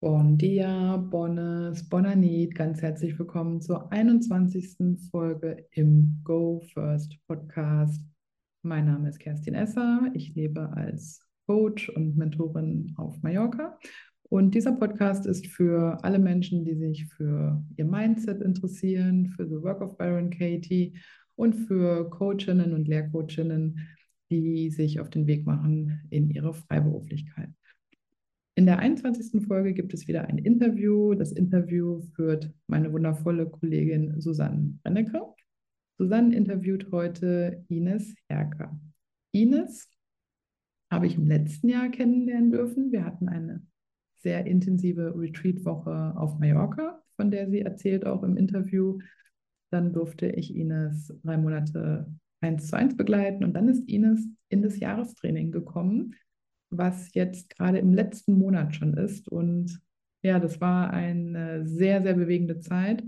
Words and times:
Bon 0.00 0.38
dia, 0.38 0.96
Bonnes, 0.96 1.88
Bonanit, 1.88 2.54
ganz 2.54 2.80
herzlich 2.82 3.18
willkommen 3.18 3.60
zur 3.60 3.90
21. 3.90 5.10
Folge 5.10 5.66
im 5.72 6.20
Go 6.22 6.60
First 6.72 7.18
Podcast. 7.26 8.00
Mein 8.62 8.84
Name 8.84 9.08
ist 9.08 9.18
Kerstin 9.18 9.54
Esser. 9.54 10.08
Ich 10.14 10.36
lebe 10.36 10.70
als 10.72 11.26
Coach 11.48 11.88
und 11.88 12.16
Mentorin 12.16 12.94
auf 12.96 13.20
Mallorca. 13.24 13.76
Und 14.22 14.54
dieser 14.54 14.70
Podcast 14.70 15.26
ist 15.26 15.48
für 15.48 15.98
alle 16.04 16.20
Menschen, 16.20 16.64
die 16.64 16.76
sich 16.76 17.06
für 17.06 17.60
ihr 17.76 17.84
Mindset 17.84 18.40
interessieren, 18.40 19.26
für 19.26 19.48
The 19.48 19.60
Work 19.62 19.80
of 19.80 19.98
Byron 19.98 20.30
Katie 20.30 20.96
und 21.34 21.54
für 21.54 22.08
Coachinnen 22.08 22.72
und 22.72 22.86
Lehrcoachinnen, 22.86 23.80
die 24.30 24.70
sich 24.70 25.00
auf 25.00 25.10
den 25.10 25.26
Weg 25.26 25.44
machen 25.44 26.02
in 26.10 26.30
ihre 26.30 26.54
Freiberuflichkeit. 26.54 27.50
In 28.58 28.66
der 28.66 28.80
21. 28.80 29.46
Folge 29.46 29.72
gibt 29.72 29.94
es 29.94 30.08
wieder 30.08 30.24
ein 30.24 30.36
Interview. 30.36 31.14
Das 31.14 31.30
Interview 31.30 32.00
führt 32.16 32.52
meine 32.66 32.92
wundervolle 32.92 33.48
Kollegin 33.48 34.20
Susanne 34.20 34.74
Brennecke. 34.82 35.22
Susanne 35.96 36.34
interviewt 36.34 36.90
heute 36.90 37.64
Ines 37.68 38.16
Herker. 38.28 38.76
Ines 39.30 39.88
habe 40.90 41.06
ich 41.06 41.14
im 41.14 41.28
letzten 41.28 41.68
Jahr 41.68 41.88
kennenlernen 41.88 42.50
dürfen. 42.50 42.90
Wir 42.90 43.04
hatten 43.04 43.28
eine 43.28 43.64
sehr 44.16 44.44
intensive 44.44 45.14
Retreat-Woche 45.16 46.14
auf 46.16 46.40
Mallorca, 46.40 47.00
von 47.14 47.30
der 47.30 47.48
sie 47.48 47.60
erzählt 47.60 48.04
auch 48.04 48.24
im 48.24 48.36
Interview. 48.36 48.98
Dann 49.70 49.92
durfte 49.92 50.30
ich 50.30 50.52
Ines 50.52 51.16
drei 51.22 51.36
Monate 51.36 52.12
eins 52.40 52.66
zu 52.66 52.76
eins 52.76 52.96
begleiten 52.96 53.44
und 53.44 53.52
dann 53.52 53.68
ist 53.68 53.88
Ines 53.88 54.26
in 54.48 54.62
das 54.62 54.80
Jahrestraining 54.80 55.52
gekommen 55.52 56.16
was 56.70 57.12
jetzt 57.14 57.50
gerade 57.50 57.78
im 57.78 57.94
letzten 57.94 58.34
Monat 58.38 58.74
schon 58.74 58.94
ist. 58.94 59.28
Und 59.28 59.80
ja, 60.22 60.38
das 60.38 60.60
war 60.60 60.90
eine 60.90 61.66
sehr, 61.66 62.02
sehr 62.02 62.14
bewegende 62.14 62.60
Zeit, 62.60 63.02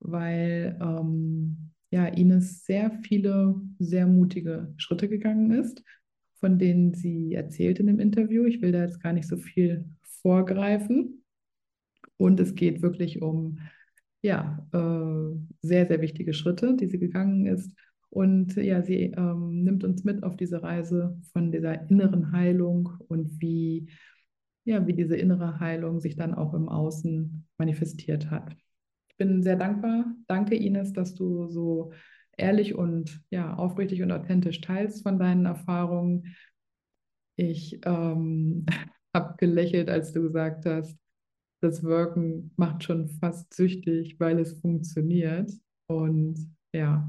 weil 0.00 0.78
ähm, 0.80 1.70
ja, 1.90 2.06
Ines 2.06 2.64
sehr 2.64 2.90
viele, 3.02 3.60
sehr 3.78 4.06
mutige 4.06 4.72
Schritte 4.76 5.08
gegangen 5.08 5.52
ist, 5.52 5.82
von 6.34 6.58
denen 6.58 6.94
sie 6.94 7.34
erzählt 7.34 7.78
in 7.80 7.86
dem 7.86 8.00
Interview. 8.00 8.44
Ich 8.46 8.60
will 8.62 8.72
da 8.72 8.82
jetzt 8.82 9.02
gar 9.02 9.12
nicht 9.12 9.28
so 9.28 9.36
viel 9.36 9.84
vorgreifen. 10.22 11.24
Und 12.16 12.40
es 12.40 12.54
geht 12.54 12.82
wirklich 12.82 13.20
um 13.22 13.58
ja, 14.22 14.66
äh, 14.72 15.36
sehr, 15.60 15.86
sehr 15.86 16.00
wichtige 16.00 16.32
Schritte, 16.32 16.76
die 16.76 16.86
sie 16.86 16.98
gegangen 16.98 17.46
ist 17.46 17.72
und 18.12 18.56
ja, 18.56 18.82
sie 18.82 19.04
ähm, 19.16 19.64
nimmt 19.64 19.84
uns 19.84 20.04
mit 20.04 20.22
auf 20.22 20.36
diese 20.36 20.62
Reise 20.62 21.18
von 21.32 21.50
dieser 21.50 21.88
inneren 21.88 22.30
Heilung 22.30 22.90
und 23.08 23.40
wie, 23.40 23.88
ja, 24.64 24.86
wie 24.86 24.92
diese 24.92 25.16
innere 25.16 25.60
Heilung 25.60 25.98
sich 25.98 26.14
dann 26.14 26.34
auch 26.34 26.52
im 26.52 26.68
Außen 26.68 27.48
manifestiert 27.56 28.30
hat. 28.30 28.54
Ich 29.08 29.16
bin 29.16 29.42
sehr 29.42 29.56
dankbar. 29.56 30.14
Danke, 30.26 30.56
Ines, 30.56 30.92
dass 30.92 31.14
du 31.14 31.46
so 31.46 31.94
ehrlich 32.36 32.74
und 32.74 33.22
ja, 33.30 33.54
aufrichtig 33.54 34.02
und 34.02 34.12
authentisch 34.12 34.60
teilst 34.60 35.04
von 35.04 35.18
deinen 35.18 35.46
Erfahrungen. 35.46 36.36
Ich 37.36 37.80
ähm, 37.86 38.66
habe 39.16 39.36
gelächelt, 39.38 39.88
als 39.88 40.12
du 40.12 40.20
gesagt 40.20 40.66
hast, 40.66 40.98
das 41.62 41.82
Wirken 41.82 42.52
macht 42.56 42.84
schon 42.84 43.08
fast 43.08 43.54
süchtig, 43.54 44.20
weil 44.20 44.38
es 44.38 44.60
funktioniert. 44.60 45.50
Und 45.86 46.54
ja, 46.74 47.08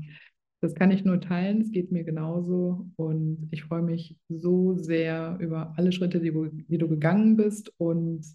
das 0.64 0.76
kann 0.76 0.92
ich 0.92 1.04
nur 1.04 1.20
teilen, 1.20 1.60
es 1.60 1.72
geht 1.72 1.92
mir 1.92 2.06
genauso 2.06 2.90
und 2.96 3.50
ich 3.52 3.66
freue 3.66 3.82
mich 3.82 4.18
so 4.30 4.78
sehr 4.78 5.38
über 5.42 5.74
alle 5.76 5.92
Schritte, 5.92 6.22
die, 6.22 6.32
die 6.70 6.78
du 6.78 6.88
gegangen 6.88 7.36
bist. 7.36 7.74
Und 7.78 8.26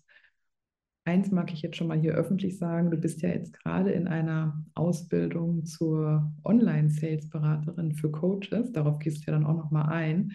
eins 1.07 1.31
mag 1.31 1.51
ich 1.55 1.63
jetzt 1.63 1.77
schon 1.77 1.87
mal 1.87 1.99
hier 1.99 2.13
öffentlich 2.13 2.59
sagen, 2.59 2.91
du 2.91 2.99
bist 2.99 3.23
ja 3.23 3.31
jetzt 3.31 3.55
gerade 3.55 3.93
in 3.93 4.09
einer 4.09 4.63
Ausbildung 4.75 5.65
zur 5.65 6.31
Online-Sales-Beraterin 6.45 7.95
für 7.95 8.11
Coaches. 8.11 8.73
Darauf 8.73 8.99
gehst 8.99 9.27
du 9.27 9.31
ja 9.31 9.39
dann 9.39 9.47
auch 9.47 9.57
nochmal 9.57 9.89
ein. 9.91 10.33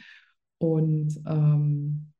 Und 0.57 1.21
ähm, 1.27 2.11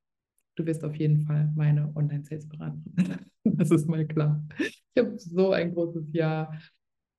du 0.54 0.68
wirst 0.68 0.84
auf 0.84 0.96
jeden 0.98 1.26
Fall 1.26 1.52
meine 1.56 1.92
Online-Sales-Beraterin. 1.96 3.26
das 3.44 3.72
ist 3.72 3.90
mal 3.90 4.06
klar. 4.06 4.46
Ich 4.60 5.04
habe 5.04 5.18
so 5.18 5.52
ein 5.52 5.74
großes 5.74 6.14
Jahr 6.14 6.56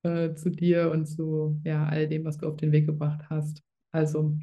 äh, 0.04 0.34
zu 0.34 0.50
dir 0.50 0.90
und 0.90 1.06
zu 1.06 1.60
ja, 1.64 1.86
all 1.86 2.08
dem, 2.08 2.24
was 2.24 2.38
du 2.38 2.48
auf 2.48 2.56
den 2.56 2.72
Weg 2.72 2.86
gebracht 2.86 3.22
hast. 3.28 3.62
Also, 3.92 4.38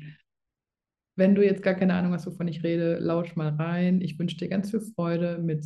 wenn 1.16 1.36
du 1.36 1.44
jetzt 1.44 1.64
gar 1.64 1.76
keine 1.76 1.94
Ahnung 1.94 2.14
hast, 2.14 2.26
wovon 2.26 2.48
ich 2.48 2.64
rede, 2.64 2.98
lausch 3.00 3.36
mal 3.36 3.50
rein. 3.50 4.02
Ich 4.02 4.18
wünsche 4.18 4.38
dir 4.38 4.50
ganz 4.50 4.72
viel 4.72 4.82
Freude 4.82 5.38
mit 5.38 5.66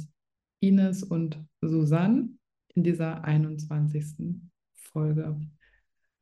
Ines 0.59 1.03
und 1.03 1.39
Susanne 1.61 2.29
in 2.73 2.83
dieser 2.83 3.23
21. 3.23 4.41
Folge. 4.73 5.39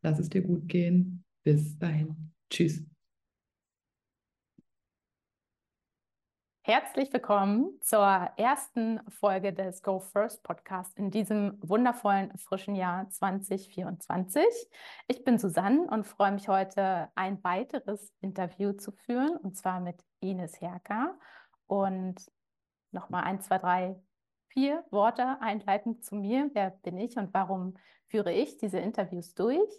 Lass 0.01 0.19
es 0.19 0.29
dir 0.29 0.41
gut 0.41 0.67
gehen. 0.67 1.23
Bis 1.43 1.77
dahin. 1.77 2.31
Tschüss. 2.49 2.92
Herzlich 6.65 7.11
willkommen 7.11 7.77
zur 7.81 8.05
ersten 8.37 9.01
Folge 9.09 9.51
des 9.51 9.83
Go 9.83 9.99
First 9.99 10.43
Podcast 10.43 10.97
in 10.97 11.11
diesem 11.11 11.57
wundervollen 11.61 12.31
frischen 12.37 12.75
Jahr 12.75 13.09
2024. 13.09 14.45
Ich 15.09 15.25
bin 15.25 15.37
Susanne 15.37 15.81
und 15.91 16.07
freue 16.07 16.31
mich 16.31 16.47
heute 16.47 17.09
ein 17.15 17.43
weiteres 17.43 18.13
Interview 18.21 18.71
zu 18.71 18.93
führen 18.93 19.35
und 19.35 19.57
zwar 19.57 19.81
mit 19.81 20.05
Ines 20.21 20.61
Herker. 20.61 21.19
Und 21.67 22.31
nochmal 22.91 23.25
ein, 23.25 23.41
zwei, 23.41 23.57
drei, 23.57 24.01
vier 24.47 24.85
Worte 24.89 25.41
einleitend 25.41 26.05
zu 26.05 26.15
mir. 26.15 26.49
Wer 26.53 26.69
bin 26.69 26.97
ich 26.97 27.17
und 27.17 27.33
warum 27.33 27.75
führe 28.07 28.31
ich 28.31 28.55
diese 28.55 28.79
Interviews 28.79 29.35
durch? 29.35 29.69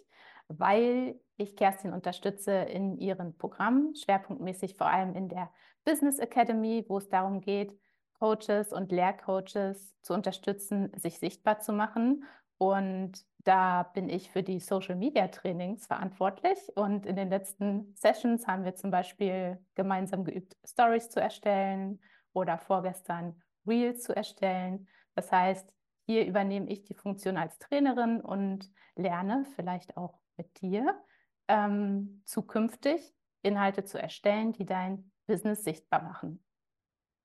Weil 0.49 1.19
ich 1.37 1.55
Kerstin 1.55 1.93
unterstütze 1.93 2.51
in 2.51 2.95
ihren 2.99 3.35
Programmen, 3.39 3.95
schwerpunktmäßig 3.95 4.75
vor 4.75 4.85
allem 4.85 5.15
in 5.15 5.29
der 5.29 5.49
Business 5.85 6.19
Academy, 6.19 6.83
wo 6.87 6.97
es 6.97 7.07
darum 7.07 7.41
geht, 7.41 7.77
Coaches 8.19 8.73
und 8.73 8.91
Lehrcoaches 8.91 9.95
zu 10.01 10.13
unterstützen, 10.13 10.91
sich 10.97 11.19
sichtbar 11.19 11.59
zu 11.59 11.73
machen. 11.73 12.25
Und 12.57 13.13
da 13.43 13.83
bin 13.83 14.09
ich 14.09 14.31
für 14.31 14.41
die 14.41 14.59
Social 14.59 14.95
Media 14.95 15.27
Trainings 15.27 15.85
verantwortlich. 15.85 16.57
Und 16.75 17.05
in 17.05 17.15
den 17.15 17.29
letzten 17.29 17.93
Sessions 17.95 18.47
haben 18.47 18.63
wir 18.63 18.75
zum 18.75 18.89
Beispiel 18.89 19.63
gemeinsam 19.75 20.23
geübt, 20.23 20.57
Stories 20.65 21.09
zu 21.09 21.21
erstellen 21.21 22.01
oder 22.33 22.57
vorgestern 22.57 23.41
Reels 23.67 24.03
zu 24.03 24.15
erstellen. 24.15 24.87
Das 25.13 25.31
heißt, 25.31 25.71
hier 26.05 26.25
übernehme 26.25 26.69
ich 26.69 26.83
die 26.83 26.93
Funktion 26.93 27.37
als 27.37 27.57
Trainerin 27.59 28.21
und 28.21 28.71
lerne 28.95 29.45
vielleicht 29.55 29.97
auch 29.97 30.19
mit 30.37 30.61
dir 30.61 30.99
ähm, 31.47 32.21
zukünftig 32.25 33.13
Inhalte 33.41 33.83
zu 33.83 34.01
erstellen, 34.01 34.53
die 34.53 34.65
dein 34.65 35.11
Business 35.25 35.63
sichtbar 35.63 36.01
machen. 36.01 36.43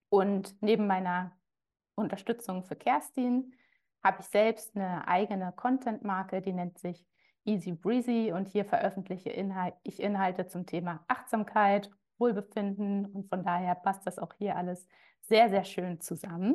Und 0.09 0.61
neben 0.61 0.87
meiner 0.87 1.37
Unterstützung 1.95 2.65
für 2.65 2.77
Kerstin 2.77 3.55
habe 4.03 4.21
ich 4.21 4.27
selbst 4.27 4.77
eine 4.77 5.07
eigene 5.07 5.53
Content-Marke, 5.53 6.43
die 6.43 6.53
nennt 6.53 6.79
sich 6.79 7.07
Easy 7.45 7.73
Breezy 7.73 8.33
und 8.35 8.49
hier 8.49 8.65
veröffentliche 8.65 9.31
Inhal 9.31 9.73
ich 9.83 10.01
Inhalte 10.01 10.47
zum 10.47 10.67
Thema 10.67 11.05
Achtsamkeit, 11.09 11.91
Wohlbefinden 12.19 13.07
und 13.07 13.29
von 13.29 13.43
daher 13.43 13.75
passt 13.75 14.07
das 14.07 14.19
auch 14.19 14.35
hier 14.39 14.57
alles 14.57 14.87
sehr, 15.23 15.49
sehr 15.49 15.65
schön 15.65 16.01
zusammen. 16.01 16.55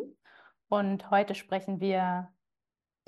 Und 0.68 1.10
heute 1.10 1.36
sprechen 1.36 1.80
wir, 1.80 2.32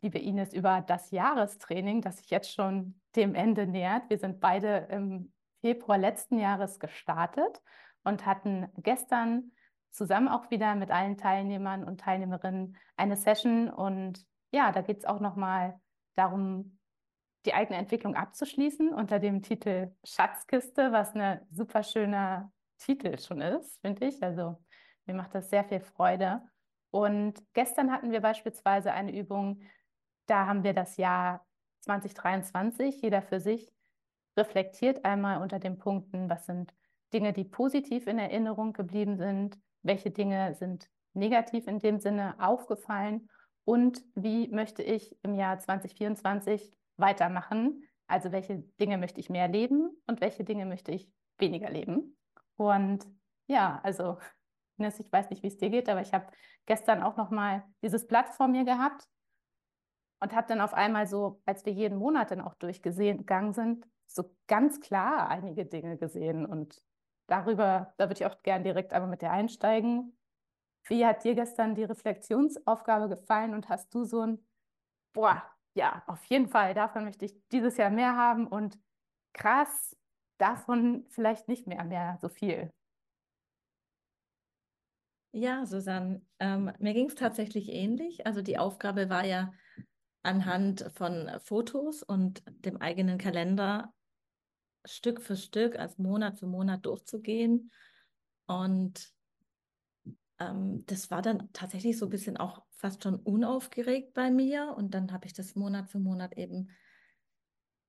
liebe 0.02 0.20
Ines, 0.20 0.54
über 0.54 0.82
das 0.82 1.12
Jahrestraining, 1.12 2.02
das 2.02 2.18
sich 2.18 2.30
jetzt 2.30 2.54
schon 2.54 3.00
dem 3.16 3.36
Ende 3.36 3.68
nähert. 3.68 4.10
Wir 4.10 4.18
sind 4.18 4.40
beide 4.40 4.88
im 4.92 5.32
Februar 5.62 5.98
letzten 5.98 6.40
Jahres 6.40 6.80
gestartet 6.80 7.62
und 8.04 8.26
hatten 8.26 8.68
gestern 8.78 9.52
zusammen 9.92 10.28
auch 10.28 10.50
wieder 10.52 10.76
mit 10.76 10.92
allen 10.92 11.18
Teilnehmern 11.18 11.84
und 11.84 12.02
Teilnehmerinnen 12.02 12.78
eine 12.96 13.16
Session. 13.18 13.70
Und 13.70 14.26
ja, 14.52 14.72
da 14.72 14.82
geht 14.82 15.00
es 15.00 15.06
auch 15.06 15.20
nochmal 15.20 15.80
darum, 16.16 16.78
die 17.46 17.54
eigene 17.54 17.78
Entwicklung 17.78 18.16
abzuschließen 18.16 18.94
unter 18.94 19.20
dem 19.20 19.42
Titel 19.42 19.96
Schatzkiste, 20.04 20.92
was 20.92 21.16
ein 21.16 21.42
super 21.52 21.84
schöner 21.84 22.52
Titel 22.78 23.18
schon 23.20 23.42
ist, 23.42 23.80
finde 23.82 24.06
ich. 24.06 24.22
Also 24.22 24.58
mir 25.06 25.16
macht 25.16 25.34
das 25.34 25.50
sehr 25.50 25.64
viel 25.64 25.80
Freude. 25.80 26.42
Und 26.92 27.42
gestern 27.54 27.92
hatten 27.92 28.12
wir 28.12 28.22
beispielsweise 28.22 28.92
eine 28.94 29.18
Übung, 29.18 29.62
da 30.26 30.46
haben 30.46 30.64
wir 30.64 30.74
das 30.74 30.98
Jahr 30.98 31.46
2023, 31.82 33.02
jeder 33.02 33.22
für 33.22 33.40
sich, 33.40 33.72
reflektiert 34.36 35.06
einmal 35.06 35.42
unter 35.42 35.60
den 35.60 35.78
Punkten, 35.78 36.30
was 36.30 36.46
sind 36.46 36.74
Dinge, 37.14 37.34
die 37.34 37.44
positiv 37.44 38.08
in 38.08 38.20
Erinnerung 38.20 38.74
geblieben 38.74 39.18
sind, 39.18 39.58
welche 39.82 40.12
Dinge 40.12 40.56
sind 40.56 40.90
negativ 41.14 41.68
in 41.68 41.80
dem 41.80 42.00
Sinne 42.00 42.36
aufgefallen 42.40 43.30
und 43.66 44.04
wie 44.16 44.48
möchte 44.50 44.84
ich 44.84 45.18
im 45.24 45.34
Jahr 45.34 45.60
2024 45.60 46.74
weitermachen. 46.98 47.84
Also 48.08 48.32
welche 48.32 48.60
Dinge 48.80 48.98
möchte 48.98 49.20
ich 49.20 49.30
mehr 49.30 49.48
leben 49.48 49.90
und 50.08 50.22
welche 50.22 50.44
Dinge 50.44 50.66
möchte 50.66 50.92
ich 50.92 51.12
weniger 51.38 51.70
leben. 51.70 52.18
Und 52.56 53.06
ja, 53.48 53.80
also 53.84 54.18
ich 54.78 55.12
weiß 55.12 55.30
nicht, 55.30 55.44
wie 55.44 55.48
es 55.48 55.58
dir 55.58 55.70
geht, 55.70 55.90
aber 55.90 56.02
ich 56.02 56.14
habe 56.14 56.28
gestern 56.66 57.04
auch 57.04 57.18
noch 57.18 57.32
mal 57.32 57.64
dieses 57.82 58.08
Blatt 58.08 58.30
vor 58.30 58.48
mir 58.48 58.64
gehabt 58.64 59.08
und 60.20 60.36
habe 60.36 60.48
dann 60.48 60.62
auf 60.62 60.74
einmal 60.74 61.08
so, 61.08 61.42
als 61.46 61.66
wir 61.66 61.74
jeden 61.74 61.98
Monat 61.98 62.32
dann 62.32 62.42
auch 62.42 62.56
durchgegangen 62.56 63.54
sind, 63.54 63.86
so 64.06 64.24
ganz 64.48 64.80
klar 64.80 65.30
einige 65.30 65.66
Dinge 65.66 65.98
gesehen. 65.98 66.46
Und 66.46 66.82
darüber, 67.28 67.94
da 67.98 68.06
würde 68.10 68.20
ich 68.20 68.26
auch 68.26 68.42
gerne 68.42 68.64
direkt 68.64 68.94
einmal 68.94 69.10
mit 69.10 69.22
dir 69.22 69.32
einsteigen. 69.32 70.18
Wie 70.86 71.06
hat 71.06 71.24
dir 71.24 71.36
gestern 71.36 71.76
die 71.76 71.84
Reflexionsaufgabe 71.84 73.10
gefallen 73.10 73.54
und 73.54 73.70
hast 73.70 73.94
du 73.94 74.06
so 74.06 74.22
ein, 74.22 74.48
boah, 75.14 75.44
ja, 75.74 76.04
auf 76.08 76.24
jeden 76.26 76.48
Fall, 76.48 76.74
davon 76.74 77.04
möchte 77.04 77.26
ich 77.26 77.36
dieses 77.50 77.78
Jahr 77.78 77.90
mehr 77.90 78.16
haben 78.16 78.48
und 78.48 78.80
krass, 79.34 79.96
davon 80.38 81.06
vielleicht 81.10 81.48
nicht 81.48 81.68
mehr, 81.68 81.84
mehr 81.84 82.18
so 82.22 82.30
viel. 82.30 82.72
Ja, 85.34 85.66
Susanne, 85.66 86.22
ähm, 86.40 86.72
mir 86.80 86.94
ging 86.94 87.08
es 87.08 87.16
tatsächlich 87.16 87.70
ähnlich. 87.70 88.26
Also 88.26 88.42
die 88.42 88.58
Aufgabe 88.58 89.10
war 89.10 89.26
ja 89.26 89.54
anhand 90.24 90.90
von 90.96 91.30
Fotos 91.44 92.02
und 92.02 92.44
dem 92.48 92.78
eigenen 92.78 93.18
Kalender 93.18 93.94
Stück 94.88 95.22
für 95.22 95.36
Stück, 95.36 95.78
als 95.78 95.98
Monat 95.98 96.40
für 96.40 96.48
Monat 96.48 96.86
durchzugehen. 96.86 97.72
Und 98.46 99.14
ähm, 100.40 100.84
das 100.86 101.12
war 101.12 101.22
dann 101.22 101.52
tatsächlich 101.54 101.98
so 101.98 102.06
ein 102.06 102.12
bisschen 102.12 102.38
auch 102.38 102.64
fast 102.72 103.04
schon 103.04 103.16
unaufgeregt 103.16 104.14
bei 104.14 104.32
mir. 104.32 104.74
Und 104.76 104.94
dann 104.94 105.12
habe 105.12 105.26
ich 105.26 105.34
das 105.34 105.56
Monat 105.56 105.90
für 105.90 106.00
Monat 106.00 106.38
eben, 106.38 106.70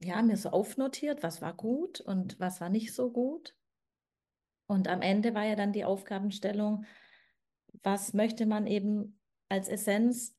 ja, 0.00 0.22
mir 0.22 0.36
so 0.36 0.50
aufnotiert, 0.50 1.22
was 1.22 1.42
war 1.42 1.54
gut 1.54 2.00
und 2.00 2.38
was 2.38 2.60
war 2.60 2.68
nicht 2.68 2.94
so 2.94 3.10
gut. 3.10 3.54
Und 4.66 4.86
am 4.88 5.00
Ende 5.00 5.34
war 5.34 5.44
ja 5.44 5.56
dann 5.56 5.72
die 5.72 5.84
Aufgabenstellung, 5.84 6.84
was 7.82 8.12
möchte 8.12 8.46
man 8.46 8.66
eben 8.66 9.18
als 9.48 9.68
Essenz 9.68 10.36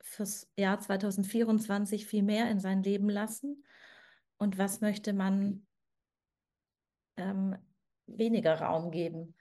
fürs 0.00 0.50
Jahr 0.56 0.78
2024 0.78 2.06
viel 2.06 2.22
mehr 2.22 2.50
in 2.50 2.60
sein 2.60 2.82
Leben 2.82 3.08
lassen 3.08 3.64
und 4.36 4.58
was 4.58 4.80
möchte 4.80 5.12
man 5.12 5.66
ähm, 7.16 7.56
weniger 8.06 8.60
Raum 8.60 8.90
geben. 8.90 9.34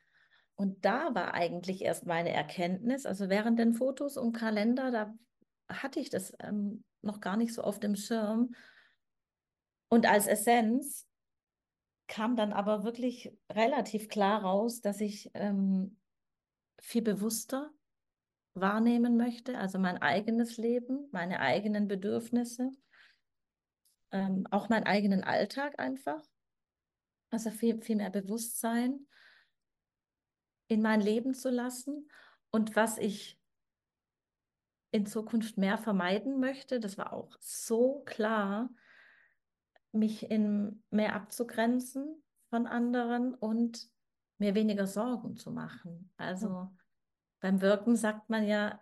Und 0.55 0.85
da 0.85 1.15
war 1.15 1.33
eigentlich 1.33 1.81
erst 1.81 2.05
meine 2.05 2.31
Erkenntnis, 2.31 3.05
also 3.05 3.29
während 3.29 3.59
den 3.59 3.73
Fotos 3.73 4.17
und 4.17 4.33
Kalender, 4.33 4.91
da 4.91 5.13
hatte 5.67 5.99
ich 5.99 6.09
das 6.09 6.33
ähm, 6.39 6.83
noch 7.01 7.19
gar 7.19 7.37
nicht 7.37 7.53
so 7.53 7.61
auf 7.63 7.79
dem 7.79 7.95
Schirm. 7.95 8.53
Und 9.89 10.07
als 10.07 10.27
Essenz 10.27 11.07
kam 12.07 12.35
dann 12.35 12.53
aber 12.53 12.83
wirklich 12.83 13.31
relativ 13.51 14.09
klar 14.09 14.43
raus, 14.43 14.81
dass 14.81 15.01
ich 15.01 15.31
ähm, 15.33 15.99
viel 16.79 17.01
bewusster 17.01 17.71
wahrnehmen 18.53 19.17
möchte, 19.17 19.57
also 19.57 19.79
mein 19.79 20.01
eigenes 20.01 20.57
Leben, 20.57 21.07
meine 21.11 21.39
eigenen 21.39 21.87
Bedürfnisse, 21.87 22.71
ähm, 24.11 24.45
auch 24.51 24.69
meinen 24.69 24.85
eigenen 24.85 25.23
Alltag 25.23 25.79
einfach. 25.79 26.21
Also 27.33 27.49
viel, 27.49 27.81
viel 27.81 27.95
mehr 27.95 28.11
Bewusstsein 28.11 29.07
in 30.67 30.83
mein 30.83 31.01
Leben 31.01 31.33
zu 31.33 31.49
lassen. 31.49 32.07
Und 32.51 32.75
was 32.75 32.99
ich 32.99 33.41
in 34.91 35.07
Zukunft 35.07 35.57
mehr 35.57 35.79
vermeiden 35.79 36.39
möchte, 36.39 36.79
das 36.79 36.99
war 36.99 37.11
auch 37.11 37.35
so 37.39 38.03
klar, 38.05 38.69
mich 39.91 40.29
in 40.29 40.83
mehr 40.91 41.15
abzugrenzen 41.15 42.23
von 42.51 42.67
anderen 42.67 43.33
und 43.33 43.89
mir 44.37 44.53
weniger 44.53 44.85
Sorgen 44.85 45.35
zu 45.35 45.49
machen. 45.49 46.11
Also 46.17 46.49
mhm. 46.49 46.77
beim 47.39 47.61
Wirken 47.61 47.95
sagt 47.95 48.29
man 48.29 48.45
ja, 48.45 48.79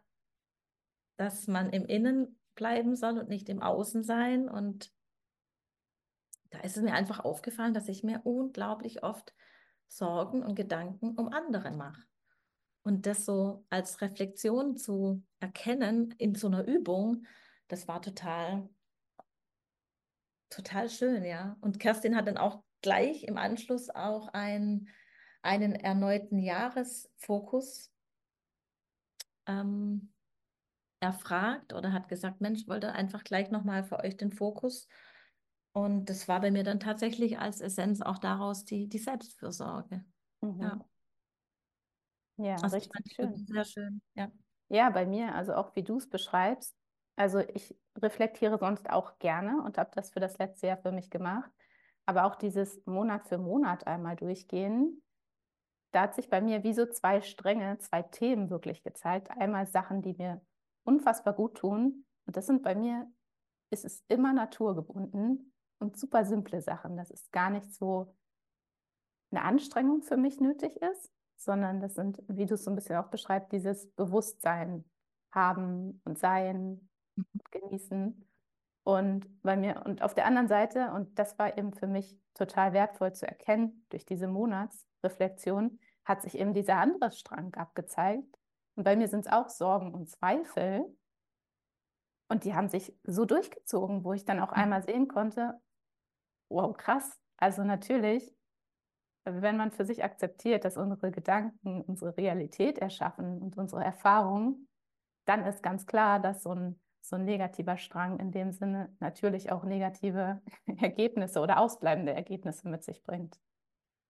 dass 1.16 1.48
man 1.48 1.70
im 1.70 1.86
Innen 1.86 2.38
bleiben 2.56 2.98
soll 2.98 3.18
und 3.18 3.30
nicht 3.30 3.48
im 3.48 3.62
Außen 3.62 4.04
sein. 4.04 4.50
Und 4.50 4.92
da 6.52 6.60
ist 6.60 6.78
es 6.78 6.84
mir 6.84 6.94
einfach 6.94 7.22
aufgefallen, 7.22 7.74
dass 7.74 7.88
ich 7.88 8.04
mir 8.04 8.22
unglaublich 8.24 9.04
oft 9.04 9.34
Sorgen 9.88 10.44
und 10.44 10.56
Gedanken 10.56 11.18
um 11.18 11.30
andere 11.30 11.72
mache. 11.72 12.04
Und 12.84 13.06
das 13.06 13.26
so 13.26 13.66
als 13.70 14.02
Reflexion 14.02 14.78
zu 14.78 15.24
erkennen 15.40 16.14
in 16.18 16.36
so 16.36 16.48
einer 16.48 16.66
Übung, 16.66 17.26
das 17.68 17.88
war 17.88 18.02
total, 18.02 18.70
total 20.50 20.90
schön, 20.90 21.24
ja. 21.24 21.58
Und 21.62 21.80
Kerstin 21.80 22.16
hat 22.16 22.28
dann 22.28 22.38
auch 22.38 22.64
gleich 22.82 23.24
im 23.24 23.38
Anschluss 23.38 23.90
auch 23.90 24.30
ein, 24.30 24.90
einen 25.42 25.76
erneuten 25.76 26.40
Jahresfokus 26.40 27.92
ähm, 29.46 30.12
erfragt 31.00 31.74
oder 31.74 31.94
hat 31.94 32.10
gesagt, 32.10 32.42
Mensch, 32.42 32.68
wollte 32.68 32.92
einfach 32.92 33.24
gleich 33.24 33.52
nochmal 33.52 33.84
für 33.84 34.00
euch 34.00 34.18
den 34.18 34.32
Fokus 34.32 34.88
und 35.74 36.06
das 36.10 36.28
war 36.28 36.42
bei 36.42 36.52
mir 36.52 36.64
dann 36.64 36.80
tatsächlich 36.80 37.40
als 37.40 37.62
Essenz 37.62 38.02
auch 38.02 38.18
daraus 38.18 38.66
die, 38.66 38.88
die 38.90 39.00
Selbstfürsorge. 39.00 40.04
Mhm. 40.42 40.62
Ja. 40.62 40.86
Ja, 42.38 42.56
also 42.56 42.76
richtig 42.78 43.14
schön. 43.14 43.38
Sehr 43.48 43.66
schön, 43.66 44.02
ja. 44.16 44.32
Ja, 44.70 44.90
bei 44.90 45.06
mir, 45.06 45.36
also 45.36 45.54
auch 45.54 45.76
wie 45.76 45.84
du 45.84 45.98
es 45.98 46.10
beschreibst. 46.10 46.76
Also 47.16 47.40
ich 47.40 47.76
reflektiere 48.02 48.58
sonst 48.58 48.90
auch 48.90 49.20
gerne 49.20 49.62
und 49.64 49.78
habe 49.78 49.92
das 49.94 50.12
für 50.12 50.20
das 50.20 50.38
letzte 50.38 50.68
Jahr 50.68 50.78
für 50.78 50.92
mich 50.92 51.10
gemacht. 51.10 51.52
Aber 52.06 52.26
auch 52.26 52.36
dieses 52.36 52.84
Monat 52.86 53.28
für 53.28 53.38
Monat 53.38 53.86
einmal 53.86 54.16
durchgehen, 54.16 55.04
da 55.92 56.04
hat 56.04 56.16
sich 56.16 56.30
bei 56.30 56.42
mir 56.42 56.64
wie 56.64 56.74
so 56.74 56.86
zwei 56.86 57.22
Stränge, 57.22 57.78
zwei 57.80 58.02
Themen 58.02 58.50
wirklich 58.50 58.82
gezeigt. 58.82 59.30
Einmal 59.30 59.68
Sachen, 59.68 60.02
die 60.02 60.14
mir 60.14 60.42
unfassbar 60.84 61.34
gut 61.34 61.58
tun. 61.58 62.06
Und 62.26 62.38
das 62.38 62.48
sind 62.48 62.64
bei 62.64 62.76
mir, 62.76 63.12
ist 63.72 63.86
es 63.86 64.04
immer 64.08 64.34
naturgebunden 64.34 65.51
und 65.82 65.98
super 65.98 66.26
simple 66.26 66.62
Sachen. 66.62 66.98
Das 66.98 67.12
ist 67.12 67.32
gar 67.32 67.50
nicht 67.50 67.74
so 67.74 68.16
eine 69.32 69.44
Anstrengung 69.44 70.02
für 70.02 70.18
mich 70.18 70.40
nötig 70.40 70.76
ist, 70.78 71.12
sondern 71.38 71.80
das 71.80 71.96
sind, 71.96 72.22
wie 72.28 72.46
du 72.46 72.54
es 72.54 72.64
so 72.64 72.72
ein 72.72 72.76
bisschen 72.76 72.98
auch 72.98 73.08
beschreibst, 73.08 73.52
dieses 73.52 73.90
Bewusstsein 73.92 74.86
haben 75.32 76.02
und 76.04 76.20
sein, 76.20 76.90
mhm. 77.16 77.26
genießen. 77.52 78.28
Und 78.84 79.42
bei 79.44 79.56
mir, 79.56 79.84
und 79.86 80.02
auf 80.02 80.14
der 80.14 80.26
anderen 80.26 80.48
Seite, 80.48 80.92
und 80.92 81.18
das 81.18 81.38
war 81.38 81.58
eben 81.58 81.74
für 81.74 81.88
mich 81.88 82.18
total 82.34 82.74
wertvoll 82.74 83.14
zu 83.14 83.28
erkennen, 83.28 83.86
durch 83.90 84.06
diese 84.06 84.28
Monatsreflexion, 84.28 85.80
hat 86.04 86.22
sich 86.22 86.38
eben 86.38 86.54
dieser 86.54 86.78
andere 86.78 87.12
Strang 87.12 87.54
abgezeigt. 87.56 88.38
Und 88.76 88.84
bei 88.84 88.96
mir 88.96 89.08
sind 89.08 89.26
es 89.26 89.32
auch 89.32 89.50
Sorgen 89.50 89.94
und 89.94 90.10
Zweifel. 90.10 90.86
Und 92.28 92.44
die 92.44 92.56
haben 92.56 92.70
sich 92.70 92.98
so 93.04 93.26
durchgezogen, 93.26 94.04
wo 94.04 94.14
ich 94.14 94.26
dann 94.26 94.40
auch 94.40 94.52
mhm. 94.52 94.58
einmal 94.58 94.84
sehen 94.84 95.08
konnte, 95.08 95.60
wow, 96.52 96.76
krass. 96.76 97.18
Also 97.38 97.64
natürlich, 97.64 98.36
wenn 99.24 99.58
man 99.58 99.72
für 99.72 99.86
sich 99.86 100.04
akzeptiert, 100.04 100.66
dass 100.66 100.78
unsere 100.78 101.12
Gedanken 101.12 101.82
unsere 101.82 102.16
Realität 102.18 102.78
erschaffen 102.78 103.42
und 103.42 103.58
unsere 103.58 103.84
Erfahrungen, 103.84 104.68
dann 105.26 105.46
ist 105.46 105.64
ganz 105.64 105.86
klar, 105.86 106.20
dass 106.20 106.44
so 106.44 106.52
ein, 106.52 106.80
so 107.02 107.16
ein 107.16 107.26
negativer 107.26 107.78
Strang 107.78 108.20
in 108.20 108.32
dem 108.32 108.52
Sinne 108.52 108.96
natürlich 109.00 109.52
auch 109.52 109.64
negative 109.64 110.42
Ergebnisse 110.80 111.40
oder 111.40 111.60
ausbleibende 111.60 112.14
Ergebnisse 112.14 112.68
mit 112.68 112.84
sich 112.84 113.02
bringt. 113.04 113.40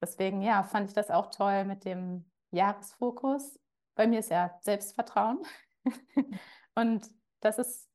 Deswegen, 0.02 0.42
ja, 0.42 0.64
fand 0.64 0.90
ich 0.90 0.94
das 0.94 1.12
auch 1.12 1.28
toll 1.28 1.64
mit 1.66 1.86
dem 1.86 2.30
Jahresfokus. 2.52 3.60
Bei 3.96 4.08
mir 4.08 4.20
ist 4.20 4.32
ja 4.32 4.58
Selbstvertrauen. 4.62 5.44
und 6.76 7.08
das 7.42 7.60
ist, 7.60 7.90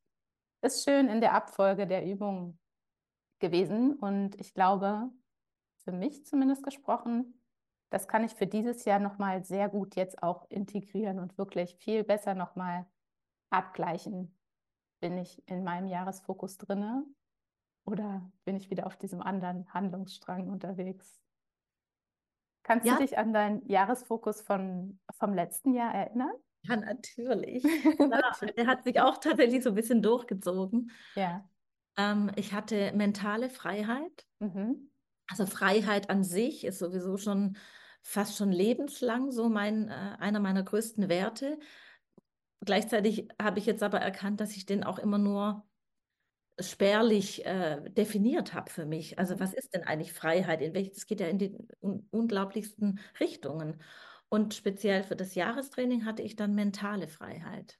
ist 0.62 0.84
schön 0.84 1.08
in 1.08 1.20
der 1.20 1.34
Abfolge 1.34 1.86
der 1.86 2.06
Übungen 2.06 2.58
gewesen. 3.38 3.94
Und 3.94 4.38
ich 4.40 4.54
glaube, 4.54 5.10
für 5.84 5.92
mich 5.92 6.24
zumindest 6.26 6.62
gesprochen, 6.62 7.40
das 7.90 8.08
kann 8.08 8.24
ich 8.24 8.34
für 8.34 8.46
dieses 8.46 8.84
Jahr 8.84 8.98
nochmal 8.98 9.44
sehr 9.44 9.68
gut 9.68 9.94
jetzt 9.96 10.22
auch 10.22 10.50
integrieren 10.50 11.18
und 11.18 11.38
wirklich 11.38 11.76
viel 11.76 12.02
besser 12.04 12.34
nochmal 12.34 12.86
abgleichen. 13.50 14.36
Bin 15.00 15.18
ich 15.18 15.46
in 15.48 15.62
meinem 15.62 15.86
Jahresfokus 15.86 16.58
drinne 16.58 17.04
oder 17.84 18.28
bin 18.44 18.56
ich 18.56 18.70
wieder 18.70 18.86
auf 18.86 18.96
diesem 18.96 19.22
anderen 19.22 19.72
Handlungsstrang 19.72 20.48
unterwegs? 20.48 21.20
Kannst 22.64 22.86
ja. 22.86 22.94
du 22.94 23.02
dich 23.02 23.16
an 23.16 23.32
deinen 23.32 23.64
Jahresfokus 23.68 24.40
von, 24.40 24.98
vom 25.18 25.34
letzten 25.34 25.72
Jahr 25.72 25.94
erinnern? 25.94 26.32
Ja, 26.62 26.76
natürlich. 26.76 27.62
natürlich. 27.98 28.56
Der 28.56 28.66
hat 28.66 28.82
sich 28.82 29.00
auch 29.00 29.18
tatsächlich 29.18 29.62
so 29.62 29.68
ein 29.68 29.76
bisschen 29.76 30.02
durchgezogen. 30.02 30.90
Ja. 31.14 31.48
Ähm, 31.96 32.30
ich 32.36 32.52
hatte 32.52 32.92
mentale 32.92 33.50
Freiheit. 33.50 34.26
Mhm. 34.38 34.90
Also 35.28 35.46
Freiheit 35.46 36.10
an 36.10 36.22
sich 36.22 36.64
ist 36.64 36.78
sowieso 36.78 37.16
schon 37.16 37.56
fast 38.02 38.36
schon 38.36 38.52
lebenslang 38.52 39.32
so 39.32 39.48
mein, 39.48 39.88
äh, 39.88 40.16
einer 40.18 40.40
meiner 40.40 40.62
größten 40.62 41.08
Werte. 41.08 41.58
Gleichzeitig 42.64 43.28
habe 43.40 43.58
ich 43.58 43.66
jetzt 43.66 43.82
aber 43.82 43.98
erkannt, 43.98 44.40
dass 44.40 44.56
ich 44.56 44.66
den 44.66 44.84
auch 44.84 44.98
immer 44.98 45.18
nur 45.18 45.66
spärlich 46.58 47.44
äh, 47.44 47.82
definiert 47.90 48.54
habe 48.54 48.70
für 48.70 48.86
mich. 48.86 49.18
Also 49.18 49.38
was 49.40 49.52
ist 49.52 49.74
denn 49.74 49.84
eigentlich 49.84 50.12
Freiheit? 50.12 50.62
In 50.62 50.74
welch, 50.74 50.92
das 50.92 51.06
geht 51.06 51.20
ja 51.20 51.26
in 51.26 51.38
die 51.38 51.54
un 51.80 52.06
unglaublichsten 52.10 53.00
Richtungen. 53.20 53.82
Und 54.28 54.54
speziell 54.54 55.02
für 55.02 55.16
das 55.16 55.34
Jahrestraining 55.34 56.04
hatte 56.04 56.22
ich 56.22 56.34
dann 56.34 56.54
mentale 56.54 57.08
Freiheit. 57.08 57.78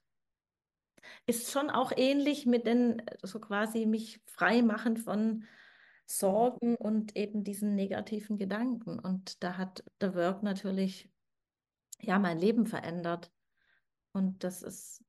Ist 1.25 1.51
schon 1.51 1.69
auch 1.69 1.91
ähnlich 1.95 2.45
mit 2.45 2.65
den, 2.65 3.01
so 3.23 3.39
quasi 3.39 3.85
mich 3.85 4.21
frei 4.25 4.61
machen 4.61 4.97
von 4.97 5.45
Sorgen 6.05 6.75
und 6.75 7.15
eben 7.15 7.43
diesen 7.43 7.75
negativen 7.75 8.37
Gedanken. 8.37 8.99
Und 8.99 9.43
da 9.43 9.57
hat 9.57 9.83
der 9.99 10.15
Work 10.15 10.43
natürlich 10.43 11.09
ja 11.99 12.19
mein 12.19 12.39
Leben 12.39 12.65
verändert. 12.65 13.31
Und 14.13 14.43
das 14.43 14.63
ist 14.63 15.03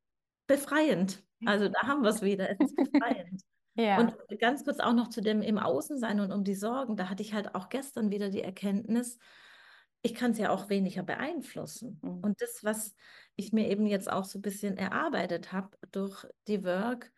befreiend. 0.47 1.23
Also 1.45 1.69
da 1.69 1.83
haben 1.83 2.03
wir 2.03 2.11
es 2.11 2.23
wieder. 2.23 2.51
Es 2.51 2.59
ist 2.61 2.77
befreiend. 2.77 3.43
Ja. 3.81 4.01
Und 4.01 4.17
ganz 4.41 4.65
kurz 4.65 4.81
auch 4.81 4.93
noch 4.93 5.07
zu 5.07 5.21
dem 5.21 5.41
im 5.41 5.57
Außensein 5.57 6.19
und 6.19 6.33
um 6.33 6.43
die 6.43 6.57
Sorgen. 6.57 6.97
Da 6.97 7.09
hatte 7.09 7.23
ich 7.23 7.33
halt 7.33 7.55
auch 7.55 7.69
gestern 7.69 8.11
wieder 8.11 8.29
die 8.29 8.43
Erkenntnis, 8.43 9.21
ich 10.03 10.15
kann 10.15 10.33
es 10.33 10.39
ja 10.39 10.51
auch 10.51 10.69
weniger 10.69 11.03
beeinflussen. 11.03 11.99
Mhm. 12.03 12.21
Und 12.21 12.41
das, 12.41 12.63
was 12.63 12.95
ich 13.37 13.53
mir 13.53 13.69
eben 13.69 13.87
jetzt 13.87 14.11
auch 14.11 14.25
so 14.25 14.39
ein 14.39 14.43
bisschen 14.43 14.77
erarbeitet 14.77 15.53
habe 15.53 15.77
durch 15.91 16.27
die 16.47 16.65
Work, 16.65 17.13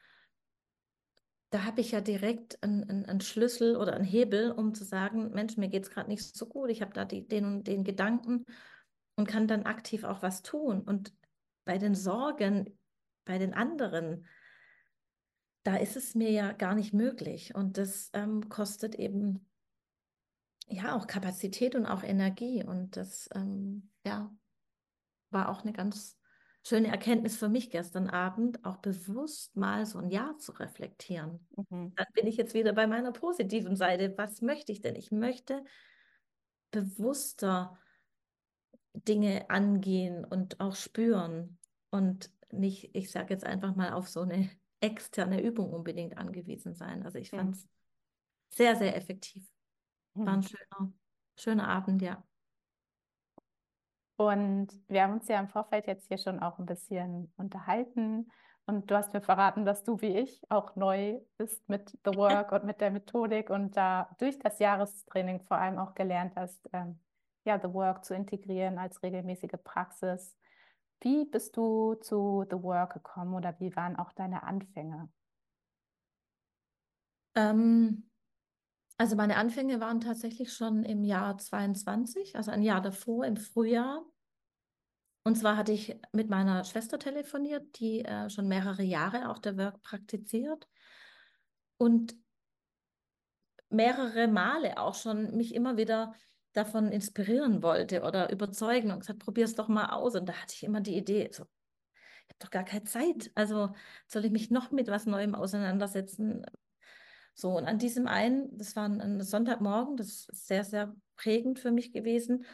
da 1.51 1.65
habe 1.65 1.81
ich 1.81 1.91
ja 1.91 2.01
direkt 2.01 2.63
einen, 2.63 3.07
einen, 3.07 3.21
Schlüssel 3.21 3.77
oder 3.77 3.95
einen 3.95 4.05
Hebel, 4.05 4.53
um 4.53 4.73
zu 4.73 4.85
sagen, 4.85 5.33
Mensch, 5.33 5.57
mir 5.57 5.69
geht 5.69 5.83
es 5.83 5.91
gerade 5.91 6.09
nicht 6.09 6.23
so 6.23 6.47
gut, 6.47 6.71
ich 6.71 6.81
habe 6.81 6.93
da 6.93 7.05
die, 7.05 7.27
den 7.27 7.45
und 7.45 7.67
den 7.67 7.83
Gedanken 7.83 8.47
und 9.17 9.27
kann 9.27 9.49
dann 9.49 9.65
aktiv 9.65 10.05
auch 10.05 10.23
was 10.23 10.43
tun. 10.43 10.81
Und 10.81 11.13
bei 11.65 11.77
den 11.77 11.97
Sorgen, 11.97 12.79
bei 13.25 13.39
den 13.39 13.53
anderen, 13.53 14.27
da 15.65 15.77
ist 15.77 15.97
es 15.97 16.15
mir 16.15 16.31
ja 16.31 16.53
gar 16.53 16.77
nicht 16.77 16.95
möglich. 16.95 17.55
Und 17.55 17.79
das 17.79 18.11
ähm, 18.13 18.49
kostet 18.49 18.95
eben 18.95 19.50
ja 20.71 20.97
auch 20.97 21.07
Kapazität 21.07 21.75
und 21.75 21.87
auch 21.87 22.03
Energie. 22.03 22.65
Und 22.65 22.97
das 22.97 23.29
ähm, 23.35 23.91
ja, 24.05 24.35
war 25.31 25.49
auch 25.49 25.63
eine 25.63 25.73
ganz 25.73 26.17
schöne 26.67 26.89
Erkenntnis 26.89 27.37
für 27.37 27.49
mich 27.49 27.71
gestern 27.71 28.09
Abend, 28.09 28.65
auch 28.65 28.79
bewusst 28.79 29.57
mal 29.57 29.87
so 29.87 29.99
ein 29.99 30.11
Jahr 30.11 30.39
zu 30.39 30.53
reflektieren. 30.53 31.47
Mhm. 31.57 31.93
Dann 31.97 32.07
bin 32.15 32.27
ich 32.27 32.37
jetzt 32.37 32.55
wieder 32.55 32.73
bei 32.73 32.87
meiner 32.87 33.13
positiven 33.13 33.77
Seite. 33.77 34.15
Was 34.17 34.43
möchte 34.43 34.73
ich 34.73 34.81
denn? 34.81 34.95
Ich 34.95 35.11
möchte 35.11 35.65
bewusster 36.71 37.79
Dinge 38.93 39.49
angehen 39.51 40.25
und 40.25 40.61
auch 40.61 40.75
spüren 40.75 41.59
und 41.91 42.31
nicht, 42.53 42.95
ich 42.95 43.11
sage 43.11 43.33
jetzt 43.33 43.45
einfach 43.45 43.75
mal, 43.77 43.93
auf 43.93 44.09
so 44.09 44.21
eine 44.21 44.51
externe 44.81 45.43
Übung 45.43 45.73
unbedingt 45.73 46.19
angewiesen 46.19 46.75
sein. 46.75 47.05
Also 47.05 47.19
ich 47.19 47.33
Mhm. 47.33 47.37
fand 47.37 47.57
es 47.57 47.69
sehr, 48.51 48.77
sehr 48.77 48.97
effektiv. 48.97 49.47
War 50.25 50.35
ein 50.35 50.43
Mhm. 50.43 50.43
schöner, 50.43 50.93
schöner 51.37 51.69
Abend, 51.69 52.03
ja. 52.03 52.27
Und 54.17 54.69
wir 54.89 55.03
haben 55.03 55.15
uns 55.15 55.29
ja 55.29 55.41
im 55.41 55.49
Vorfeld 55.49 55.87
jetzt 55.87 56.09
hier 56.09 56.19
schon 56.19 56.41
auch 56.41 56.59
ein 56.59 56.67
bisschen 56.67 57.33
unterhalten. 57.37 58.31
Und 58.67 58.91
du 58.91 58.95
hast 58.97 59.13
mir 59.15 59.23
verraten, 59.23 59.65
dass 59.65 59.83
du 59.83 60.01
wie 60.01 60.17
ich 60.19 60.43
auch 60.51 60.77
neu 60.77 61.21
bist 61.39 61.67
mit 61.69 61.91
The 62.05 62.15
Work 62.15 62.53
und 62.53 62.65
mit 62.65 62.81
der 62.81 62.91
Methodik 62.91 63.51
und 63.51 63.77
da 63.77 64.15
durch 64.19 64.39
das 64.39 64.59
Jahrestraining 64.59 65.41
vor 65.43 65.57
allem 65.57 65.79
auch 65.79 65.95
gelernt 65.95 66.35
hast, 66.37 66.69
ähm, 66.73 67.01
ja, 67.45 67.59
The 67.59 67.73
Work 67.73 68.05
zu 68.05 68.15
integrieren 68.15 68.79
als 68.79 69.03
regelmäßige 69.03 69.57
Praxis. 69.65 70.37
Wie 71.01 71.25
bist 71.25 71.57
du 71.57 71.95
zu 71.95 72.45
The 72.51 72.63
Work 72.63 72.93
gekommen 72.95 73.35
oder 73.35 73.59
wie 73.59 73.75
waren 73.75 73.97
auch 73.97 74.13
deine 74.13 74.43
Anfänge? 74.43 75.09
Ähm, 77.35 78.10
also 79.01 79.17
meine 79.17 79.37
Anfänge 79.37 79.81
waren 79.81 80.03
tatsächlich 80.03 80.53
schon 80.53 80.85
im 80.85 81.05
Jahr 81.05 81.39
22, 81.39 82.37
also 82.37 82.51
ein 82.51 82.61
Jahr 82.61 82.83
davor, 82.83 83.25
im 83.25 83.39
Frühjahr. 83.39 84.05
Und 85.23 85.37
zwar 85.37 85.57
hatte 85.57 85.73
ich 85.73 85.97
mit 86.13 86.29
meiner 86.29 86.65
Schwester 86.65 86.99
telefoniert, 86.99 87.81
die 87.81 88.05
äh, 88.05 88.29
schon 88.29 88.47
mehrere 88.47 88.83
Jahre 88.83 89.31
auch 89.31 89.39
der 89.39 89.57
Work 89.57 89.81
praktiziert 89.81 90.69
und 91.79 92.15
mehrere 93.71 94.29
Male 94.29 94.77
auch 94.77 94.95
schon 94.95 95.35
mich 95.35 95.55
immer 95.55 95.79
wieder 95.79 96.15
davon 96.53 96.93
inspirieren 96.93 97.63
wollte 97.63 98.03
oder 98.03 98.31
überzeugen 98.31 98.91
und 98.91 99.01
gesagt, 99.01 99.21
probier 99.21 99.47
es 99.47 99.55
doch 99.55 99.69
mal 99.69 99.87
aus. 99.87 100.15
Und 100.15 100.29
da 100.29 100.35
hatte 100.35 100.53
ich 100.55 100.63
immer 100.63 100.83
die 100.83 100.99
Idee, 100.99 101.31
so, 101.33 101.45
ich 101.45 102.35
habe 102.35 102.39
doch 102.41 102.51
gar 102.51 102.65
keine 102.65 102.85
Zeit. 102.85 103.31
Also 103.35 103.73
soll 104.07 104.27
ich 104.27 104.31
mich 104.31 104.51
noch 104.51 104.73
mit 104.73 104.89
was 104.89 105.07
Neuem 105.07 105.35
auseinandersetzen? 105.35 106.45
So, 107.41 107.57
und 107.57 107.67
an 107.67 107.79
diesem 107.79 108.07
einen, 108.07 108.57
das 108.59 108.77
war 108.77 108.87
ein 108.87 109.23
Sonntagmorgen, 109.23 109.97
das 109.97 110.29
ist 110.29 110.47
sehr, 110.47 110.63
sehr 110.63 110.95
prägend 111.17 111.59
für 111.59 111.71
mich 111.71 111.91
gewesen, 111.91 112.45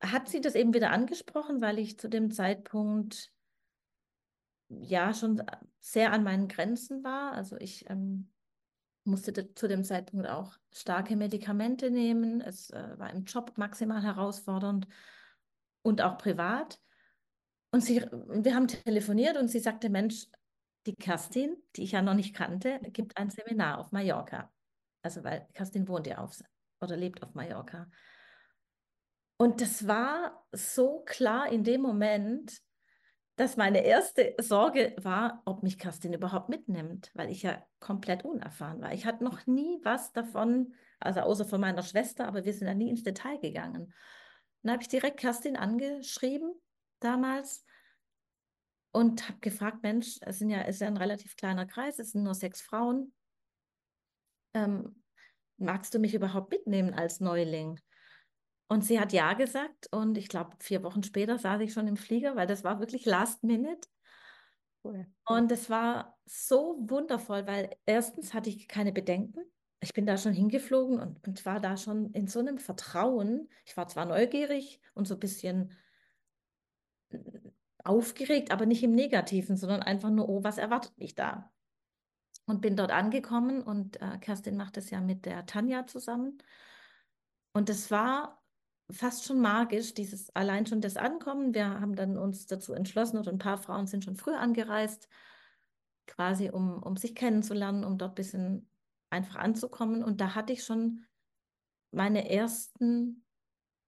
hat 0.00 0.30
sie 0.30 0.40
das 0.40 0.54
eben 0.54 0.72
wieder 0.72 0.90
angesprochen, 0.90 1.60
weil 1.60 1.78
ich 1.78 1.98
zu 1.98 2.08
dem 2.08 2.30
Zeitpunkt 2.30 3.30
ja 4.68 5.12
schon 5.12 5.42
sehr 5.78 6.12
an 6.12 6.24
meinen 6.24 6.48
Grenzen 6.48 7.04
war. 7.04 7.32
Also 7.32 7.58
ich 7.58 7.88
ähm, 7.90 8.32
musste 9.04 9.54
zu 9.54 9.68
dem 9.68 9.84
Zeitpunkt 9.84 10.26
auch 10.26 10.56
starke 10.72 11.14
Medikamente 11.14 11.90
nehmen. 11.90 12.40
Es 12.40 12.70
äh, 12.70 12.98
war 12.98 13.10
im 13.10 13.24
Job 13.24 13.52
maximal 13.56 14.02
herausfordernd 14.02 14.88
und 15.82 16.00
auch 16.00 16.16
privat. 16.16 16.80
Und 17.70 17.84
sie, 17.84 18.00
wir 18.00 18.54
haben 18.54 18.68
telefoniert 18.68 19.36
und 19.36 19.48
sie 19.48 19.60
sagte, 19.60 19.90
Mensch, 19.90 20.28
die 20.86 20.94
Kerstin, 20.94 21.56
die 21.76 21.84
ich 21.84 21.92
ja 21.92 22.02
noch 22.02 22.14
nicht 22.14 22.34
kannte, 22.34 22.80
gibt 22.92 23.16
ein 23.16 23.30
Seminar 23.30 23.78
auf 23.78 23.92
Mallorca. 23.92 24.52
Also 25.02 25.24
weil 25.24 25.46
Kerstin 25.54 25.88
wohnt 25.88 26.06
ja 26.06 26.18
auf 26.18 26.38
oder 26.80 26.96
lebt 26.96 27.22
auf 27.22 27.34
Mallorca. 27.34 27.90
Und 29.36 29.60
das 29.60 29.86
war 29.86 30.46
so 30.52 31.00
klar 31.00 31.50
in 31.50 31.64
dem 31.64 31.80
Moment, 31.82 32.62
dass 33.36 33.56
meine 33.56 33.84
erste 33.84 34.34
Sorge 34.38 34.94
war, 34.98 35.42
ob 35.46 35.62
mich 35.62 35.78
Kerstin 35.78 36.12
überhaupt 36.12 36.48
mitnimmt, 36.48 37.10
weil 37.14 37.30
ich 37.30 37.42
ja 37.42 37.64
komplett 37.80 38.24
unerfahren 38.24 38.80
war. 38.80 38.92
Ich 38.92 39.06
hatte 39.06 39.24
noch 39.24 39.46
nie 39.46 39.80
was 39.82 40.12
davon, 40.12 40.74
also 41.00 41.20
außer 41.20 41.44
von 41.44 41.60
meiner 41.60 41.82
Schwester, 41.82 42.28
aber 42.28 42.44
wir 42.44 42.52
sind 42.52 42.68
ja 42.68 42.74
nie 42.74 42.90
ins 42.90 43.02
Detail 43.02 43.38
gegangen. 43.38 43.92
Dann 44.62 44.72
habe 44.72 44.82
ich 44.82 44.88
direkt 44.88 45.18
Kerstin 45.18 45.56
angeschrieben 45.56 46.52
damals 47.00 47.64
und 48.92 49.28
habe 49.28 49.40
gefragt, 49.40 49.82
Mensch, 49.82 50.18
es 50.20 50.38
sind 50.38 50.50
ja, 50.50 50.62
ist 50.62 50.80
ja 50.80 50.86
ein 50.86 50.96
relativ 50.96 51.36
kleiner 51.36 51.66
Kreis, 51.66 51.98
es 51.98 52.12
sind 52.12 52.22
nur 52.22 52.34
sechs 52.34 52.60
Frauen. 52.60 53.12
Ähm, 54.54 55.02
magst 55.56 55.94
du 55.94 55.98
mich 55.98 56.14
überhaupt 56.14 56.50
mitnehmen 56.50 56.94
als 56.94 57.20
Neuling? 57.20 57.80
Und 58.68 58.84
sie 58.84 59.00
hat 59.00 59.12
ja 59.12 59.34
gesagt 59.34 59.88
und 59.90 60.16
ich 60.16 60.28
glaube, 60.28 60.56
vier 60.60 60.82
Wochen 60.82 61.02
später 61.02 61.38
saß 61.38 61.60
ich 61.62 61.72
schon 61.72 61.88
im 61.88 61.96
Flieger, 61.96 62.36
weil 62.36 62.46
das 62.46 62.64
war 62.64 62.80
wirklich 62.80 63.04
last 63.04 63.42
minute. 63.44 63.88
Cool. 64.84 65.06
Und 65.26 65.52
es 65.52 65.70
war 65.70 66.18
so 66.24 66.78
wundervoll, 66.80 67.46
weil 67.46 67.76
erstens 67.86 68.34
hatte 68.34 68.50
ich 68.50 68.68
keine 68.68 68.92
Bedenken. 68.92 69.40
Ich 69.80 69.92
bin 69.92 70.06
da 70.06 70.16
schon 70.16 70.32
hingeflogen 70.32 71.00
und, 71.00 71.26
und 71.26 71.44
war 71.44 71.60
da 71.60 71.76
schon 71.76 72.12
in 72.12 72.28
so 72.28 72.38
einem 72.38 72.58
Vertrauen. 72.58 73.48
Ich 73.64 73.76
war 73.76 73.88
zwar 73.88 74.06
neugierig 74.06 74.80
und 74.94 75.06
so 75.06 75.14
ein 75.14 75.20
bisschen 75.20 75.76
aufgeregt, 77.84 78.50
aber 78.50 78.66
nicht 78.66 78.82
im 78.82 78.92
Negativen, 78.92 79.56
sondern 79.56 79.82
einfach 79.82 80.10
nur, 80.10 80.28
oh, 80.28 80.44
was 80.44 80.58
erwartet 80.58 80.96
mich 80.98 81.14
da? 81.14 81.52
Und 82.46 82.60
bin 82.60 82.76
dort 82.76 82.90
angekommen 82.90 83.62
und 83.62 84.00
äh, 84.00 84.18
Kerstin 84.18 84.56
macht 84.56 84.76
es 84.76 84.90
ja 84.90 85.00
mit 85.00 85.26
der 85.26 85.46
Tanja 85.46 85.86
zusammen. 85.86 86.38
Und 87.52 87.70
es 87.70 87.90
war 87.90 88.42
fast 88.90 89.24
schon 89.24 89.40
magisch, 89.40 89.94
dieses 89.94 90.34
allein 90.34 90.66
schon 90.66 90.80
das 90.80 90.96
Ankommen. 90.96 91.54
Wir 91.54 91.80
haben 91.80 91.94
dann 91.94 92.18
uns 92.18 92.46
dazu 92.46 92.72
entschlossen 92.72 93.18
oder 93.18 93.30
ein 93.30 93.38
paar 93.38 93.58
Frauen 93.58 93.86
sind 93.86 94.04
schon 94.04 94.16
früh 94.16 94.34
angereist, 94.34 95.08
quasi 96.06 96.50
um, 96.50 96.82
um 96.82 96.96
sich 96.96 97.14
kennenzulernen, 97.14 97.84
um 97.84 97.98
dort 97.98 98.12
ein 98.12 98.16
bisschen 98.16 98.68
einfach 99.10 99.36
anzukommen. 99.36 100.02
Und 100.02 100.20
da 100.20 100.34
hatte 100.34 100.52
ich 100.52 100.64
schon 100.64 101.04
meine 101.90 102.30
ersten 102.30 103.24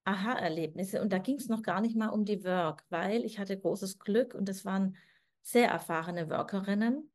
Aha-Erlebnisse. 0.05 1.01
Und 1.01 1.13
da 1.13 1.19
ging 1.19 1.37
es 1.37 1.49
noch 1.49 1.63
gar 1.63 1.81
nicht 1.81 1.97
mal 1.97 2.09
um 2.09 2.25
die 2.25 2.45
Work, 2.45 2.85
weil 2.91 3.25
ich 3.25 3.39
hatte 3.39 3.59
großes 3.59 3.99
Glück 3.99 4.35
und 4.35 4.49
es 4.49 4.65
waren 4.65 4.97
sehr 5.43 5.69
erfahrene 5.69 6.31
Workerinnen. 6.31 7.11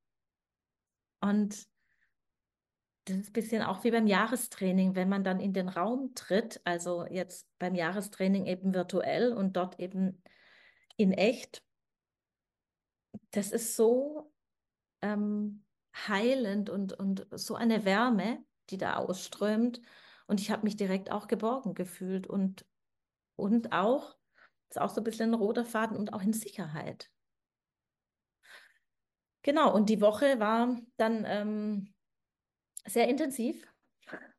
Und 1.22 1.68
das 3.06 3.18
ist 3.18 3.30
ein 3.30 3.34
bisschen 3.34 3.64
auch 3.64 3.84
wie 3.84 3.92
beim 3.92 4.08
Jahrestraining, 4.08 4.96
wenn 4.96 5.10
man 5.10 5.24
dann 5.24 5.40
in 5.40 5.54
den 5.54 5.70
Raum 5.70 6.14
tritt, 6.16 6.62
also 6.64 7.06
jetzt 7.08 7.48
beim 7.58 7.76
Jahrestraining 7.76 8.46
eben 8.46 8.74
virtuell 8.74 9.34
und 9.34 9.58
dort 9.58 9.80
eben 9.80 10.22
in 10.96 11.12
echt. 11.12 11.64
Das 13.32 13.52
ist 13.52 13.76
so 13.76 14.32
ähm, 15.02 15.64
heilend 16.08 16.70
und, 16.70 16.94
und 16.94 17.28
so 17.32 17.56
eine 17.56 17.86
Wärme, 17.86 18.44
die 18.70 18.78
da 18.78 18.98
ausströmt. 18.98 19.82
Und 20.28 20.40
ich 20.40 20.52
habe 20.52 20.64
mich 20.64 20.76
direkt 20.76 21.12
auch 21.12 21.28
geborgen 21.28 21.74
gefühlt 21.74 22.28
und, 22.28 22.66
und 23.40 23.72
auch, 23.72 24.16
das 24.70 24.78
ist 24.78 24.82
auch 24.82 24.90
so 24.90 25.02
ein 25.02 25.04
bisschen 25.04 25.32
ein 25.32 25.40
roter 25.40 25.66
Faden 25.66 25.98
und 25.98 26.14
auch 26.14 26.22
in 26.22 26.34
Sicherheit. 26.34 27.10
Genau, 29.42 29.74
und 29.74 29.90
die 29.90 30.02
Woche 30.02 30.40
war 30.40 30.78
dann 30.98 31.24
ähm, 31.26 31.94
sehr 32.86 33.08
intensiv, 33.08 33.66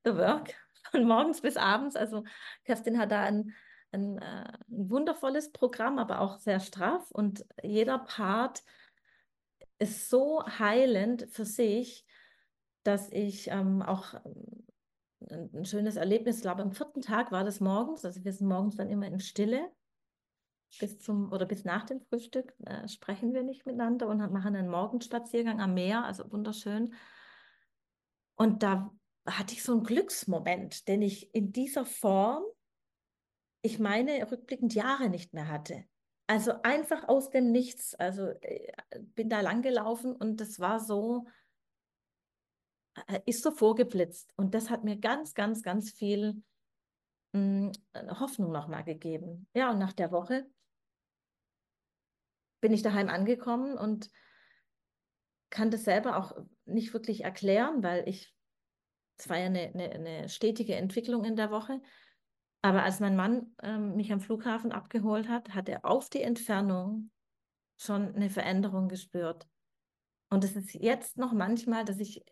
The 0.04 0.14
Work, 0.14 0.54
von 0.90 1.04
morgens 1.04 1.40
bis 1.40 1.56
abends. 1.56 1.96
Also 1.96 2.24
Kerstin 2.64 2.98
hat 2.98 3.10
da 3.10 3.22
einen 3.22 3.54
ein, 3.92 4.18
äh, 4.18 4.44
ein 4.68 4.90
wundervolles 4.90 5.52
Programm, 5.52 5.98
aber 5.98 6.20
auch 6.20 6.38
sehr 6.38 6.60
straff 6.60 7.10
und 7.10 7.44
jeder 7.62 7.98
Part 7.98 8.62
ist 9.78 10.10
so 10.10 10.44
heilend 10.46 11.26
für 11.30 11.44
sich, 11.44 12.04
dass 12.82 13.10
ich 13.10 13.48
ähm, 13.48 13.82
auch 13.82 14.14
ähm, 14.14 14.66
ein, 15.30 15.50
ein 15.54 15.64
schönes 15.64 15.96
Erlebnis, 15.96 16.40
glaube 16.40 16.62
am 16.62 16.72
vierten 16.72 17.00
Tag 17.00 17.32
war 17.32 17.44
das 17.44 17.60
morgens, 17.60 18.04
also 18.04 18.24
wir 18.24 18.32
sind 18.32 18.48
morgens 18.48 18.76
dann 18.76 18.90
immer 18.90 19.06
in 19.06 19.20
Stille 19.20 19.70
bis 20.78 20.98
zum 21.00 21.32
oder 21.32 21.46
bis 21.46 21.64
nach 21.64 21.84
dem 21.84 22.00
Frühstück 22.00 22.54
äh, 22.64 22.86
sprechen 22.88 23.34
wir 23.34 23.42
nicht 23.42 23.66
miteinander 23.66 24.06
und 24.06 24.18
machen 24.32 24.54
einen 24.54 24.68
Morgenspaziergang 24.68 25.60
am 25.60 25.74
Meer, 25.74 26.04
also 26.04 26.30
wunderschön. 26.30 26.94
Und 28.36 28.62
da 28.62 28.92
hatte 29.26 29.54
ich 29.54 29.62
so 29.62 29.72
einen 29.72 29.84
Glücksmoment, 29.84 30.88
den 30.88 31.02
ich 31.02 31.34
in 31.34 31.52
dieser 31.52 31.84
Form, 31.84 32.44
ich 33.62 33.78
meine, 33.78 34.30
rückblickend 34.30 34.74
Jahre 34.74 35.10
nicht 35.10 35.34
mehr 35.34 35.48
hatte. 35.48 35.84
Also 36.26 36.52
einfach 36.62 37.08
aus 37.08 37.30
dem 37.30 37.50
Nichts. 37.50 37.94
Also 37.96 38.28
äh, 38.40 38.72
bin 39.00 39.28
da 39.28 39.40
lang 39.40 39.62
gelaufen 39.62 40.14
und 40.14 40.40
das 40.40 40.60
war 40.60 40.78
so, 40.78 41.26
ist 43.26 43.42
so 43.42 43.50
vorgeblitzt. 43.50 44.32
Und 44.36 44.54
das 44.54 44.70
hat 44.70 44.84
mir 44.84 44.96
ganz, 44.96 45.34
ganz, 45.34 45.62
ganz 45.62 45.90
viel 45.90 46.42
mh, 47.32 47.72
hm, 47.94 48.20
Hoffnung 48.20 48.52
nochmal 48.52 48.84
gegeben. 48.84 49.46
Ja, 49.54 49.70
und 49.70 49.78
nach 49.78 49.92
der 49.92 50.12
Woche 50.12 50.46
bin 52.60 52.72
ich 52.72 52.82
daheim 52.82 53.08
angekommen 53.08 53.76
und 53.76 54.10
kann 55.50 55.70
das 55.70 55.84
selber 55.84 56.16
auch 56.16 56.36
nicht 56.64 56.92
wirklich 56.92 57.24
erklären, 57.24 57.82
weil 57.82 58.08
ich, 58.08 58.34
es 59.18 59.28
war 59.28 59.38
ja 59.38 59.46
eine, 59.46 59.72
eine, 59.74 59.90
eine, 59.90 60.28
stetige 60.28 60.76
Entwicklung 60.76 61.24
in 61.24 61.36
der 61.36 61.50
Woche. 61.50 61.80
Aber 62.62 62.82
als 62.82 63.00
mein 63.00 63.16
Mann 63.16 63.54
ähm, 63.62 63.96
mich 63.96 64.12
am 64.12 64.20
Flughafen 64.20 64.70
abgeholt 64.70 65.28
hat, 65.28 65.54
hat 65.54 65.68
er 65.68 65.84
auf 65.84 66.08
die 66.10 66.22
Entfernung 66.22 67.10
schon 67.78 68.14
eine 68.14 68.30
Veränderung 68.30 68.88
gespürt. 68.88 69.48
Und 70.28 70.44
es 70.44 70.54
ist 70.54 70.74
jetzt 70.74 71.16
noch 71.16 71.32
manchmal, 71.32 71.84
dass 71.84 71.98
ich 71.98 72.22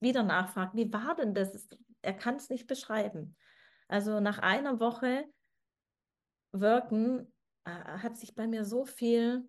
wieder 0.00 0.22
nachfrage, 0.22 0.76
wie 0.76 0.92
war 0.92 1.14
denn 1.14 1.34
das? 1.34 1.68
Er 2.02 2.14
kann 2.14 2.36
es 2.36 2.50
nicht 2.50 2.66
beschreiben. 2.66 3.36
Also 3.88 4.20
nach 4.20 4.38
einer 4.38 4.80
Woche 4.80 5.24
Wirken 6.52 7.32
äh, 7.64 7.70
hat 7.70 8.16
sich 8.16 8.34
bei 8.34 8.46
mir 8.46 8.64
so 8.64 8.84
viel 8.84 9.48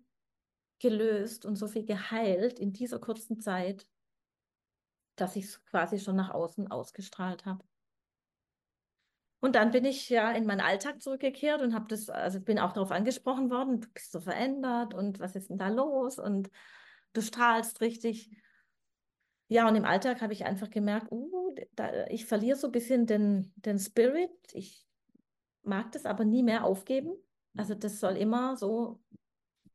gelöst 0.80 1.44
und 1.44 1.56
so 1.56 1.66
viel 1.66 1.84
geheilt 1.84 2.58
in 2.58 2.72
dieser 2.72 2.98
kurzen 2.98 3.40
Zeit, 3.40 3.86
dass 5.16 5.36
ich 5.36 5.46
es 5.46 5.64
quasi 5.64 5.98
schon 5.98 6.16
nach 6.16 6.30
außen 6.30 6.70
ausgestrahlt 6.70 7.46
habe. 7.46 7.64
Und 9.40 9.54
dann 9.54 9.70
bin 9.70 9.84
ich 9.84 10.08
ja 10.08 10.32
in 10.32 10.46
meinen 10.46 10.60
Alltag 10.60 11.00
zurückgekehrt 11.00 11.62
und 11.62 11.74
habe 11.74 11.86
das, 11.88 12.10
also 12.10 12.40
bin 12.40 12.58
auch 12.58 12.72
darauf 12.72 12.90
angesprochen 12.90 13.50
worden, 13.50 13.80
du 13.80 13.88
bist 13.88 14.10
so 14.10 14.20
verändert 14.20 14.94
und 14.94 15.20
was 15.20 15.36
ist 15.36 15.50
denn 15.50 15.58
da 15.58 15.68
los 15.68 16.18
und 16.18 16.50
du 17.12 17.20
strahlst 17.20 17.80
richtig. 17.80 18.30
Ja, 19.48 19.66
und 19.66 19.76
im 19.76 19.84
Alltag 19.84 20.20
habe 20.20 20.34
ich 20.34 20.44
einfach 20.44 20.68
gemerkt, 20.68 21.10
uh, 21.10 21.54
da, 21.74 22.06
ich 22.08 22.26
verliere 22.26 22.56
so 22.56 22.68
ein 22.68 22.72
bisschen 22.72 23.06
den, 23.06 23.52
den 23.56 23.78
Spirit. 23.78 24.30
Ich 24.52 24.86
mag 25.62 25.90
das 25.92 26.04
aber 26.04 26.24
nie 26.24 26.42
mehr 26.42 26.64
aufgeben. 26.64 27.14
Also 27.56 27.74
das 27.74 27.98
soll 27.98 28.16
immer 28.16 28.56
so, 28.56 29.00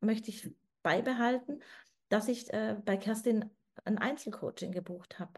möchte 0.00 0.30
ich 0.30 0.54
beibehalten, 0.82 1.60
dass 2.08 2.28
ich 2.28 2.52
äh, 2.52 2.76
bei 2.84 2.96
Kerstin 2.96 3.50
ein 3.84 3.98
Einzelcoaching 3.98 4.70
gebucht 4.70 5.18
habe. 5.18 5.32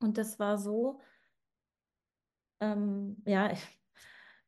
Und 0.00 0.18
das 0.18 0.38
war 0.38 0.58
so, 0.58 1.00
ähm, 2.60 3.22
ja, 3.24 3.50
ich, 3.52 3.80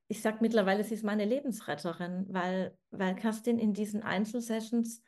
ich 0.09 0.21
sage 0.21 0.39
mittlerweile, 0.41 0.85
sie 0.85 0.95
ist 0.95 1.05
meine 1.05 1.25
Lebensretterin, 1.25 2.27
weil, 2.29 2.77
weil 2.91 3.15
Kerstin 3.15 3.59
in 3.59 3.73
diesen 3.73 4.03
Einzelsessions 4.03 5.01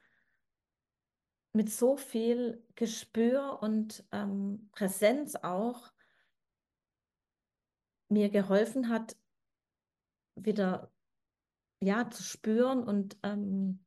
mit 1.53 1.71
so 1.71 1.97
viel 1.97 2.65
Gespür 2.75 3.59
und 3.63 4.05
ähm, 4.13 4.69
Präsenz 4.73 5.35
auch 5.37 5.91
mir 8.09 8.31
geholfen 8.31 8.89
hat, 8.89 9.17
wieder 10.35 10.93
ja 11.81 12.09
zu 12.11 12.23
spüren 12.23 12.83
und 12.83 13.17
ähm, 13.23 13.85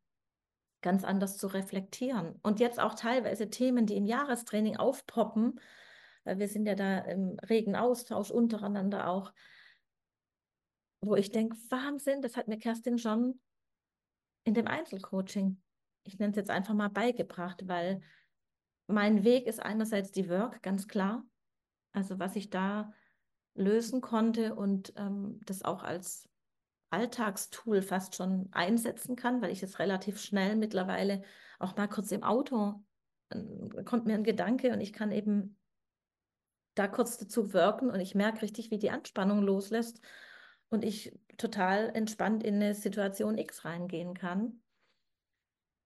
ganz 0.81 1.03
anders 1.03 1.37
zu 1.37 1.47
reflektieren. 1.47 2.39
Und 2.41 2.59
jetzt 2.59 2.79
auch 2.79 2.95
teilweise 2.95 3.49
Themen, 3.49 3.85
die 3.85 3.95
im 3.95 4.05
Jahrestraining 4.05 4.77
aufpoppen, 4.77 5.59
weil 6.23 6.39
wir 6.39 6.47
sind 6.47 6.65
ja 6.65 6.75
da 6.75 6.99
im 6.99 7.37
regen 7.39 7.75
Austausch 7.75 8.31
untereinander 8.31 9.07
auch, 9.07 9.31
wo 11.01 11.15
ich 11.15 11.31
denke, 11.31 11.57
Wahnsinn, 11.69 12.21
das 12.21 12.37
hat 12.37 12.47
mir 12.47 12.57
Kerstin 12.57 12.97
schon 12.97 13.39
in 14.43 14.53
dem 14.53 14.67
Einzelcoaching, 14.67 15.61
ich 16.03 16.19
nenne 16.19 16.31
es 16.31 16.37
jetzt 16.37 16.49
einfach 16.49 16.73
mal 16.73 16.89
beigebracht, 16.89 17.67
weil 17.67 18.01
mein 18.87 19.23
Weg 19.23 19.47
ist 19.47 19.61
einerseits 19.61 20.11
die 20.11 20.29
Work, 20.29 20.61
ganz 20.61 20.87
klar. 20.87 21.23
Also 21.93 22.19
was 22.19 22.35
ich 22.35 22.49
da 22.49 22.93
lösen 23.53 24.01
konnte 24.01 24.55
und 24.55 24.93
ähm, 24.95 25.39
das 25.45 25.63
auch 25.63 25.83
als 25.83 26.29
Alltagstool 26.89 27.81
fast 27.81 28.15
schon 28.15 28.49
einsetzen 28.51 29.15
kann, 29.15 29.41
weil 29.41 29.51
ich 29.51 29.63
es 29.63 29.79
relativ 29.79 30.19
schnell 30.19 30.55
mittlerweile 30.55 31.23
auch 31.59 31.75
mal 31.75 31.87
kurz 31.87 32.11
im 32.11 32.23
Auto 32.23 32.83
äh, 33.29 33.83
kommt 33.83 34.05
mir 34.05 34.15
ein 34.15 34.23
Gedanke 34.23 34.71
und 34.71 34.81
ich 34.81 34.93
kann 34.93 35.11
eben 35.11 35.57
da 36.75 36.87
kurz 36.87 37.17
dazu 37.17 37.53
wirken 37.53 37.89
und 37.89 37.99
ich 37.99 38.15
merke 38.15 38.41
richtig, 38.41 38.71
wie 38.71 38.79
die 38.79 38.91
Anspannung 38.91 39.41
loslässt 39.41 40.01
und 40.69 40.85
ich 40.85 41.17
total 41.37 41.89
entspannt 41.93 42.43
in 42.43 42.55
eine 42.55 42.73
Situation 42.73 43.37
X 43.37 43.65
reingehen 43.65 44.13
kann. 44.13 44.60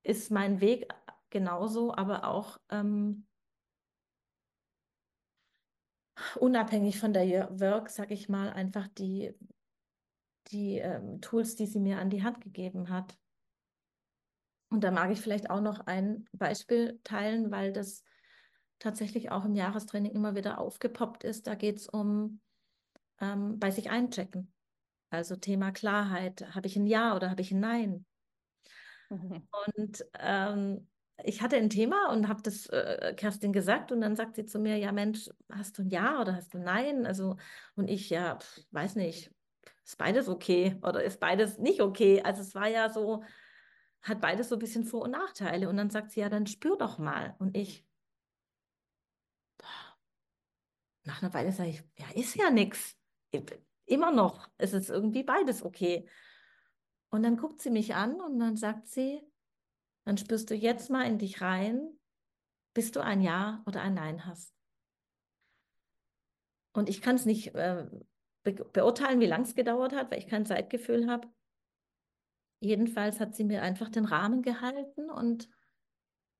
Ist 0.06 0.30
mein 0.30 0.62
Weg 0.62 0.88
genauso, 1.32 1.92
aber 1.92 2.28
auch 2.28 2.60
ähm, 2.70 3.26
unabhängig 6.36 7.00
von 7.00 7.12
der 7.12 7.60
Work, 7.60 7.90
sag 7.90 8.12
ich 8.12 8.30
mal, 8.30 8.52
einfach 8.52 8.88
die 8.88 9.34
die 10.52 10.78
ähm, 10.78 11.22
Tools, 11.22 11.56
die 11.56 11.66
sie 11.66 11.80
mir 11.80 11.98
an 11.98 12.12
die 12.12 12.22
Hand 12.22 12.40
gegeben 12.40 12.90
hat. 12.90 13.18
Und 14.70 14.84
da 14.84 14.92
mag 14.92 15.10
ich 15.10 15.20
vielleicht 15.20 15.50
auch 15.50 15.60
noch 15.60 15.80
ein 15.88 16.30
Beispiel 16.34 17.00
teilen, 17.04 17.50
weil 17.50 17.74
das 17.74 18.04
tatsächlich 18.78 19.32
auch 19.32 19.44
im 19.44 19.56
Jahrestraining 19.56 20.12
immer 20.12 20.36
wieder 20.36 20.60
aufgepoppt 20.60 21.24
ist. 21.24 21.48
Da 21.48 21.56
geht 21.56 21.78
es 21.78 21.90
um 21.90 22.42
ähm, 23.20 23.58
bei 23.58 23.72
sich 23.72 23.90
einchecken. 23.90 24.54
Also 25.10 25.36
Thema 25.36 25.72
Klarheit. 25.72 26.54
Habe 26.54 26.68
ich 26.68 26.76
ein 26.76 26.86
Ja 26.86 27.16
oder 27.16 27.32
habe 27.32 27.42
ich 27.42 27.52
ein 27.52 27.60
Nein? 27.60 28.06
Mhm. 29.10 29.48
Und 29.76 30.06
ähm, 30.20 30.88
ich 31.24 31.42
hatte 31.42 31.58
ein 31.58 31.70
Thema 31.70 32.12
und 32.12 32.28
habe 32.28 32.42
das 32.42 32.68
äh, 32.68 33.14
Kerstin 33.16 33.54
gesagt 33.54 33.92
und 33.92 34.02
dann 34.02 34.16
sagt 34.16 34.36
sie 34.36 34.46
zu 34.46 34.60
mir, 34.60 34.78
ja 34.78 34.92
Mensch, 34.92 35.30
hast 35.52 35.78
du 35.78 35.84
ein 35.84 35.90
Ja 35.90 36.20
oder 36.22 36.36
hast 36.36 36.54
du 36.54 36.58
ein 36.58 36.64
Nein? 36.64 37.06
Also 37.06 37.38
und 37.76 37.88
ich 37.88 38.10
ja, 38.10 38.38
pf, 38.38 38.62
weiß 38.72 38.96
nicht, 38.96 39.32
ist 39.86 39.98
beides 39.98 40.28
okay 40.28 40.78
oder 40.82 41.04
ist 41.04 41.20
beides 41.20 41.58
nicht 41.58 41.82
okay? 41.82 42.22
Also 42.22 42.42
es 42.42 42.56
war 42.56 42.68
ja 42.68 42.90
so, 42.90 43.24
hat 44.02 44.22
beides 44.22 44.50
so 44.50 44.56
ein 44.56 44.60
bisschen 44.60 44.86
Vor- 44.86 45.04
und 45.04 45.12
Nachteile. 45.12 45.68
Und 45.70 45.78
dann 45.78 45.90
sagt 45.90 46.12
sie, 46.12 46.20
ja, 46.22 46.30
dann 46.30 46.48
spür 46.48 46.78
doch 46.78 46.98
mal. 46.98 47.36
Und 47.40 47.58
ich, 47.58 47.86
nach 51.04 51.22
einer 51.22 51.34
Weile 51.34 51.52
sage 51.52 51.70
ich, 51.70 51.84
ja, 51.98 52.06
ist 52.14 52.36
ja 52.36 52.50
nichts. 52.50 52.96
Immer 53.86 54.12
noch 54.12 54.50
ist 54.58 54.74
es 54.74 54.90
irgendwie 54.90 55.24
beides 55.24 55.64
okay. 55.64 56.08
Und 57.10 57.24
dann 57.24 57.38
guckt 57.38 57.62
sie 57.62 57.70
mich 57.70 57.96
an 57.96 58.20
und 58.20 58.40
dann 58.40 58.58
sagt 58.58 58.88
sie, 58.88 59.22
dann 60.06 60.18
spürst 60.18 60.50
du 60.50 60.56
jetzt 60.56 60.90
mal 60.90 61.04
in 61.04 61.18
dich 61.18 61.42
rein, 61.42 61.98
bis 62.74 62.92
du 62.92 63.02
ein 63.02 63.22
Ja 63.22 63.64
oder 63.66 63.82
ein 63.82 63.94
Nein 63.94 64.26
hast. 64.26 64.54
Und 66.74 66.90
ich 66.90 67.02
kann 67.02 67.16
es 67.16 67.26
nicht 67.26 67.56
äh, 67.56 67.88
be 68.44 68.54
beurteilen, 68.54 69.20
wie 69.20 69.26
lang 69.26 69.44
es 69.44 69.56
gedauert 69.56 69.94
hat, 69.94 70.12
weil 70.12 70.20
ich 70.20 70.28
kein 70.28 70.46
Zeitgefühl 70.46 71.10
habe. 71.10 71.32
Jedenfalls 72.60 73.20
hat 73.20 73.36
sie 73.36 73.44
mir 73.46 73.62
einfach 73.62 73.90
den 73.90 74.06
Rahmen 74.06 74.42
gehalten 74.42 75.10
und 75.10 75.50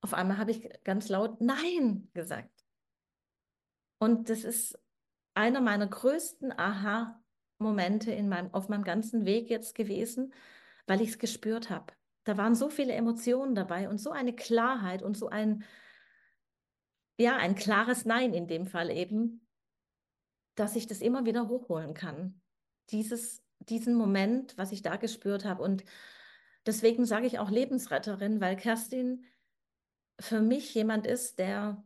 auf 0.02 0.14
einmal 0.14 0.38
habe 0.38 0.52
ich 0.52 0.70
ganz 0.84 1.10
laut 1.10 1.42
Nein 1.42 2.10
gesagt. 2.14 2.66
Und 3.98 4.30
das 4.30 4.44
ist 4.44 4.78
einer 5.34 5.62
meiner 5.62 5.88
größten 5.88 6.52
Aha-Momente 7.60 8.12
in 8.12 8.30
meinem, 8.30 8.54
auf 8.54 8.70
meinem 8.70 8.84
ganzen 8.84 9.26
Weg 9.26 9.50
jetzt 9.50 9.76
gewesen, 9.76 10.34
weil 10.88 11.02
ich 11.02 11.10
es 11.10 11.20
gespürt 11.20 11.70
habe. 11.70 11.94
Da 12.24 12.38
waren 12.38 12.56
so 12.56 12.70
viele 12.70 12.94
Emotionen 12.94 13.56
dabei 13.56 13.90
und 13.90 14.00
so 14.00 14.12
eine 14.12 14.34
Klarheit 14.34 15.04
und 15.04 15.16
so 15.18 15.30
ein, 15.30 15.64
ja, 17.18 17.38
ein 17.38 17.56
klares 17.56 18.06
Nein 18.06 18.34
in 18.34 18.48
dem 18.48 18.68
Fall 18.68 18.90
eben, 18.90 19.48
dass 20.56 20.76
ich 20.76 20.88
das 20.88 21.02
immer 21.02 21.26
wieder 21.26 21.48
hochholen 21.48 21.94
kann. 21.94 22.42
Dieses, 22.90 23.44
diesen 23.60 23.96
Moment, 23.96 24.58
was 24.58 24.72
ich 24.72 24.82
da 24.82 24.96
gespürt 24.96 25.46
habe. 25.46 25.62
Und 25.62 25.84
deswegen 26.66 27.06
sage 27.06 27.28
ich 27.28 27.40
auch 27.40 27.50
Lebensretterin, 27.50 28.42
weil 28.42 28.56
Kerstin 28.56 29.26
für 30.20 30.40
mich 30.40 30.74
jemand 30.74 31.06
ist, 31.06 31.40
der 31.40 31.84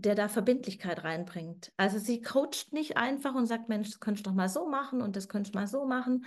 der 0.00 0.14
da 0.14 0.28
Verbindlichkeit 0.28 1.04
reinbringt. 1.04 1.72
Also 1.76 1.98
sie 1.98 2.22
coacht 2.22 2.72
nicht 2.72 2.96
einfach 2.96 3.34
und 3.34 3.46
sagt, 3.46 3.68
Mensch, 3.68 3.88
das 3.90 4.00
könntest 4.00 4.26
du 4.26 4.30
doch 4.30 4.36
mal 4.36 4.48
so 4.48 4.68
machen 4.68 5.02
und 5.02 5.16
das 5.16 5.28
könntest 5.28 5.54
du 5.54 5.58
mal 5.58 5.66
so 5.66 5.86
machen, 5.86 6.24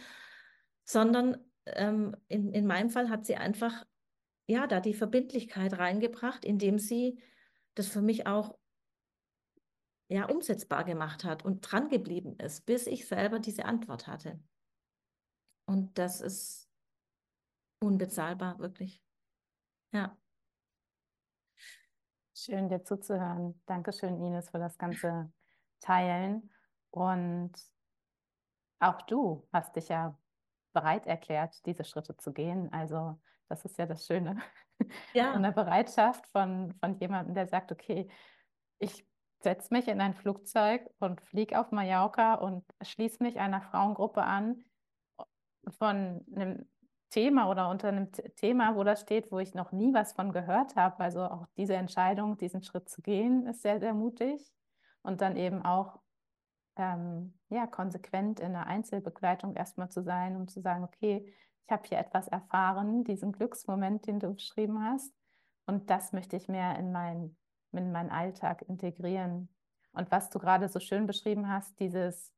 sondern 0.84 1.38
ähm, 1.65 2.15
in, 2.27 2.51
in 2.51 2.65
meinem 2.65 2.89
Fall 2.89 3.10
hat 3.10 3.25
sie 3.25 3.36
einfach, 3.36 3.86
ja, 4.47 4.67
da 4.67 4.79
die 4.79 4.93
Verbindlichkeit 4.93 5.77
reingebracht, 5.77 6.45
indem 6.45 6.79
sie 6.79 7.21
das 7.75 7.88
für 7.88 8.01
mich 8.01 8.27
auch 8.27 8.58
ja, 10.10 10.25
umsetzbar 10.25 10.84
gemacht 10.84 11.23
hat 11.23 11.45
und 11.45 11.62
dran 11.62 11.88
geblieben 11.89 12.36
ist, 12.39 12.65
bis 12.65 12.88
ich 12.88 13.08
selber 13.08 13.39
diese 13.39 13.65
Antwort 13.65 14.08
hatte. 14.08 14.39
Und 15.65 15.97
das 15.99 16.19
ist 16.19 16.67
unbezahlbar, 17.79 18.58
wirklich. 18.58 19.03
Ja. 19.93 20.17
Schön, 22.41 22.69
dir 22.69 22.86
zuzuhören. 22.86 23.62
Dankeschön, 23.65 24.23
Ines, 24.23 24.49
für 24.49 24.60
das 24.60 24.78
ganze 24.78 25.30
Teilen. 25.82 26.49
Und 26.89 27.52
auch 28.80 29.02
du 29.02 29.45
hast 29.52 29.75
dich 29.75 29.89
ja 29.89 30.17
bereit 30.71 31.06
erklärt, 31.06 31.65
diese 31.65 31.84
Schritte 31.84 32.15
zu 32.15 32.32
gehen. 32.32 32.71
Also 32.71 33.19
das 33.49 33.65
ist 33.65 33.78
ja 33.78 33.86
das 33.86 34.06
Schöne. 34.06 34.38
Ja. 35.12 35.34
Eine 35.34 35.52
Bereitschaft 35.52 36.28
von, 36.28 36.73
von 36.80 36.97
jemandem, 36.99 37.36
der 37.36 37.45
sagt, 37.45 37.73
okay, 37.73 38.08
ich 38.78 39.06
setze 39.41 39.73
mich 39.73 39.89
in 39.89 39.99
ein 39.99 40.13
Flugzeug 40.13 40.89
und 40.99 41.19
fliege 41.19 41.60
auf 41.60 41.71
Mallorca 41.71 42.36
und 42.36 42.63
schließe 42.82 43.21
mich 43.21 43.38
einer 43.38 43.62
Frauengruppe 43.62 44.23
an 44.23 44.63
von 45.78 46.25
einem 46.34 46.69
Thema 47.09 47.49
oder 47.49 47.69
unter 47.69 47.87
einem 47.89 48.11
Thema, 48.35 48.75
wo 48.75 48.83
das 48.83 49.01
steht, 49.01 49.31
wo 49.31 49.39
ich 49.39 49.53
noch 49.53 49.71
nie 49.71 49.93
was 49.93 50.13
von 50.13 50.31
gehört 50.31 50.75
habe. 50.75 50.99
Also 50.99 51.23
auch 51.23 51.47
diese 51.57 51.75
Entscheidung, 51.75 52.37
diesen 52.37 52.63
Schritt 52.63 52.89
zu 52.89 53.01
gehen, 53.01 53.47
ist 53.47 53.61
sehr, 53.61 53.79
sehr 53.79 53.93
mutig. 53.93 54.51
Und 55.01 55.21
dann 55.21 55.35
eben 55.35 55.63
auch 55.63 55.99
ähm, 56.75 57.33
ja, 57.49 57.67
konsequent 57.67 58.39
in 58.39 58.53
der 58.53 58.67
Einzelbegleitung 58.67 59.55
erstmal 59.55 59.89
zu 59.89 60.03
sein, 60.03 60.35
um 60.35 60.47
zu 60.47 60.61
sagen, 60.61 60.83
okay, 60.83 61.33
ich 61.65 61.71
habe 61.71 61.87
hier 61.87 61.99
etwas 61.99 62.27
erfahren, 62.27 63.03
diesen 63.03 63.31
Glücksmoment, 63.31 64.07
den 64.07 64.19
du 64.19 64.33
beschrieben 64.33 64.83
hast. 64.83 65.13
Und 65.65 65.89
das 65.89 66.13
möchte 66.13 66.35
ich 66.35 66.47
mehr 66.47 66.77
in, 66.79 66.91
mein, 66.91 67.35
in 67.71 67.91
meinen 67.91 68.09
Alltag 68.09 68.63
integrieren. 68.63 69.49
Und 69.93 70.11
was 70.11 70.29
du 70.29 70.39
gerade 70.39 70.67
so 70.67 70.79
schön 70.79 71.05
beschrieben 71.05 71.47
hast, 71.47 71.79
dieses 71.79 72.31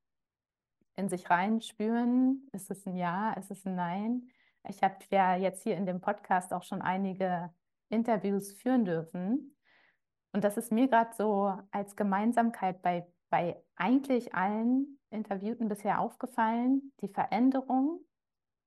in 0.95 1.07
sich 1.07 1.29
reinspüren, 1.29 2.47
ist 2.51 2.69
es 2.69 2.86
ein 2.86 2.95
Ja, 2.95 3.31
ist 3.34 3.51
es 3.51 3.65
ein 3.65 3.75
Nein, 3.75 4.27
ich 4.67 4.84
habe 4.84 4.95
ja 5.10 5.36
jetzt 5.36 5.63
hier 5.63 5.76
in 5.76 5.86
dem 5.86 6.02
Podcast 6.02 6.54
auch 6.54 6.63
schon 6.63 6.82
einige 6.82 7.54
Interviews 7.89 8.54
führen 8.54 8.86
dürfen. 8.86 9.56
Und 10.32 10.43
das 10.43 10.58
ist 10.58 10.71
mir 10.71 10.88
gerade 10.88 11.13
so 11.15 11.54
als 11.71 11.95
Gemeinsamkeit 11.95 12.82
bei, 12.82 13.06
bei 13.30 13.62
eigentlich 13.76 14.34
allen 14.34 15.00
Interviewten 15.10 15.67
bisher 15.67 16.00
aufgefallen, 16.00 16.93
die 17.02 17.10
Veränderung. 17.10 18.00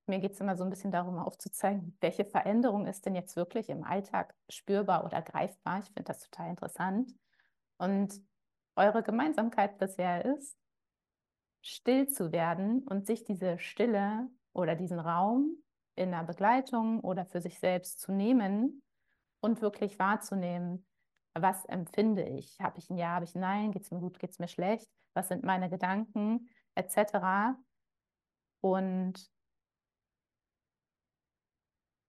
Mir 0.07 0.19
geht 0.19 0.33
es 0.33 0.41
immer 0.41 0.57
so 0.57 0.65
ein 0.65 0.71
bisschen 0.71 0.91
darum, 0.91 1.19
aufzuzeigen, 1.19 1.97
welche 2.01 2.27
Veränderung 2.27 2.87
ist 2.87 3.07
denn 3.07 3.15
jetzt 3.15 3.37
wirklich 3.37 3.71
im 3.71 3.85
Alltag 3.85 4.35
spürbar 4.51 5.07
oder 5.07 5.23
greifbar. 5.23 5.79
Ich 5.79 5.87
finde 5.87 6.05
das 6.05 6.21
total 6.21 6.51
interessant. 6.51 7.15
Und 7.79 8.21
eure 8.77 9.03
Gemeinsamkeit 9.03 9.79
bisher 9.79 10.25
ist, 10.27 10.59
still 11.63 12.09
zu 12.09 12.33
werden 12.33 12.83
und 12.83 13.07
sich 13.07 13.25
diese 13.25 13.59
Stille 13.59 14.29
oder 14.53 14.75
diesen 14.75 15.01
Raum 15.01 15.64
in 15.97 16.11
der 16.11 16.25
Begleitung 16.25 17.01
oder 17.01 17.25
für 17.25 17.41
sich 17.41 17.59
selbst 17.59 18.01
zu 18.01 18.13
nehmen 18.13 18.83
und 19.41 19.63
wirklich 19.63 19.99
wahrzunehmen, 19.99 20.87
was 21.35 21.65
empfinde 21.65 22.23
ich? 22.23 22.59
Habe 22.61 22.79
ich 22.79 22.89
ein 22.91 22.97
Ja, 22.97 23.09
habe 23.09 23.25
ich 23.25 23.35
ein 23.35 23.41
Nein? 23.41 23.73
Geht 23.73 23.83
es 23.83 23.91
mir 23.91 24.01
gut, 24.01 24.19
geht 24.19 24.31
es 24.31 24.39
mir 24.39 24.49
schlecht? 24.49 24.89
Was 25.15 25.29
sind 25.29 25.45
meine 25.45 25.69
Gedanken, 25.69 26.49
etc. 26.75 27.57
Und 28.61 29.29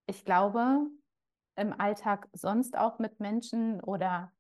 ich 0.08 0.24
glaube, 0.24 0.88
im 1.56 1.74
Alltag 1.80 2.28
sonst 2.34 2.78
auch 2.78 3.00
mit 3.00 3.20
Menschen 3.20 3.82
oder 3.82 4.32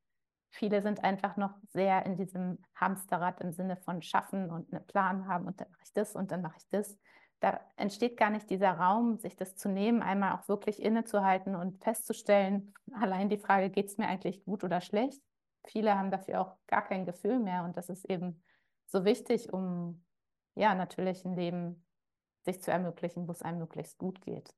viele 0.50 0.82
sind 0.82 1.04
einfach 1.04 1.38
noch 1.38 1.58
sehr 1.70 2.06
in 2.06 2.16
diesem 2.16 2.60
Hamsterrad 2.76 3.42
im 3.42 3.52
Sinne 3.52 3.78
von 3.78 4.02
schaffen 4.02 4.52
und 4.52 4.72
einen 4.74 4.86
Plan 4.86 5.28
haben 5.28 5.48
und 5.48 5.60
dann 5.60 5.70
mache 5.72 5.84
ich 5.84 5.94
das 5.94 6.16
und 6.16 6.32
dann 6.32 6.42
mache 6.42 6.58
ich 6.58 6.70
das 6.70 6.98
da 7.46 7.62
entsteht 7.76 8.18
gar 8.18 8.32
nicht 8.32 8.50
dieser 8.50 8.72
Raum, 8.72 9.20
sich 9.20 9.36
das 9.36 9.56
zu 9.56 9.70
nehmen, 9.70 10.02
einmal 10.02 10.34
auch 10.34 10.48
wirklich 10.48 10.82
innezuhalten 10.82 11.56
und 11.56 11.78
festzustellen, 11.84 12.74
allein 12.92 13.30
die 13.30 13.38
Frage, 13.38 13.70
geht 13.70 13.86
es 13.86 14.00
mir 14.00 14.08
eigentlich 14.08 14.44
gut 14.46 14.64
oder 14.64 14.82
schlecht? 14.82 15.22
Viele 15.64 15.96
haben 15.96 16.10
dafür 16.10 16.42
auch 16.42 16.58
gar 16.66 16.84
kein 16.84 17.06
Gefühl 17.06 17.38
mehr 17.38 17.64
und 17.64 17.78
das 17.78 17.90
ist 17.90 18.10
eben 18.10 18.42
so 18.88 19.06
wichtig, 19.06 19.54
um 19.54 20.04
ja 20.56 20.74
natürlich 20.74 21.24
ein 21.24 21.36
Leben 21.36 21.86
sich 22.46 22.64
zu 22.64 22.72
ermöglichen, 22.72 23.28
wo 23.28 23.32
es 23.32 23.44
einem 23.44 23.60
möglichst 23.60 24.00
gut 24.00 24.22
geht. 24.22 24.56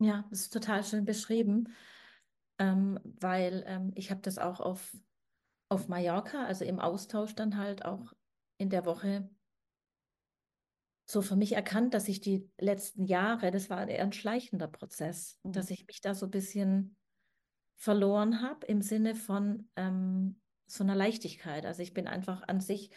Ja, 0.00 0.24
das 0.30 0.40
ist 0.40 0.52
total 0.52 0.82
schön 0.82 1.04
beschrieben, 1.04 1.72
ähm, 2.58 2.98
weil 3.04 3.62
ähm, 3.68 3.92
ich 3.94 4.10
habe 4.10 4.20
das 4.20 4.38
auch 4.38 4.58
auf, 4.58 4.96
auf 5.68 5.86
Mallorca, 5.86 6.44
also 6.44 6.64
im 6.64 6.80
Austausch 6.80 7.36
dann 7.36 7.56
halt 7.56 7.84
auch 7.84 8.12
in 8.58 8.68
der 8.68 8.84
Woche 8.84 9.30
so 11.06 11.20
für 11.22 11.36
mich 11.36 11.52
erkannt, 11.52 11.94
dass 11.94 12.08
ich 12.08 12.20
die 12.20 12.48
letzten 12.58 13.04
Jahre, 13.04 13.50
das 13.50 13.68
war 13.68 13.86
eher 13.86 14.02
ein 14.02 14.12
schleichender 14.12 14.68
Prozess, 14.68 15.38
mhm. 15.42 15.52
dass 15.52 15.70
ich 15.70 15.86
mich 15.86 16.00
da 16.00 16.14
so 16.14 16.26
ein 16.26 16.30
bisschen 16.30 16.96
verloren 17.76 18.40
habe 18.40 18.66
im 18.66 18.80
Sinne 18.80 19.14
von 19.14 19.68
ähm, 19.76 20.40
so 20.66 20.84
einer 20.84 20.94
Leichtigkeit. 20.94 21.66
Also 21.66 21.82
ich 21.82 21.92
bin 21.92 22.06
einfach 22.06 22.42
an 22.48 22.60
sich 22.60 22.90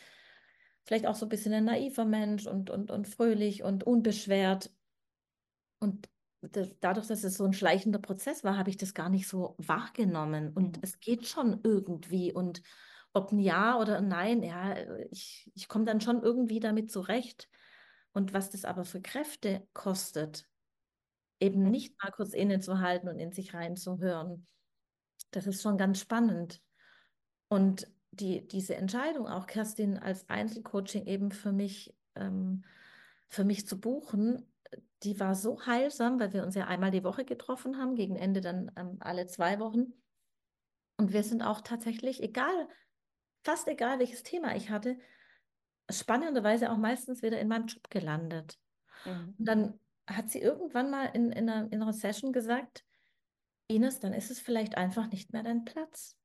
vielleicht 0.85 1.05
auch 1.05 1.15
so 1.15 1.25
ein 1.25 1.29
bisschen 1.29 1.53
ein 1.53 1.65
naiver 1.65 2.05
Mensch 2.05 2.47
und, 2.47 2.69
und, 2.69 2.91
und 2.91 3.07
fröhlich 3.07 3.63
und 3.63 3.83
unbeschwert. 3.83 4.71
Und 5.79 6.07
das, 6.41 6.69
dadurch, 6.79 7.07
dass 7.07 7.25
es 7.25 7.35
so 7.35 7.43
ein 7.43 7.53
schleichender 7.53 7.99
Prozess 7.99 8.45
war, 8.45 8.57
habe 8.57 8.69
ich 8.69 8.77
das 8.77 8.93
gar 8.93 9.09
nicht 9.09 9.27
so 9.27 9.55
wahrgenommen. 9.57 10.53
Und 10.53 10.77
mhm. 10.77 10.83
es 10.83 11.01
geht 11.01 11.27
schon 11.27 11.59
irgendwie. 11.63 12.31
Und 12.31 12.61
ob 13.11 13.33
ein 13.33 13.39
Ja 13.39 13.77
oder 13.79 13.97
ein 13.97 14.07
Nein, 14.07 14.43
ja, 14.43 14.77
ich, 15.11 15.51
ich 15.55 15.67
komme 15.67 15.83
dann 15.83 15.99
schon 15.99 16.23
irgendwie 16.23 16.61
damit 16.61 16.89
zurecht. 16.89 17.49
Und 18.17 18.33
was 18.33 18.49
das 18.49 18.65
aber 18.65 18.83
für 18.83 18.99
Kräfte 18.99 19.67
kostet, 19.73 20.49
eben 21.39 21.65
mhm. 21.65 21.69
nicht 21.69 21.93
mal 22.01 22.09
kurz 22.09 22.33
innezuhalten 22.33 23.09
und 23.09 23.19
in 23.19 23.31
sich 23.31 23.53
reinzuhören, 23.53 24.47
das 25.29 25.45
ist 25.45 25.61
schon 25.61 25.77
ganz 25.77 25.99
spannend. 25.99 26.59
Und 27.47 27.87
die, 28.09 28.47
diese 28.47 28.73
Entscheidung, 28.73 29.27
auch 29.27 29.45
Kerstin 29.45 29.99
als 29.99 30.27
Einzelcoaching 30.29 31.05
eben 31.05 31.29
für 31.29 31.51
mich, 31.51 31.95
ähm, 32.15 32.63
für 33.29 33.43
mich 33.43 33.67
zu 33.67 33.79
buchen, 33.79 34.51
die 35.03 35.19
war 35.19 35.35
so 35.35 35.63
heilsam, 35.67 36.19
weil 36.19 36.33
wir 36.33 36.41
uns 36.41 36.55
ja 36.55 36.65
einmal 36.65 36.89
die 36.89 37.03
Woche 37.03 37.23
getroffen 37.23 37.77
haben, 37.77 37.93
gegen 37.93 38.15
Ende 38.15 38.41
dann 38.41 38.71
ähm, 38.77 38.97
alle 38.99 39.27
zwei 39.27 39.59
Wochen. 39.59 39.93
Und 40.97 41.13
wir 41.13 41.21
sind 41.21 41.43
auch 41.43 41.61
tatsächlich, 41.61 42.23
egal, 42.23 42.67
fast 43.43 43.67
egal 43.67 43.99
welches 43.99 44.23
Thema 44.23 44.55
ich 44.55 44.71
hatte, 44.71 44.97
spannenderweise 45.89 46.71
auch 46.71 46.77
meistens 46.77 47.21
wieder 47.21 47.39
in 47.39 47.47
meinem 47.47 47.67
Job 47.67 47.89
gelandet. 47.89 48.57
Mhm. 49.05 49.35
Und 49.37 49.45
dann 49.45 49.79
hat 50.07 50.29
sie 50.29 50.39
irgendwann 50.39 50.89
mal 50.89 51.05
in, 51.05 51.31
in, 51.31 51.49
einer, 51.49 51.71
in 51.71 51.81
einer 51.81 51.93
Session 51.93 52.31
gesagt, 52.31 52.85
Ines, 53.67 53.99
dann 53.99 54.13
ist 54.13 54.31
es 54.31 54.39
vielleicht 54.39 54.75
einfach 54.75 55.09
nicht 55.09 55.33
mehr 55.33 55.43
dein 55.43 55.65
Platz. 55.65 56.17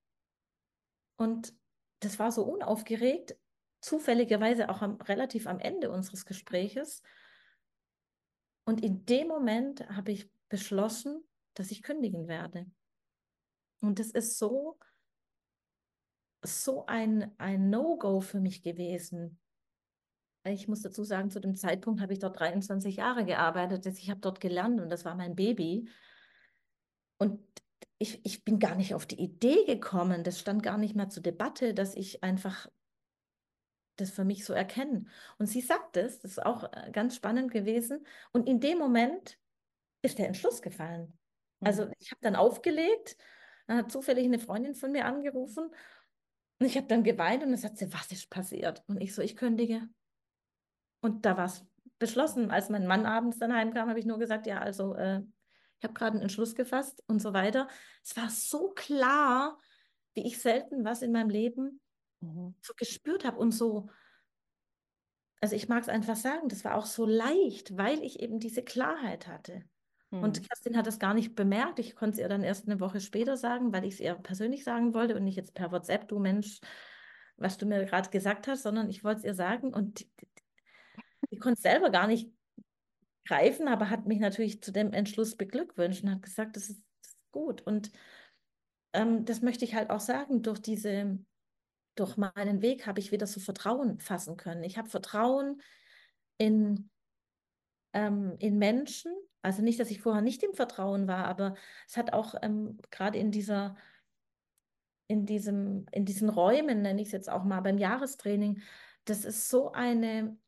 Und 1.16 1.55
das 2.01 2.18
war 2.18 2.31
so 2.31 2.44
unaufgeregt, 2.44 3.37
zufälligerweise 3.81 4.68
auch 4.68 4.83
am, 4.83 5.01
relativ 5.01 5.46
am 5.46 5.59
Ende 5.59 5.90
unseres 5.90 6.25
Gespräches. 6.25 7.03
Und 8.64 8.83
in 8.83 9.05
dem 9.07 9.27
Moment 9.29 9.88
habe 9.88 10.12
ich 10.12 10.31
beschlossen, 10.48 11.27
dass 11.55 11.70
ich 11.72 11.83
kündigen 11.83 12.29
werde. 12.29 12.70
Und 13.81 13.98
das 13.98 14.11
ist 14.12 14.38
so, 14.38 14.79
so 16.42 16.87
ein, 16.87 17.35
ein 17.38 17.70
No-Go 17.70 18.20
für 18.20 18.40
mich 18.40 18.62
gewesen, 18.62 19.40
ich 20.44 20.68
muss 20.68 20.83
dazu 20.83 21.05
sagen, 21.05 21.31
zu 21.31 21.40
dem 21.40 21.55
Zeitpunkt 21.55 22.00
habe 22.00 22.12
ich 22.12 22.18
dort 22.18 22.38
23 22.38 22.96
Jahre 22.96 23.24
gearbeitet. 23.24 23.87
Ich 23.87 24.11
habe 24.11 24.20
dort 24.20 24.40
gelernt 24.40 24.81
und 24.81 24.90
das 24.90 25.05
war 25.05 25.14
mein 25.14 25.37
Baby. 25.37 25.88
Und 27.18 27.40
ich, 27.98 28.20
ich 28.24 28.44
bin 28.44 28.59
gar 28.59 28.74
nicht 28.74 28.94
auf 28.94 29.07
die 29.07 29.20
Idee 29.20 29.64
gekommen, 29.64 30.24
das 30.24 30.40
stand 30.40 30.62
gar 30.62 30.78
nicht 30.78 30.96
mehr 30.96 31.09
zur 31.09 31.22
Debatte, 31.22 31.72
dass 31.72 31.94
ich 31.94 32.24
einfach 32.24 32.68
das 33.96 34.11
für 34.11 34.24
mich 34.24 34.44
so 34.44 34.52
erkenne. 34.52 35.05
Und 35.38 35.46
sie 35.46 35.61
sagt 35.61 35.96
es, 35.96 36.18
das 36.18 36.33
ist 36.33 36.44
auch 36.44 36.64
äh, 36.72 36.90
ganz 36.90 37.14
spannend 37.14 37.52
gewesen. 37.52 38.05
Und 38.33 38.48
in 38.48 38.59
dem 38.59 38.78
Moment 38.78 39.38
ist 40.02 40.18
der 40.18 40.26
Entschluss 40.26 40.62
gefallen. 40.62 41.16
Also 41.61 41.87
mhm. 41.87 41.92
ich 41.98 42.11
habe 42.11 42.20
dann 42.22 42.35
aufgelegt, 42.35 43.16
dann 43.68 43.76
hat 43.76 43.92
zufällig 43.92 44.24
eine 44.24 44.40
Freundin 44.40 44.74
von 44.74 44.90
mir 44.90 45.05
angerufen 45.05 45.70
und 46.59 46.66
ich 46.66 46.76
habe 46.76 46.87
dann 46.87 47.05
geweint 47.05 47.42
und 47.42 47.50
dann 47.50 47.59
sagt 47.59 47.78
sie, 47.78 47.92
was 47.92 48.11
ist 48.11 48.31
passiert? 48.31 48.83
Und 48.87 49.00
ich 49.00 49.14
so, 49.14 49.22
ich 49.22 49.37
kündige. 49.37 49.88
Und 51.02 51.26
da 51.26 51.36
war 51.36 51.44
es 51.44 51.66
beschlossen. 51.98 52.50
Als 52.50 52.70
mein 52.70 52.86
Mann 52.86 53.04
abends 53.04 53.38
dann 53.38 53.54
heimkam, 53.54 53.88
habe 53.88 53.98
ich 53.98 54.06
nur 54.06 54.18
gesagt, 54.18 54.46
ja, 54.46 54.58
also 54.60 54.94
äh, 54.94 55.20
ich 55.78 55.84
habe 55.84 55.94
gerade 55.94 56.12
einen 56.12 56.22
Entschluss 56.22 56.54
gefasst 56.54 57.02
und 57.06 57.20
so 57.20 57.34
weiter. 57.34 57.68
Es 58.02 58.16
war 58.16 58.30
so 58.30 58.70
klar, 58.70 59.58
wie 60.14 60.26
ich 60.26 60.40
selten 60.40 60.84
was 60.84 61.02
in 61.02 61.12
meinem 61.12 61.30
Leben 61.30 61.80
mhm. 62.20 62.54
so 62.60 62.72
gespürt 62.76 63.24
habe 63.24 63.38
und 63.38 63.52
so, 63.52 63.88
also 65.40 65.56
ich 65.56 65.68
mag 65.68 65.82
es 65.82 65.88
einfach 65.88 66.16
sagen, 66.16 66.48
das 66.48 66.64
war 66.64 66.76
auch 66.76 66.86
so 66.86 67.04
leicht, 67.04 67.76
weil 67.76 68.02
ich 68.02 68.20
eben 68.20 68.38
diese 68.38 68.62
Klarheit 68.62 69.26
hatte. 69.26 69.64
Mhm. 70.10 70.22
Und 70.22 70.48
Kerstin 70.48 70.76
hat 70.76 70.86
das 70.86 71.00
gar 71.00 71.14
nicht 71.14 71.34
bemerkt. 71.34 71.80
Ich 71.80 71.96
konnte 71.96 72.14
es 72.14 72.20
ihr 72.20 72.28
dann 72.28 72.44
erst 72.44 72.68
eine 72.68 72.78
Woche 72.78 73.00
später 73.00 73.36
sagen, 73.36 73.72
weil 73.72 73.84
ich 73.84 73.94
es 73.94 74.00
ihr 74.00 74.14
persönlich 74.14 74.62
sagen 74.62 74.94
wollte 74.94 75.16
und 75.16 75.24
nicht 75.24 75.36
jetzt 75.36 75.54
per 75.54 75.72
WhatsApp, 75.72 76.06
du 76.06 76.20
Mensch, 76.20 76.60
was 77.36 77.58
du 77.58 77.66
mir 77.66 77.84
gerade 77.86 78.10
gesagt 78.10 78.46
hast, 78.46 78.62
sondern 78.62 78.88
ich 78.88 79.02
wollte 79.02 79.18
es 79.18 79.24
ihr 79.24 79.34
sagen 79.34 79.74
und 79.74 80.06
ich 81.33 81.40
konnte 81.40 81.57
es 81.57 81.62
selber 81.62 81.90
gar 81.90 82.07
nicht 82.07 82.31
greifen, 83.27 83.66
aber 83.66 83.88
hat 83.88 84.07
mich 84.07 84.21
natürlich 84.21 84.62
zu 84.62 84.71
dem 84.71 84.92
Entschluss 84.92 85.37
beglückwünscht 85.37 86.05
und 86.05 86.11
hat 86.11 86.23
gesagt, 86.23 86.57
das 86.57 86.68
ist, 86.68 86.83
das 87.01 87.12
ist 87.12 87.33
gut. 87.33 87.62
Und 87.62 87.90
ähm, 88.92 89.25
das 89.25 89.40
möchte 89.40 89.64
ich 89.64 89.75
halt 89.75 89.90
auch 89.90 90.01
sagen, 90.01 90.42
durch 90.42 90.61
diese, 90.61 91.18
durch 91.95 92.16
meinen 92.18 92.61
Weg 92.61 92.87
habe 92.87 93.01
ich 93.01 93.12
wieder 93.12 93.27
so 93.27 93.40
Vertrauen 93.40 93.99
fassen 93.99 94.37
können. 94.37 94.62
Ich 94.62 94.77
habe 94.77 94.90
Vertrauen 94.90 95.62
in, 96.37 96.90
ähm, 97.95 98.37
in 98.38 98.59
Menschen. 98.59 99.12
Also 99.40 99.62
nicht, 99.62 99.81
dass 99.81 99.90
ich 99.90 100.03
vorher 100.03 100.23
nicht 100.23 100.42
im 100.42 100.53
Vertrauen 100.53 101.09
war, 101.09 101.25
aber 101.25 101.55
es 101.88 101.97
hat 101.97 102.12
auch 102.12 102.35
ähm, 102.42 102.79
gerade 102.90 103.18
in 103.18 103.31
dieser 103.31 103.77
in 105.09 105.27
diesem, 105.27 105.85
in 105.92 106.07
diesen 106.07 106.31
Räumen, 106.31 106.81
nenne 106.81 107.03
ich 107.03 107.09
es 107.09 107.12
jetzt 107.12 107.29
auch 107.29 107.45
mal 107.45 107.61
beim 107.61 107.77
Jahrestraining, 107.77 108.62
das 109.05 109.27
ist 109.27 109.51
so 109.51 109.73
eine 109.73 110.38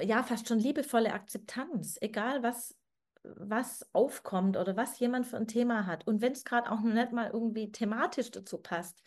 ja, 0.00 0.22
fast 0.22 0.48
schon 0.48 0.58
liebevolle 0.58 1.12
Akzeptanz, 1.12 1.98
egal 2.00 2.42
was, 2.42 2.76
was 3.22 3.86
aufkommt 3.92 4.56
oder 4.56 4.76
was 4.76 4.98
jemand 4.98 5.26
für 5.26 5.36
ein 5.36 5.46
Thema 5.46 5.86
hat. 5.86 6.06
Und 6.06 6.20
wenn 6.20 6.32
es 6.32 6.44
gerade 6.44 6.70
auch 6.70 6.80
noch 6.80 6.94
nicht 6.94 7.12
mal 7.12 7.30
irgendwie 7.30 7.70
thematisch 7.70 8.30
dazu 8.30 8.58
passt, 8.58 9.02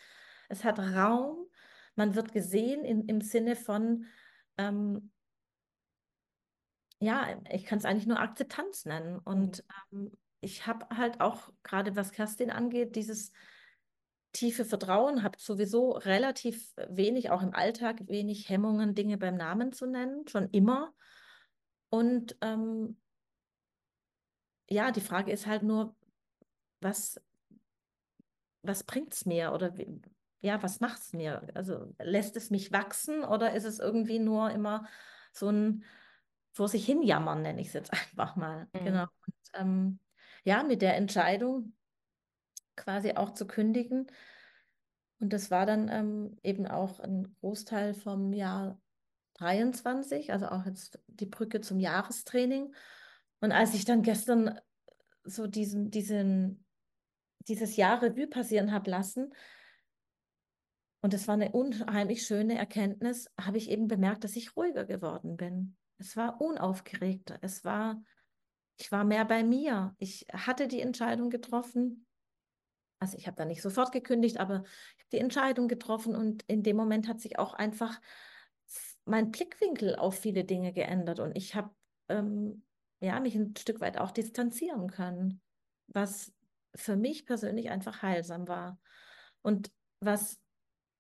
es 0.50 0.64
hat 0.64 0.80
Raum, 0.80 1.48
man 1.96 2.16
wird 2.16 2.32
gesehen 2.34 2.84
in, 2.86 3.08
im 3.08 3.22
Sinne 3.22 3.56
von, 3.56 4.06
ähm, 4.58 5.12
ja, 7.00 7.42
ich 7.50 7.66
kann 7.66 7.80
es 7.80 7.86
eigentlich 7.86 8.08
nur 8.08 8.20
Akzeptanz 8.20 8.86
nennen. 8.86 9.20
Und 9.20 9.64
mhm. 9.92 10.00
ähm, 10.00 10.12
ich 10.42 10.68
habe 10.68 10.96
halt 10.96 11.20
auch, 11.22 11.50
gerade 11.64 11.96
was 11.96 12.12
Kerstin 12.12 12.52
angeht, 12.52 12.96
dieses 12.96 13.32
tiefe 14.36 14.66
Vertrauen, 14.66 15.24
habe 15.24 15.38
sowieso 15.40 15.92
relativ 15.92 16.74
wenig, 16.90 17.32
auch 17.32 17.42
im 17.42 17.54
Alltag, 17.54 18.08
wenig 18.08 18.50
Hemmungen, 18.50 18.94
Dinge 18.94 19.18
beim 19.18 19.38
Namen 19.38 19.72
zu 19.72 19.86
nennen, 19.86 20.28
schon 20.28 20.50
immer. 20.50 20.94
Und 21.90 22.36
ähm, 22.42 22.98
ja, 24.70 24.92
die 24.92 25.02
Frage 25.02 25.32
ist 25.32 25.48
halt 25.48 25.64
nur, 25.64 25.96
was, 26.82 27.22
was 28.62 28.84
bringt 28.84 29.14
es 29.14 29.26
mir 29.26 29.54
oder 29.54 29.74
ja, 30.42 30.62
was 30.62 30.80
macht 30.82 31.00
es 31.00 31.14
mir? 31.14 31.48
Also 31.54 31.94
lässt 32.00 32.36
es 32.36 32.50
mich 32.50 32.72
wachsen 32.72 33.24
oder 33.24 33.54
ist 33.54 33.64
es 33.64 33.80
irgendwie 33.80 34.20
nur 34.20 34.52
immer 34.52 34.86
so 35.32 35.50
ein 35.50 35.86
vor 36.52 36.70
sich 36.70 36.86
hin 36.86 37.04
jammern, 37.04 37.42
nenne 37.42 37.62
ich 37.62 37.68
es 37.68 37.74
jetzt 37.74 37.94
einfach 37.94 38.36
mal. 38.36 38.68
Mhm. 38.74 38.86
Genau. 38.86 39.04
Und, 39.04 39.36
ähm, 39.54 40.00
ja, 40.44 40.64
mit 40.64 40.82
der 40.82 40.96
Entscheidung, 40.98 41.74
quasi 42.76 43.14
auch 43.14 43.34
zu 43.34 43.48
kündigen. 43.48 44.08
Und 45.20 45.34
das 45.34 45.52
war 45.52 45.66
dann 45.66 45.90
ähm, 45.90 46.38
eben 46.44 46.68
auch 46.68 47.00
ein 47.00 47.36
Großteil 47.40 47.94
vom 47.94 48.34
Jahr 48.34 48.80
23, 49.36 50.32
also 50.32 50.48
auch 50.48 50.66
jetzt 50.66 51.00
die 51.08 51.26
Brücke 51.26 51.62
zum 51.62 51.80
Jahrestraining. 51.80 52.74
Und 53.40 53.52
als 53.52 53.74
ich 53.74 53.86
dann 53.86 54.02
gestern 54.02 54.60
so 55.24 55.48
diesen, 55.48 55.90
diesen, 55.90 56.66
dieses 57.48 57.76
Jahr 57.76 58.02
Revue 58.02 58.28
passieren 58.28 58.72
habe 58.72 58.90
lassen, 58.90 59.34
und 61.06 61.14
es 61.14 61.28
war 61.28 61.36
eine 61.36 61.52
unheimlich 61.52 62.26
schöne 62.26 62.58
Erkenntnis, 62.58 63.30
habe 63.40 63.60
ich 63.60 63.70
eben 63.70 63.88
bemerkt, 63.88 64.24
dass 64.24 64.36
ich 64.36 64.58
ruhiger 64.58 64.86
geworden 64.86 65.38
bin. 65.38 65.78
Es 66.00 66.18
war 66.18 66.42
unaufgeregter. 66.42 67.38
Es 67.42 67.64
war, 67.64 68.02
ich 68.78 68.92
war 68.92 69.04
mehr 69.04 69.24
bei 69.24 69.44
mir. 69.44 69.94
Ich 70.00 70.26
hatte 70.34 70.68
die 70.68 70.82
Entscheidung 70.82 71.30
getroffen, 71.30 72.05
also 73.00 73.18
ich 73.18 73.28
habe 73.28 73.38
da 73.38 73.46
nicht 73.46 73.62
sofort 73.62 73.92
gekündigt, 73.92 74.40
aber 74.40 74.64
ich 74.98 75.04
habe 75.04 75.10
die 75.12 75.20
Entscheidung 75.20 75.68
getroffen 75.68 76.16
und 76.16 76.44
in 76.48 76.64
dem 76.64 76.78
Moment 76.78 77.08
hat 77.08 77.20
sich 77.20 77.40
auch 77.40 77.54
einfach 77.54 78.00
mein 79.06 79.32
Blickwinkel 79.32 79.96
auf 79.96 80.18
viele 80.18 80.44
Dinge 80.44 80.74
geändert 80.74 81.20
und 81.20 81.36
ich 81.36 81.56
habe 81.56 81.70
ähm, 82.10 82.64
ja, 83.00 83.20
mich 83.20 83.36
ein 83.36 83.56
Stück 83.58 83.82
weit 83.82 83.98
auch 83.98 84.12
distanzieren 84.12 84.90
können, 84.90 85.42
was 85.88 86.34
für 86.76 86.96
mich 86.96 87.26
persönlich 87.26 87.70
einfach 87.70 88.02
heilsam 88.02 88.48
war. 88.48 88.80
Und 89.42 89.72
was 90.00 90.40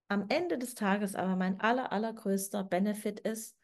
am 0.07 0.25
Ende 0.29 0.57
des 0.57 0.75
Tages 0.75 1.15
aber 1.15 1.35
mein 1.35 1.59
aller, 1.59 1.91
allergrößter 1.91 2.63
Benefit 2.63 3.19
ist, 3.19 3.57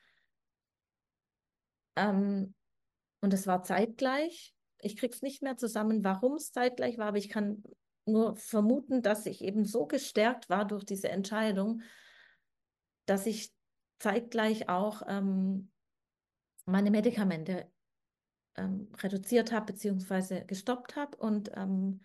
ähm, 1.96 2.54
und 3.22 3.34
es 3.34 3.46
war 3.46 3.64
zeitgleich, 3.64 4.56
ich 4.80 4.98
kriege 4.98 5.14
es 5.14 5.22
nicht 5.22 5.44
mehr 5.44 5.58
zusammen, 5.58 6.04
warum 6.04 6.34
es 6.36 6.52
zeitgleich 6.52 6.98
war, 6.98 7.08
aber 7.08 7.18
ich 7.18 7.30
kann 7.30 7.64
nur 8.06 8.36
vermuten, 8.36 9.02
dass 9.02 9.26
ich 9.26 9.42
eben 9.42 9.66
so 9.66 9.86
gestärkt 9.86 10.50
war 10.50 10.66
durch 10.66 10.84
diese 10.84 11.10
Entscheidung, 11.10 11.82
dass 13.06 13.26
ich 13.26 13.54
zeitgleich 14.00 14.70
auch 14.70 15.04
ähm, 15.08 15.72
meine 16.66 16.92
Medikamente 16.92 17.72
ähm, 18.56 18.90
reduziert 18.98 19.52
habe 19.52 19.74
bzw. 19.74 20.46
gestoppt 20.46 20.96
habe. 20.96 21.18
Und 21.18 21.52
ähm, 21.56 22.02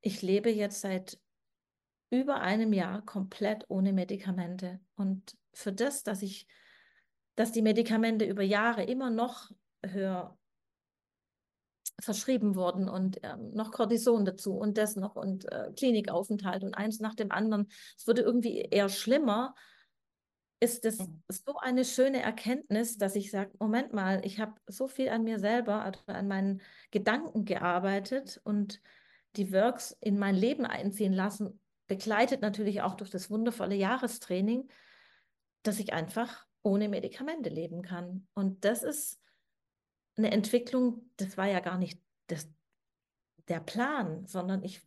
ich 0.00 0.22
lebe 0.22 0.50
jetzt 0.50 0.80
seit 0.80 1.18
über 2.10 2.40
einem 2.40 2.72
Jahr 2.72 3.02
komplett 3.04 3.64
ohne 3.68 3.92
Medikamente. 3.92 4.80
Und 4.96 5.36
für 5.54 5.72
das, 5.72 6.02
dass 6.02 6.22
ich, 6.22 6.46
dass 7.36 7.52
die 7.52 7.62
Medikamente 7.62 8.26
über 8.26 8.42
Jahre 8.42 8.84
immer 8.84 9.10
noch 9.10 9.50
höher 9.84 10.38
verschrieben 12.04 12.54
wurden 12.54 12.88
und 12.88 13.18
ähm, 13.22 13.52
noch 13.52 13.70
Cortison 13.72 14.24
dazu 14.24 14.54
und 14.54 14.78
das 14.78 14.96
noch 14.96 15.16
und 15.16 15.50
äh, 15.50 15.72
Klinikaufenthalt 15.76 16.64
und 16.64 16.74
eins 16.74 17.00
nach 17.00 17.14
dem 17.14 17.32
anderen. 17.32 17.68
Es 17.96 18.06
wurde 18.06 18.22
irgendwie 18.22 18.60
eher 18.60 18.88
schlimmer. 18.88 19.54
Ist 20.60 20.84
das 20.84 20.98
mhm. 20.98 21.22
so 21.28 21.56
eine 21.58 21.84
schöne 21.84 22.22
Erkenntnis, 22.22 22.98
dass 22.98 23.16
ich 23.16 23.30
sage, 23.30 23.50
Moment 23.58 23.92
mal, 23.92 24.20
ich 24.24 24.40
habe 24.40 24.54
so 24.66 24.88
viel 24.88 25.08
an 25.08 25.24
mir 25.24 25.38
selber, 25.38 25.82
also 25.82 26.00
an 26.06 26.28
meinen 26.28 26.60
Gedanken 26.90 27.44
gearbeitet 27.44 28.40
und 28.44 28.80
die 29.36 29.52
Works 29.52 29.96
in 30.00 30.18
mein 30.18 30.34
Leben 30.34 30.66
einziehen 30.66 31.12
lassen, 31.12 31.60
begleitet 31.86 32.42
natürlich 32.42 32.82
auch 32.82 32.94
durch 32.94 33.10
das 33.10 33.30
wundervolle 33.30 33.74
Jahrestraining, 33.74 34.68
dass 35.62 35.78
ich 35.78 35.92
einfach 35.92 36.46
ohne 36.62 36.88
Medikamente 36.88 37.50
leben 37.50 37.82
kann. 37.82 38.26
Und 38.34 38.64
das 38.64 38.82
ist 38.82 39.18
eine 40.24 40.32
Entwicklung, 40.32 41.10
das 41.16 41.36
war 41.36 41.46
ja 41.46 41.60
gar 41.60 41.78
nicht 41.78 42.00
das, 42.28 42.48
der 43.48 43.60
Plan, 43.60 44.26
sondern 44.26 44.62
ich 44.62 44.82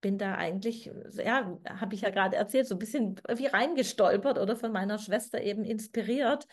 bin 0.00 0.16
da 0.18 0.34
eigentlich, 0.34 0.90
ja, 1.12 1.58
habe 1.68 1.94
ich 1.94 2.02
ja 2.02 2.10
gerade 2.10 2.36
erzählt, 2.36 2.66
so 2.66 2.74
ein 2.74 2.78
bisschen 2.78 3.20
wie 3.34 3.46
reingestolpert 3.46 4.38
oder 4.38 4.56
von 4.56 4.72
meiner 4.72 4.98
Schwester 4.98 5.42
eben 5.42 5.64
inspiriert. 5.64 6.46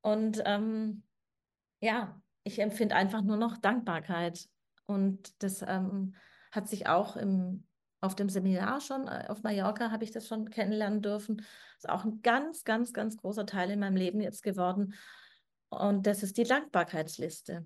Und 0.00 0.42
ähm, 0.46 1.02
ja, 1.80 2.20
ich 2.44 2.58
empfinde 2.58 2.94
einfach 2.94 3.22
nur 3.22 3.36
noch 3.36 3.58
Dankbarkeit. 3.58 4.48
Und 4.86 5.42
das 5.42 5.62
ähm, 5.62 6.14
hat 6.52 6.68
sich 6.68 6.86
auch 6.86 7.16
im, 7.16 7.66
auf 8.00 8.14
dem 8.14 8.28
Seminar 8.28 8.80
schon, 8.80 9.08
äh, 9.08 9.26
auf 9.28 9.42
Mallorca 9.42 9.90
habe 9.90 10.04
ich 10.04 10.10
das 10.10 10.28
schon 10.28 10.50
kennenlernen 10.50 11.02
dürfen. 11.02 11.38
Das 11.38 11.84
ist 11.84 11.88
auch 11.90 12.04
ein 12.04 12.22
ganz, 12.22 12.64
ganz, 12.64 12.92
ganz 12.92 13.16
großer 13.16 13.46
Teil 13.46 13.70
in 13.70 13.80
meinem 13.80 13.96
Leben 13.96 14.20
jetzt 14.20 14.42
geworden. 14.42 14.94
Und 15.80 16.06
das 16.06 16.22
ist 16.22 16.36
die 16.36 16.44
Dankbarkeitsliste. 16.44 17.64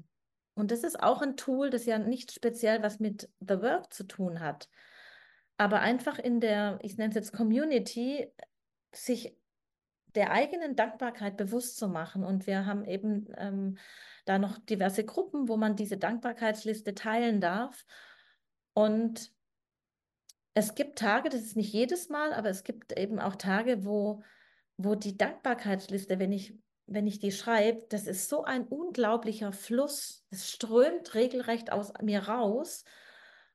Und 0.55 0.71
das 0.73 0.83
ist 0.83 1.01
auch 1.01 1.23
ein 1.23 1.37
Tool, 1.37 1.71
das 1.71 1.87
ja 1.87 1.99
nicht 1.99 2.33
speziell 2.33 2.83
was 2.83 2.99
mit 2.99 3.31
The 3.41 3.63
Work 3.63 3.93
zu 3.93 4.05
tun 4.05 4.41
hat, 4.41 4.69
aber 5.57 5.81
einfach 5.81 6.19
in 6.19 6.41
der, 6.41 6.79
ich 6.83 6.97
nenne 6.97 7.11
es 7.11 7.15
jetzt 7.15 7.33
Community, 7.33 8.29
sich 8.95 9.37
der 10.15 10.31
eigenen 10.31 10.75
Dankbarkeit 10.77 11.37
bewusst 11.37 11.77
zu 11.77 11.89
machen. 11.89 12.25
Und 12.25 12.47
wir 12.47 12.65
haben 12.65 12.85
eben 12.85 13.27
ähm, 13.37 13.79
da 14.25 14.39
noch 14.39 14.59
diverse 14.59 15.05
Gruppen, 15.05 15.49
wo 15.49 15.57
man 15.57 15.77
diese 15.77 15.97
Dankbarkeitsliste 15.97 16.95
teilen 16.95 17.41
darf. 17.41 17.85
Und 18.73 19.33
es 20.55 20.75
gibt 20.75 20.99
Tage, 20.99 21.29
das 21.29 21.43
ist 21.43 21.57
nicht 21.57 21.73
jedes 21.73 22.09
Mal, 22.09 22.33
aber 22.33 22.49
es 22.49 22.65
gibt 22.65 22.99
eben 22.99 23.19
auch 23.19 23.37
Tage, 23.37 23.85
wo, 23.85 24.23
wo 24.77 24.95
die 24.95 25.17
Dankbarkeitsliste, 25.17 26.19
wenn 26.19 26.33
ich 26.33 26.55
wenn 26.89 27.07
ich 27.07 27.19
die 27.19 27.33
schreibe, 27.33 27.87
das 27.91 28.07
ist 28.07 28.29
so 28.29 28.45
ein 28.45 28.67
unglaublicher 28.67 29.53
Fluss. 29.53 30.25
Es 30.31 30.51
strömt 30.51 31.15
regelrecht 31.15 31.71
aus 31.71 31.93
mir 32.03 32.21
raus. 32.21 32.85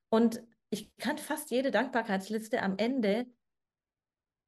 Und 0.09 0.41
ich 0.69 0.95
kann 0.97 1.17
fast 1.17 1.51
jede 1.51 1.71
Dankbarkeitsliste 1.71 2.61
am 2.61 2.77
Ende 2.77 3.25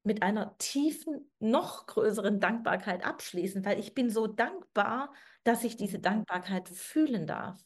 mit 0.03 0.21
einer 0.21 0.55
tiefen, 0.59 1.31
noch 1.39 1.87
größeren 1.87 2.39
Dankbarkeit 2.39 3.03
abschließen, 3.03 3.65
weil 3.65 3.79
ich 3.79 3.95
bin 3.95 4.09
so 4.11 4.27
dankbar, 4.27 5.11
dass 5.43 5.63
ich 5.63 5.77
diese 5.77 5.99
Dankbarkeit 5.99 6.69
fühlen 6.69 7.25
darf. 7.25 7.59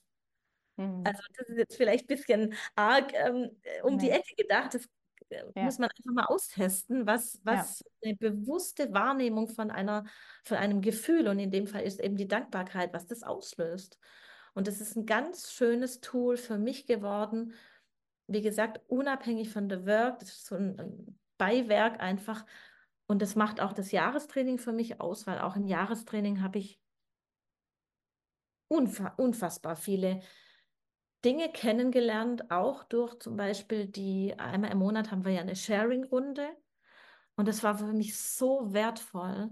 Mhm. 0.78 1.04
Also 1.06 1.22
das 1.38 1.50
ist 1.50 1.58
jetzt 1.58 1.76
vielleicht 1.76 2.06
ein 2.06 2.16
bisschen 2.16 2.54
arg 2.76 3.14
ähm, 3.14 3.50
um 3.84 3.94
ja. 3.94 4.00
die 4.00 4.10
Ecke 4.12 4.36
gedacht. 4.38 4.74
Das 4.74 4.86
äh, 4.86 4.88
ja. 5.30 5.64
muss 5.64 5.80
man 5.80 5.90
einfach 5.90 6.14
mal 6.14 6.26
austesten, 6.26 7.06
was, 7.06 7.40
was 7.44 7.80
ja. 7.80 8.10
eine 8.10 8.16
bewusste 8.16 8.94
Wahrnehmung 8.94 9.48
von 9.48 9.72
einer, 9.72 10.06
von 10.44 10.58
einem 10.58 10.82
Gefühl 10.82 11.28
und 11.28 11.40
in 11.40 11.52
dem 11.52 11.68
Fall 11.68 11.84
ist 11.84 12.00
eben 12.00 12.16
die 12.16 12.28
Dankbarkeit, 12.28 12.94
was 12.94 13.08
das 13.08 13.24
auslöst. 13.24 13.98
Und 14.54 14.68
das 14.68 14.82
ist 14.82 14.96
ein 14.96 15.06
ganz 15.06 15.52
schönes 15.52 16.02
Tool 16.02 16.38
für 16.38 16.58
mich 16.58 16.86
geworden. 16.86 17.54
Wie 18.28 18.42
gesagt, 18.42 18.82
unabhängig 18.88 19.52
von 19.52 19.70
der 19.70 19.86
Work, 19.86 20.20
das 20.20 20.30
ist 20.30 20.46
so 20.48 20.56
ein, 20.56 21.18
Beiwerk 21.40 22.00
einfach. 22.00 22.46
Und 23.08 23.24
das 23.24 23.36
macht 23.36 23.60
auch 23.60 23.74
das 23.74 23.92
Jahrestraining 23.92 24.60
für 24.60 24.74
mich 24.74 25.02
aus, 25.02 25.26
weil 25.26 25.40
auch 25.40 25.56
im 25.56 25.66
Jahrestraining 25.66 26.44
habe 26.44 26.60
ich 26.60 26.80
unfa 28.68 29.16
unfassbar 29.18 29.76
viele 29.76 30.22
Dinge 31.26 31.52
kennengelernt, 31.52 32.50
auch 32.50 32.84
durch 32.86 33.20
zum 33.20 33.36
Beispiel 33.36 33.88
die, 33.88 34.34
einmal 34.38 34.72
im 34.72 34.78
Monat 34.78 35.12
haben 35.12 35.26
wir 35.26 35.34
ja 35.34 35.42
eine 35.42 35.56
Sharing-Runde. 35.56 36.48
Und 37.36 37.48
das 37.48 37.64
war 37.64 37.78
für 37.78 37.86
mich 37.86 38.18
so 38.18 38.74
wertvoll, 38.74 39.50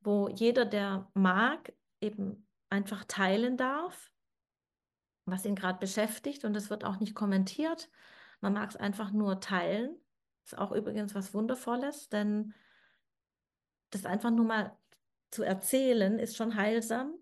wo 0.00 0.28
jeder, 0.28 0.64
der 0.64 1.10
mag, 1.14 1.72
eben 2.00 2.46
einfach 2.70 3.04
teilen 3.04 3.56
darf, 3.56 4.10
was 5.26 5.44
ihn 5.44 5.54
gerade 5.54 5.78
beschäftigt. 5.78 6.44
Und 6.44 6.56
es 6.56 6.70
wird 6.70 6.84
auch 6.84 7.00
nicht 7.00 7.14
kommentiert. 7.14 7.90
Man 8.40 8.54
mag 8.54 8.70
es 8.70 8.76
einfach 8.76 9.10
nur 9.10 9.40
teilen. 9.40 9.96
Ist 10.44 10.56
auch 10.56 10.72
übrigens 10.72 11.14
was 11.14 11.34
Wundervolles, 11.34 12.08
denn 12.08 12.54
das 13.90 14.06
einfach 14.06 14.30
nur 14.30 14.46
mal 14.46 14.76
zu 15.30 15.42
erzählen, 15.42 16.18
ist 16.18 16.36
schon 16.36 16.56
heilsam. 16.56 17.14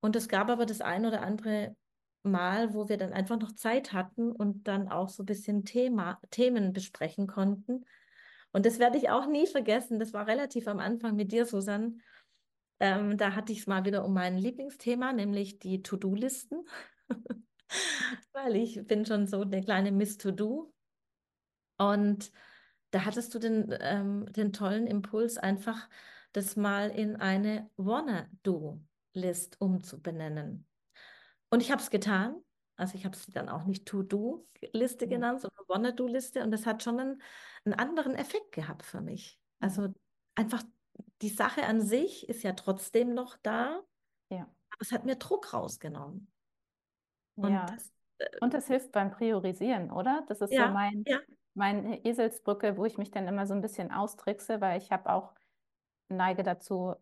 Und 0.00 0.16
es 0.16 0.28
gab 0.28 0.50
aber 0.50 0.66
das 0.66 0.80
ein 0.80 1.06
oder 1.06 1.22
andere 1.22 1.76
Mal, 2.22 2.72
wo 2.74 2.88
wir 2.88 2.96
dann 2.96 3.12
einfach 3.12 3.38
noch 3.38 3.52
Zeit 3.52 3.92
hatten 3.92 4.30
und 4.30 4.68
dann 4.68 4.88
auch 4.88 5.08
so 5.08 5.22
ein 5.22 5.26
bisschen 5.26 5.64
Thema, 5.64 6.20
Themen 6.30 6.72
besprechen 6.72 7.26
konnten. 7.26 7.84
Und 8.52 8.66
das 8.66 8.78
werde 8.78 8.98
ich 8.98 9.10
auch 9.10 9.26
nie 9.26 9.46
vergessen. 9.46 9.98
Das 9.98 10.12
war 10.12 10.26
relativ 10.26 10.68
am 10.68 10.78
Anfang 10.78 11.16
mit 11.16 11.32
dir, 11.32 11.46
Susanne. 11.46 11.96
Ähm, 12.80 13.16
da 13.16 13.34
hatte 13.34 13.52
ich 13.52 13.60
es 13.60 13.66
mal 13.66 13.84
wieder 13.84 14.04
um 14.04 14.12
mein 14.12 14.36
Lieblingsthema, 14.36 15.12
nämlich 15.12 15.58
die 15.58 15.82
To-Do-Listen. 15.82 16.64
Weil 18.32 18.56
ich 18.56 18.86
bin 18.86 19.06
schon 19.06 19.26
so 19.26 19.40
eine 19.40 19.62
kleine 19.62 19.92
Miss 19.92 20.18
To-Do. 20.18 20.72
Und 21.78 22.30
da 22.90 23.04
hattest 23.04 23.34
du 23.34 23.38
den, 23.38 23.74
ähm, 23.80 24.26
den 24.32 24.52
tollen 24.52 24.86
Impuls, 24.86 25.38
einfach 25.38 25.88
das 26.32 26.56
mal 26.56 26.90
in 26.90 27.16
eine 27.16 27.70
Wanna-Do-List 27.76 29.60
umzubenennen. 29.60 30.66
Und 31.52 31.60
ich 31.60 31.70
habe 31.70 31.82
es 31.82 31.90
getan. 31.90 32.42
Also 32.76 32.96
ich 32.96 33.04
habe 33.04 33.14
es 33.14 33.26
dann 33.26 33.50
auch 33.50 33.64
nicht 33.64 33.86
To-Do-Liste 33.86 35.06
genannt, 35.06 35.42
sondern 35.42 35.64
Wanna-Do-Liste. 35.68 36.42
Und 36.42 36.50
das 36.50 36.64
hat 36.64 36.82
schon 36.82 36.98
einen, 36.98 37.22
einen 37.66 37.74
anderen 37.74 38.14
Effekt 38.14 38.52
gehabt 38.52 38.82
für 38.82 39.02
mich. 39.02 39.38
Also 39.60 39.92
einfach 40.34 40.62
die 41.20 41.28
Sache 41.28 41.64
an 41.64 41.82
sich 41.82 42.26
ist 42.26 42.42
ja 42.42 42.54
trotzdem 42.54 43.12
noch 43.12 43.36
da. 43.42 43.82
Ja. 44.30 44.44
Aber 44.70 44.80
es 44.80 44.92
hat 44.92 45.04
mir 45.04 45.16
Druck 45.16 45.52
rausgenommen. 45.52 46.32
Und 47.34 47.52
ja. 47.52 47.66
Das, 47.66 47.92
äh, 48.16 48.38
und 48.40 48.54
das 48.54 48.68
hilft 48.68 48.92
beim 48.92 49.10
Priorisieren, 49.10 49.90
oder? 49.90 50.24
Das 50.28 50.40
ist 50.40 50.54
ja, 50.54 50.68
so 50.68 50.72
mein, 50.72 51.04
ja. 51.06 51.20
meine 51.52 52.02
Eselsbrücke, 52.02 52.78
wo 52.78 52.86
ich 52.86 52.96
mich 52.96 53.10
dann 53.10 53.28
immer 53.28 53.46
so 53.46 53.52
ein 53.52 53.60
bisschen 53.60 53.92
austrickse, 53.92 54.62
weil 54.62 54.80
ich 54.80 54.90
habe 54.90 55.12
auch 55.12 55.34
neige 56.08 56.44
dazu, 56.44 56.94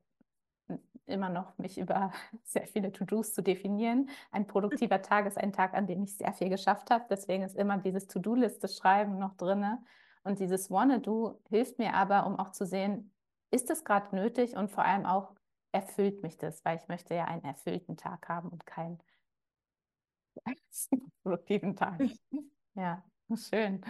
immer 1.10 1.28
noch 1.28 1.56
mich 1.58 1.78
über 1.78 2.12
sehr 2.44 2.66
viele 2.66 2.92
To-Dos 2.92 3.34
zu 3.34 3.42
definieren. 3.42 4.08
Ein 4.30 4.46
produktiver 4.46 5.02
Tag 5.02 5.26
ist 5.26 5.38
ein 5.38 5.52
Tag, 5.52 5.74
an 5.74 5.86
dem 5.86 6.02
ich 6.02 6.16
sehr 6.16 6.32
viel 6.32 6.48
geschafft 6.48 6.90
habe. 6.90 7.04
Deswegen 7.10 7.42
ist 7.42 7.56
immer 7.56 7.78
dieses 7.78 8.06
To-Do-Liste 8.06 8.68
schreiben 8.68 9.18
noch 9.18 9.36
drin. 9.36 9.78
Und 10.22 10.38
dieses 10.38 10.70
Wanna-Do 10.70 11.40
hilft 11.48 11.78
mir 11.78 11.94
aber, 11.94 12.26
um 12.26 12.38
auch 12.38 12.52
zu 12.52 12.66
sehen, 12.66 13.12
ist 13.50 13.70
es 13.70 13.84
gerade 13.84 14.14
nötig 14.14 14.56
und 14.56 14.70
vor 14.70 14.84
allem 14.84 15.06
auch 15.06 15.34
erfüllt 15.72 16.22
mich 16.22 16.36
das, 16.36 16.64
weil 16.64 16.76
ich 16.76 16.88
möchte 16.88 17.14
ja 17.14 17.24
einen 17.24 17.44
erfüllten 17.44 17.96
Tag 17.96 18.28
haben 18.28 18.48
und 18.48 18.66
keinen 18.66 18.98
produktiven 21.22 21.76
Tag. 21.76 22.00
Ja, 22.74 23.04
schön. 23.34 23.80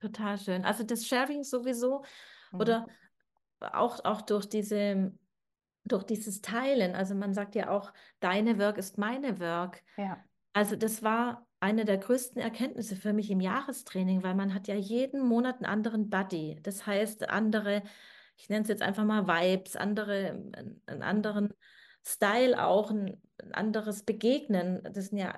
Total 0.00 0.38
schön. 0.38 0.64
Also 0.64 0.84
das 0.84 1.06
Sharing 1.06 1.42
sowieso 1.42 2.04
mhm. 2.52 2.60
oder 2.60 2.86
auch, 3.60 4.04
auch 4.04 4.22
durch 4.22 4.48
diese 4.48 5.12
durch 5.84 6.04
dieses 6.04 6.40
Teilen, 6.40 6.94
also 6.94 7.14
man 7.14 7.34
sagt 7.34 7.54
ja 7.54 7.70
auch, 7.70 7.92
deine 8.20 8.58
Work 8.58 8.78
ist 8.78 8.98
meine 8.98 9.40
Work. 9.40 9.82
Ja. 9.96 10.22
Also 10.52 10.76
das 10.76 11.02
war 11.02 11.46
eine 11.60 11.84
der 11.84 11.98
größten 11.98 12.40
Erkenntnisse 12.40 12.96
für 12.96 13.12
mich 13.12 13.30
im 13.30 13.40
Jahrestraining, 13.40 14.22
weil 14.22 14.34
man 14.34 14.54
hat 14.54 14.68
ja 14.68 14.74
jeden 14.74 15.26
Monat 15.26 15.56
einen 15.56 15.66
anderen 15.66 16.08
Buddy. 16.08 16.60
Das 16.62 16.86
heißt, 16.86 17.28
andere, 17.28 17.82
ich 18.36 18.48
nenne 18.48 18.62
es 18.62 18.68
jetzt 18.68 18.82
einfach 18.82 19.04
mal 19.04 19.26
Vibes, 19.26 19.76
andere, 19.76 20.50
einen 20.86 21.02
anderen 21.02 21.52
Style 22.04 22.64
auch, 22.64 22.90
ein, 22.90 23.20
ein 23.42 23.52
anderes 23.54 24.04
Begegnen. 24.04 24.82
Das 24.92 25.06
sind 25.06 25.18
ja 25.18 25.36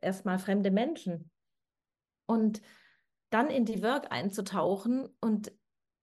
erstmal 0.00 0.38
fremde 0.38 0.70
Menschen. 0.70 1.30
Und 2.26 2.60
dann 3.30 3.48
in 3.48 3.64
die 3.64 3.82
Work 3.82 4.10
einzutauchen 4.10 5.08
und 5.20 5.52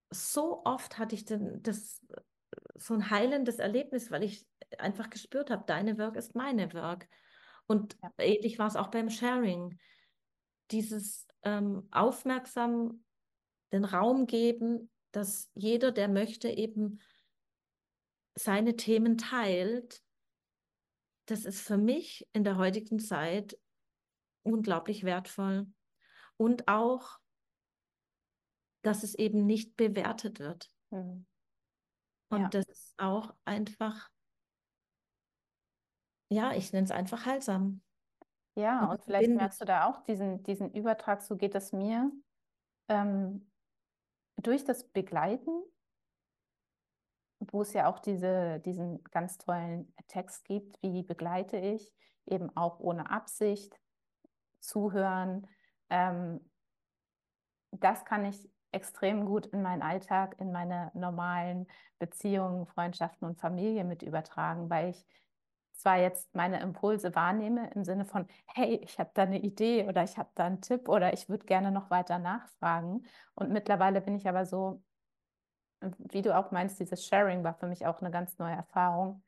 so 0.09 0.61
oft 0.63 0.97
hatte 0.97 1.15
ich 1.15 1.25
den, 1.25 1.61
das 1.61 2.01
so 2.77 2.93
ein 2.93 3.09
heilendes 3.09 3.59
Erlebnis, 3.59 4.11
weil 4.11 4.23
ich 4.23 4.45
einfach 4.77 5.09
gespürt 5.09 5.49
habe, 5.49 5.63
deine 5.65 5.97
Work 5.97 6.15
ist 6.15 6.35
meine 6.35 6.73
Work. 6.73 7.07
Und 7.65 7.97
ja. 8.01 8.11
ähnlich 8.19 8.59
war 8.59 8.67
es 8.67 8.75
auch 8.75 8.87
beim 8.87 9.09
Sharing. 9.09 9.79
Dieses 10.71 11.27
ähm, 11.43 11.87
aufmerksam 11.91 13.03
den 13.71 13.85
Raum 13.85 14.27
geben, 14.27 14.89
dass 15.11 15.49
jeder, 15.53 15.91
der 15.91 16.07
möchte, 16.07 16.49
eben 16.49 17.01
seine 18.35 18.75
Themen 18.75 19.17
teilt, 19.17 20.01
das 21.25 21.43
ist 21.43 21.61
für 21.61 21.77
mich 21.77 22.27
in 22.33 22.43
der 22.43 22.57
heutigen 22.57 22.99
Zeit 22.99 23.59
unglaublich 24.43 25.03
wertvoll. 25.03 25.67
Und 26.37 26.67
auch, 26.67 27.17
dass 28.83 29.03
es 29.03 29.15
eben 29.15 29.45
nicht 29.45 29.75
bewertet 29.75 30.39
wird. 30.39 30.69
Mhm. 30.91 31.25
Und 32.29 32.41
ja. 32.41 32.49
das 32.49 32.65
ist 32.65 32.93
auch 32.97 33.33
einfach, 33.45 34.09
ja, 36.29 36.51
ich 36.53 36.73
nenne 36.73 36.85
es 36.85 36.91
einfach 36.91 37.25
heilsam. 37.25 37.81
Ja, 38.55 38.85
und, 38.85 38.91
und 38.91 39.03
vielleicht 39.03 39.29
merkst 39.29 39.61
du 39.61 39.65
da 39.65 39.85
auch 39.85 40.03
diesen, 40.03 40.43
diesen 40.43 40.73
Übertrag, 40.73 41.21
so 41.21 41.37
geht 41.37 41.55
es 41.55 41.71
mir. 41.71 42.11
Ähm, 42.89 43.51
durch 44.37 44.63
das 44.63 44.83
Begleiten, 44.89 45.63
wo 47.39 47.61
es 47.61 47.73
ja 47.73 47.87
auch 47.87 47.99
diese, 47.99 48.59
diesen 48.59 49.03
ganz 49.05 49.37
tollen 49.37 49.93
Text 50.07 50.45
gibt, 50.45 50.81
wie 50.81 51.03
begleite 51.03 51.57
ich, 51.57 51.93
eben 52.25 52.55
auch 52.57 52.79
ohne 52.79 53.09
Absicht, 53.09 53.79
zuhören. 54.59 55.47
Ähm, 55.89 56.49
das 57.71 58.05
kann 58.05 58.25
ich 58.25 58.49
extrem 58.71 59.25
gut 59.25 59.45
in 59.47 59.61
meinen 59.61 59.81
Alltag, 59.81 60.35
in 60.39 60.51
meine 60.51 60.91
normalen 60.93 61.67
Beziehungen, 61.99 62.65
Freundschaften 62.67 63.27
und 63.27 63.39
Familie 63.39 63.83
mit 63.83 64.03
übertragen, 64.03 64.69
weil 64.69 64.89
ich 64.89 65.05
zwar 65.73 65.97
jetzt 65.97 66.33
meine 66.35 66.59
Impulse 66.59 67.15
wahrnehme 67.15 67.69
im 67.71 67.83
Sinne 67.83 68.05
von, 68.05 68.27
hey, 68.47 68.79
ich 68.83 68.99
habe 68.99 69.11
da 69.13 69.23
eine 69.23 69.39
Idee 69.39 69.87
oder 69.87 70.03
ich 70.03 70.17
habe 70.17 70.29
da 70.35 70.45
einen 70.45 70.61
Tipp 70.61 70.89
oder 70.89 71.13
ich 71.13 71.29
würde 71.29 71.45
gerne 71.45 71.71
noch 71.71 71.89
weiter 71.89 72.19
nachfragen. 72.19 73.05
Und 73.35 73.51
mittlerweile 73.51 74.01
bin 74.01 74.15
ich 74.15 74.27
aber 74.27 74.45
so, 74.45 74.81
wie 75.81 76.23
du 76.23 76.35
auch 76.35 76.51
meinst, 76.51 76.79
dieses 76.79 77.05
Sharing 77.05 77.43
war 77.43 77.53
für 77.53 77.67
mich 77.67 77.85
auch 77.85 78.01
eine 78.01 78.11
ganz 78.11 78.37
neue 78.39 78.55
Erfahrung, 78.55 79.23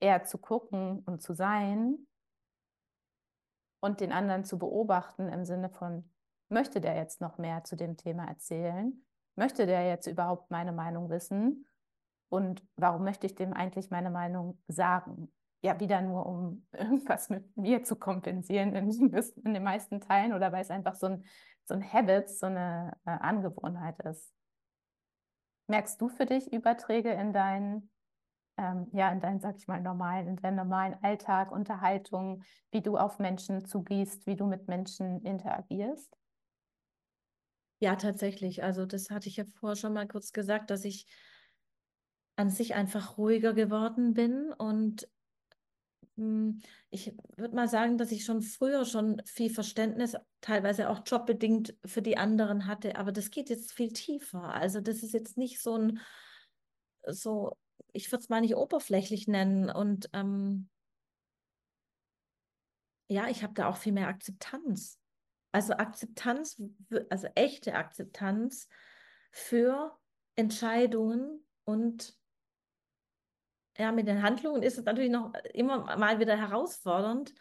eher 0.00 0.24
zu 0.24 0.38
gucken 0.38 1.02
und 1.06 1.22
zu 1.22 1.34
sein 1.34 2.06
und 3.80 4.00
den 4.00 4.12
anderen 4.12 4.44
zu 4.44 4.58
beobachten 4.58 5.28
im 5.28 5.44
Sinne 5.44 5.70
von, 5.70 6.08
möchte 6.48 6.80
der 6.80 6.96
jetzt 6.96 7.20
noch 7.20 7.38
mehr 7.38 7.64
zu 7.64 7.76
dem 7.76 7.96
Thema 7.96 8.26
erzählen? 8.26 9.04
Möchte 9.36 9.66
der 9.66 9.86
jetzt 9.86 10.06
überhaupt 10.06 10.50
meine 10.50 10.72
Meinung 10.72 11.10
wissen? 11.10 11.66
Und 12.28 12.62
warum 12.76 13.04
möchte 13.04 13.26
ich 13.26 13.34
dem 13.34 13.52
eigentlich 13.52 13.90
meine 13.90 14.10
Meinung 14.10 14.60
sagen? 14.68 15.32
Ja, 15.62 15.80
wieder 15.80 16.00
nur, 16.00 16.26
um 16.26 16.66
irgendwas 16.72 17.30
mit 17.30 17.56
mir 17.56 17.82
zu 17.82 17.96
kompensieren 17.96 18.74
in, 18.74 18.90
in 18.90 19.54
den 19.54 19.62
meisten 19.62 20.00
Teilen 20.00 20.32
oder 20.32 20.52
weil 20.52 20.62
es 20.62 20.70
einfach 20.70 20.94
so 20.94 21.06
ein, 21.06 21.24
so 21.64 21.74
ein 21.74 21.92
Habit, 21.92 22.30
so 22.30 22.46
eine 22.46 22.96
äh, 23.04 23.10
Angewohnheit 23.10 23.98
ist. 24.00 24.32
Merkst 25.68 26.00
du 26.00 26.08
für 26.08 26.24
dich 26.24 26.52
Überträge 26.52 27.12
in 27.12 27.32
deinen, 27.32 27.90
ähm, 28.56 28.88
ja, 28.92 29.10
in 29.12 29.20
deinen, 29.20 29.40
sag 29.40 29.56
ich 29.56 29.68
mal, 29.68 29.80
normalen, 29.80 30.28
in 30.28 30.36
deinen 30.36 30.56
normalen 30.56 30.96
Alltag, 31.02 31.52
Unterhaltung, 31.52 32.42
wie 32.70 32.80
du 32.80 32.96
auf 32.96 33.18
Menschen 33.18 33.66
zugehst, 33.66 34.26
wie 34.26 34.36
du 34.36 34.46
mit 34.46 34.66
Menschen 34.66 35.20
interagierst? 35.22 36.16
Ja, 37.80 37.96
tatsächlich. 37.96 38.62
Also 38.62 38.86
das 38.86 39.10
hatte 39.10 39.28
ich 39.28 39.36
ja 39.36 39.44
vorher 39.44 39.76
schon 39.76 39.92
mal 39.92 40.08
kurz 40.08 40.32
gesagt, 40.32 40.70
dass 40.70 40.84
ich 40.84 41.06
an 42.36 42.50
sich 42.50 42.74
einfach 42.74 43.18
ruhiger 43.18 43.52
geworden 43.52 44.14
bin 44.14 44.52
und 44.52 45.08
hm, 46.16 46.60
ich 46.90 47.14
würde 47.36 47.54
mal 47.54 47.68
sagen, 47.68 47.98
dass 47.98 48.12
ich 48.12 48.24
schon 48.24 48.42
früher 48.42 48.84
schon 48.84 49.22
viel 49.24 49.50
Verständnis, 49.50 50.16
teilweise 50.40 50.88
auch 50.90 51.02
jobbedingt 51.06 51.76
für 51.84 52.02
die 52.02 52.16
anderen 52.16 52.66
hatte, 52.66 52.96
aber 52.96 53.12
das 53.12 53.30
geht 53.30 53.50
jetzt 53.50 53.72
viel 53.72 53.92
tiefer. 53.92 54.42
Also 54.54 54.80
das 54.80 55.02
ist 55.02 55.12
jetzt 55.12 55.36
nicht 55.36 55.60
so 55.60 55.76
ein, 55.76 56.00
so, 57.06 57.56
ich 57.92 58.10
würde 58.12 58.22
es 58.22 58.28
mal 58.28 58.40
nicht 58.40 58.56
oberflächlich 58.56 59.28
nennen 59.28 59.70
und 59.70 60.10
ähm, 60.12 60.68
ja, 63.08 63.28
ich 63.28 63.42
habe 63.42 63.54
da 63.54 63.68
auch 63.68 63.76
viel 63.76 63.92
mehr 63.92 64.08
Akzeptanz. 64.08 64.98
Also 65.52 65.74
Akzeptanz, 65.74 66.62
also 67.10 67.28
echte 67.34 67.74
Akzeptanz 67.74 68.68
für 69.30 69.96
Entscheidungen 70.36 71.44
und 71.64 72.14
ja, 73.78 73.92
mit 73.92 74.08
den 74.08 74.22
Handlungen 74.22 74.62
ist 74.62 74.78
es 74.78 74.84
natürlich 74.84 75.10
noch 75.10 75.32
immer 75.54 75.96
mal 75.96 76.18
wieder 76.18 76.36
herausfordernd, 76.36 77.32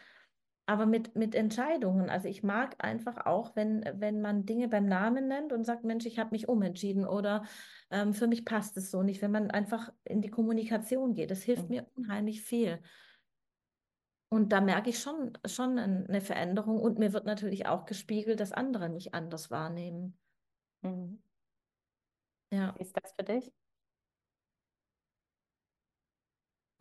aber 0.67 0.85
mit, 0.85 1.15
mit 1.15 1.33
Entscheidungen. 1.33 2.09
Also 2.09 2.27
ich 2.27 2.43
mag 2.43 2.75
einfach 2.83 3.25
auch, 3.25 3.55
wenn, 3.55 3.83
wenn 3.95 4.21
man 4.21 4.45
Dinge 4.45 4.67
beim 4.67 4.85
Namen 4.85 5.27
nennt 5.27 5.51
und 5.53 5.63
sagt, 5.63 5.83
Mensch, 5.83 6.05
ich 6.05 6.19
habe 6.19 6.31
mich 6.31 6.47
umentschieden 6.47 7.07
oder 7.07 7.45
ähm, 7.89 8.13
für 8.13 8.27
mich 8.27 8.45
passt 8.45 8.77
es 8.77 8.91
so 8.91 9.01
nicht, 9.01 9.21
wenn 9.21 9.31
man 9.31 9.49
einfach 9.49 9.91
in 10.03 10.21
die 10.21 10.29
Kommunikation 10.29 11.13
geht. 11.13 11.31
Das 11.31 11.41
hilft 11.41 11.63
mhm. 11.63 11.69
mir 11.69 11.87
unheimlich 11.95 12.41
viel. 12.41 12.79
Und 14.29 14.51
da 14.51 14.59
merke 14.59 14.89
ich 14.89 14.99
schon, 14.99 15.37
schon 15.45 15.79
eine 15.79 16.19
Veränderung 16.21 16.79
und 16.79 16.99
mir 16.99 17.13
wird 17.13 17.25
natürlich 17.25 17.65
auch 17.65 17.85
gespiegelt, 17.85 18.39
dass 18.39 18.51
andere 18.51 18.89
mich 18.89 19.13
anders 19.13 19.49
wahrnehmen. 19.51 20.17
Mhm. 20.81 21.21
Ja. 22.51 22.73
Wie 22.77 22.81
ist 22.81 22.95
das 22.95 23.13
für 23.13 23.23
dich? 23.23 23.51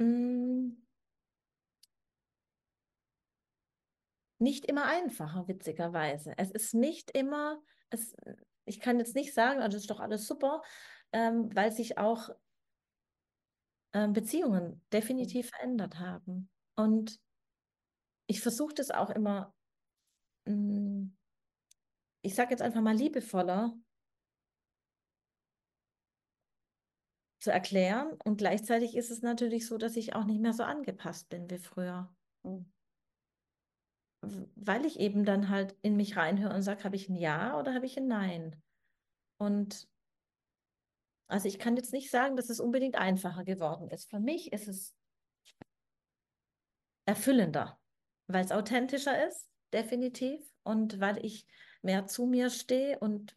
Mm. 0.00 0.76
Nicht 4.38 4.66
immer 4.66 4.84
einfacher, 4.84 5.48
witzigerweise. 5.48 6.34
Es 6.36 6.50
ist 6.50 6.74
nicht 6.74 7.10
immer, 7.12 7.62
es, 7.90 8.14
ich 8.66 8.80
kann 8.80 8.98
jetzt 8.98 9.14
nicht 9.14 9.32
sagen, 9.32 9.60
also 9.60 9.78
ist 9.78 9.90
doch 9.90 10.00
alles 10.00 10.26
super, 10.26 10.62
ähm, 11.12 11.54
weil 11.54 11.72
sich 11.72 11.96
auch 11.96 12.28
ähm, 13.94 14.12
Beziehungen 14.12 14.82
definitiv 14.92 15.50
verändert 15.50 15.98
haben. 15.98 16.50
Und 16.74 17.18
ich 18.26 18.40
versuche 18.40 18.74
das 18.74 18.90
auch 18.90 19.10
immer, 19.10 19.54
mm, 20.46 21.08
ich 22.22 22.34
sage 22.34 22.50
jetzt 22.50 22.62
einfach 22.62 22.80
mal 22.80 22.96
liebevoller 22.96 23.76
zu 27.40 27.52
erklären. 27.52 28.18
Und 28.24 28.38
gleichzeitig 28.38 28.96
ist 28.96 29.10
es 29.10 29.22
natürlich 29.22 29.66
so, 29.66 29.78
dass 29.78 29.96
ich 29.96 30.14
auch 30.16 30.24
nicht 30.24 30.40
mehr 30.40 30.52
so 30.52 30.64
angepasst 30.64 31.28
bin 31.28 31.48
wie 31.48 31.58
früher. 31.58 32.12
Mhm. 32.42 32.72
Weil 34.56 34.84
ich 34.84 34.98
eben 34.98 35.24
dann 35.24 35.50
halt 35.50 35.76
in 35.82 35.96
mich 35.96 36.16
reinhöre 36.16 36.52
und 36.52 36.62
sage, 36.62 36.82
habe 36.82 36.96
ich 36.96 37.08
ein 37.08 37.14
Ja 37.14 37.56
oder 37.60 37.74
habe 37.74 37.86
ich 37.86 37.96
ein 37.96 38.08
Nein? 38.08 38.60
Und 39.38 39.88
also 41.28 41.46
ich 41.46 41.60
kann 41.60 41.76
jetzt 41.76 41.92
nicht 41.92 42.10
sagen, 42.10 42.36
dass 42.36 42.50
es 42.50 42.58
unbedingt 42.58 42.96
einfacher 42.96 43.44
geworden 43.44 43.88
ist. 43.90 44.10
Für 44.10 44.18
mich 44.18 44.52
ist 44.52 44.66
es 44.66 44.96
erfüllender, 47.04 47.80
weil 48.26 48.44
es 48.44 48.52
authentischer 48.52 49.26
ist, 49.26 49.48
definitiv. 49.72 50.40
Und 50.62 51.00
weil 51.00 51.24
ich 51.24 51.46
mehr 51.82 52.06
zu 52.06 52.26
mir 52.26 52.50
stehe 52.50 52.98
und 52.98 53.34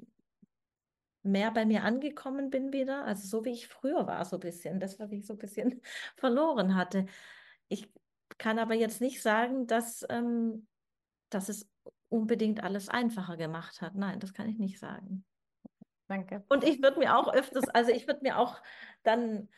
mehr 1.24 1.52
bei 1.52 1.66
mir 1.66 1.84
angekommen 1.84 2.50
bin 2.50 2.74
wieder, 2.74 3.06
also 3.06 3.28
so 3.28 3.46
wie 3.46 3.52
ich 3.52 3.68
früher 3.68 4.08
war, 4.08 4.24
so 4.26 4.38
ein 4.38 4.42
bisschen, 4.42 4.80
das, 4.80 5.00
was 5.00 5.12
ich 5.12 5.26
so 5.26 5.34
ein 5.34 5.40
bisschen 5.40 5.82
verloren 6.18 6.76
hatte. 6.76 7.06
Ich 7.68 7.92
kann 8.38 8.58
aber 8.58 8.74
jetzt 8.74 9.02
nicht 9.02 9.22
sagen, 9.22 9.68
dass, 9.68 10.06
ähm, 10.10 10.68
dass 11.30 11.50
es 11.50 11.68
unbedingt 12.10 12.64
alles 12.64 12.90
einfacher 12.90 13.38
gemacht 13.38 13.82
hat. 13.82 13.96
Nein, 13.96 14.20
das 14.20 14.34
kann 14.34 14.50
ich 14.50 14.58
nicht 14.58 14.80
sagen. 14.80 15.26
Danke. 16.08 16.44
Und 16.50 16.64
ich 16.64 16.82
würde 16.82 16.98
mir 16.98 17.16
auch 17.16 17.32
öfters, 17.32 17.70
also 17.70 17.92
ich 17.92 18.08
würde 18.08 18.22
mir 18.24 18.40
auch 18.40 18.60
dann, 19.04 19.50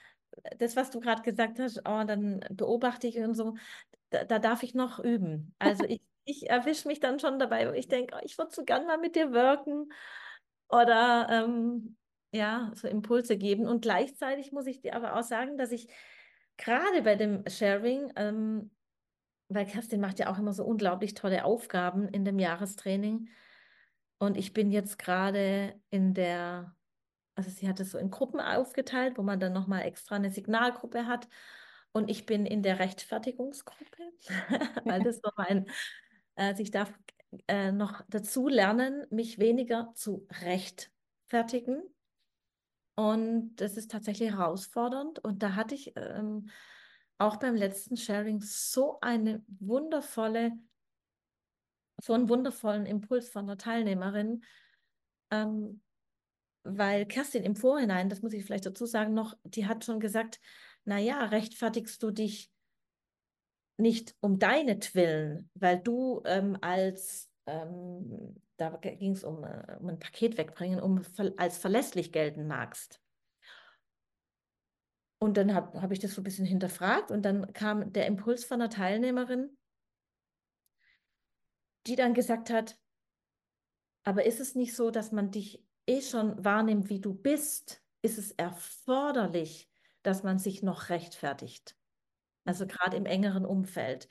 das, 0.58 0.76
was 0.76 0.92
du 0.92 1.00
gerade 1.00 1.22
gesagt 1.22 1.60
hast, 1.60 1.80
oh, 1.80 2.04
dann 2.04 2.42
beobachte 2.50 3.08
ich 3.08 3.18
und 3.20 3.36
so, 3.36 3.56
da, 4.12 4.24
da 4.26 4.40
darf 4.40 4.64
ich 4.64 4.76
noch 4.76 5.00
üben. 5.00 5.56
Also 5.60 5.86
ich, 5.86 6.02
ich 6.26 6.50
erwische 6.50 6.88
mich 6.88 7.00
dann 7.00 7.20
schon 7.20 7.40
dabei, 7.40 7.68
wo 7.68 7.74
ich 7.74 7.88
denke, 7.88 8.16
oh, 8.16 8.22
ich 8.24 8.38
würde 8.38 8.54
so 8.54 8.64
gern 8.64 8.86
mal 8.86 8.98
mit 8.98 9.16
dir 9.16 9.32
wirken 9.32 9.92
oder 10.70 11.28
ähm, 11.30 11.98
ja, 12.32 12.72
so 12.76 12.88
Impulse 12.88 13.38
geben. 13.38 13.66
Und 13.66 13.82
gleichzeitig 13.82 14.52
muss 14.52 14.68
ich 14.68 14.82
dir 14.82 14.96
aber 14.96 15.18
auch 15.18 15.24
sagen, 15.24 15.58
dass 15.58 15.72
ich 15.72 15.88
gerade 16.58 17.02
bei 17.02 17.16
dem 17.16 17.44
Sharing, 17.48 18.12
ähm, 18.16 18.72
weil 19.50 19.66
Kerstin 19.66 20.00
macht 20.00 20.20
ja 20.20 20.32
auch 20.32 20.38
immer 20.38 20.54
so 20.54 20.64
unglaublich 20.64 21.14
tolle 21.14 21.44
Aufgaben 21.44 22.08
in 22.08 22.24
dem 22.24 22.40
Jahrestraining. 22.40 23.30
Und 24.18 24.38
ich 24.38 24.54
bin 24.54 24.72
jetzt 24.72 25.00
gerade 25.00 25.82
in 25.90 26.14
der, 26.14 26.76
also 27.36 27.50
sie 27.50 27.68
hat 27.68 27.80
es 27.80 27.92
so 27.92 27.98
in 27.98 28.12
Gruppen 28.12 28.40
aufgeteilt, 28.40 29.18
wo 29.18 29.24
man 29.24 29.40
dann 29.40 29.52
nochmal 29.52 29.82
extra 29.82 30.16
eine 30.16 30.30
Signalgruppe 30.30 31.08
hat. 31.08 31.28
Und 31.94 32.10
ich 32.10 32.26
bin 32.26 32.46
in 32.46 32.64
der 32.64 32.80
Rechtfertigungsgruppe, 32.80 34.14
weil 34.86 35.04
das 35.04 35.18
so 35.18 35.30
mein, 35.36 35.66
also 36.36 36.64
ich 36.64 36.72
darf 36.72 36.92
äh, 37.48 37.72
noch 37.72 38.04
dazu 38.10 38.48
lernen, 38.48 39.06
mich 39.10 39.40
weniger 39.40 39.92
zu 39.96 40.28
rechtfertigen. 40.42 41.82
Und 42.96 43.56
das 43.56 43.78
ist 43.78 43.92
tatsächlich 43.92 44.32
herausfordernd. 44.32 45.20
Und 45.20 45.44
da 45.44 45.56
hatte 45.56 45.76
ich 45.76 45.94
ähm, 45.96 46.50
auch 47.18 47.38
beim 47.38 47.56
letzten 47.56 47.98
Sharing 47.98 48.42
so 48.42 49.00
eine 49.02 49.44
wundervolle, 49.48 50.54
so 52.02 52.14
einen 52.14 52.30
wundervollen 52.30 52.86
Impuls 52.86 53.30
von 53.30 53.46
einer 53.46 53.58
Teilnehmerin, 53.58 54.44
ähm, 55.30 55.82
weil 56.64 57.06
Kerstin 57.06 57.44
im 57.44 57.56
Vorhinein, 57.56 58.10
das 58.10 58.22
muss 58.22 58.34
ich 58.34 58.46
vielleicht 58.46 58.66
dazu 58.66 58.86
sagen, 58.86 59.14
noch, 59.14 59.36
die 59.44 59.68
hat 59.68 59.86
schon 59.86 60.00
gesagt, 60.00 60.40
naja, 60.86 61.26
rechtfertigst 61.26 62.02
du 62.04 62.12
dich 62.12 62.52
nicht 63.78 64.16
um 64.22 64.40
deinetwillen, 64.40 65.50
weil 65.56 65.80
du 65.80 66.22
ähm, 66.26 66.58
als, 66.62 67.32
ähm, 67.48 68.36
da 68.58 68.70
ging 68.78 69.14
es 69.14 69.24
um, 69.24 69.44
äh, 69.44 69.78
um 69.80 69.90
ein 69.90 70.00
Paket 70.00 70.38
wegbringen, 70.38 70.80
um 70.80 71.02
als 71.38 71.58
verlässlich 71.58 72.12
gelten 72.12 72.48
magst. 72.48 73.02
Und 75.20 75.38
dann 75.38 75.54
habe 75.54 75.82
hab 75.82 75.92
ich 75.92 76.00
das 76.00 76.16
so 76.16 76.22
ein 76.22 76.24
bisschen 76.24 76.46
hinterfragt 76.46 77.12
und 77.12 77.24
dann 77.24 77.54
kam 77.54 77.94
der 77.94 78.08
Impuls 78.08 78.44
von 78.44 78.60
einer 78.60 78.72
Teilnehmerin, 78.72 79.56
die 81.88 81.96
dann 81.96 82.14
gesagt 82.14 82.50
hat, 82.50 82.80
aber 84.04 84.26
ist 84.26 84.40
es 84.40 84.56
nicht 84.56 84.76
so, 84.76 84.90
dass 84.90 85.12
man 85.12 85.30
dich 85.30 85.64
eh 85.88 86.02
schon 86.02 86.44
wahrnimmt, 86.44 86.90
wie 86.90 87.00
du 87.00 87.14
bist? 87.14 87.84
Ist 88.02 88.18
es 88.18 88.32
erforderlich, 88.32 89.71
dass 90.04 90.24
man 90.24 90.40
sich 90.40 90.64
noch 90.64 90.90
rechtfertigt? 90.90 91.76
also 92.46 92.66
gerade 92.66 92.98
im 92.98 93.06
engeren 93.06 93.46
Umfeld. 93.46 94.08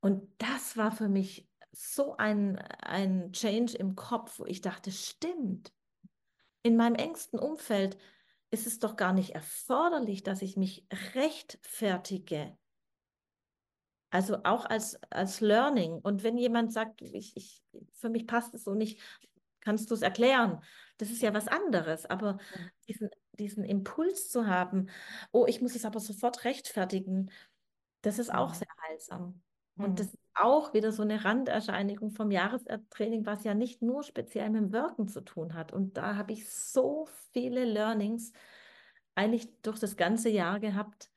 Und 0.00 0.28
das 0.38 0.76
war 0.76 0.92
für 0.92 1.08
mich 1.08 1.48
so 1.70 2.16
ein, 2.16 2.58
ein 2.58 3.32
Change 3.32 3.76
im 3.76 3.96
Kopf, 3.96 4.38
wo 4.38 4.44
ich 4.44 4.60
dachte, 4.60 4.90
stimmt, 4.90 5.72
in 6.62 6.76
meinem 6.76 6.96
engsten 6.96 7.38
Umfeld 7.38 7.96
ist 8.50 8.66
es 8.66 8.78
doch 8.78 8.96
gar 8.96 9.12
nicht 9.12 9.30
erforderlich, 9.30 10.22
dass 10.22 10.42
ich 10.42 10.56
mich 10.56 10.86
rechtfertige. 11.14 12.56
Also 14.10 14.40
auch 14.44 14.66
als, 14.66 15.02
als 15.10 15.40
Learning. 15.40 15.94
Und 15.94 16.22
wenn 16.22 16.36
jemand 16.36 16.72
sagt, 16.72 17.00
ich, 17.00 17.34
ich, 17.34 17.62
für 17.94 18.10
mich 18.10 18.26
passt 18.26 18.54
es 18.54 18.64
so 18.64 18.74
nicht, 18.74 19.00
kannst 19.60 19.90
du 19.90 19.94
es 19.94 20.02
erklären? 20.02 20.62
Das 21.02 21.10
ist 21.10 21.20
ja 21.20 21.34
was 21.34 21.48
anderes. 21.48 22.06
Aber 22.06 22.38
diesen, 22.86 23.10
diesen 23.32 23.64
Impuls 23.64 24.30
zu 24.30 24.46
haben, 24.46 24.88
oh, 25.32 25.46
ich 25.48 25.60
muss 25.60 25.74
es 25.74 25.84
aber 25.84 25.98
sofort 25.98 26.44
rechtfertigen, 26.44 27.28
das 28.02 28.20
ist 28.20 28.32
auch 28.32 28.54
sehr 28.54 28.68
heilsam. 28.86 29.42
Und 29.74 29.98
das 29.98 30.06
ist 30.06 30.18
auch 30.34 30.74
wieder 30.74 30.92
so 30.92 31.02
eine 31.02 31.24
Randerscheinung 31.24 32.12
vom 32.12 32.30
Jahrestraining, 32.30 33.26
was 33.26 33.42
ja 33.42 33.52
nicht 33.52 33.82
nur 33.82 34.04
speziell 34.04 34.48
mit 34.50 34.62
dem 34.62 34.72
Wirken 34.72 35.08
zu 35.08 35.22
tun 35.22 35.54
hat. 35.54 35.72
Und 35.72 35.96
da 35.96 36.14
habe 36.14 36.34
ich 36.34 36.48
so 36.48 37.08
viele 37.32 37.64
Learnings 37.64 38.30
eigentlich 39.16 39.48
durch 39.62 39.80
das 39.80 39.96
ganze 39.96 40.28
Jahr 40.28 40.60
gehabt, 40.60 41.10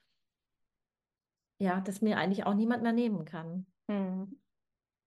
ja, 1.60 1.80
dass 1.80 2.02
mir 2.02 2.18
eigentlich 2.18 2.48
auch 2.48 2.56
niemand 2.56 2.82
mehr 2.82 2.92
nehmen 2.92 3.24
kann. 3.24 3.68
Mhm. 3.86 4.36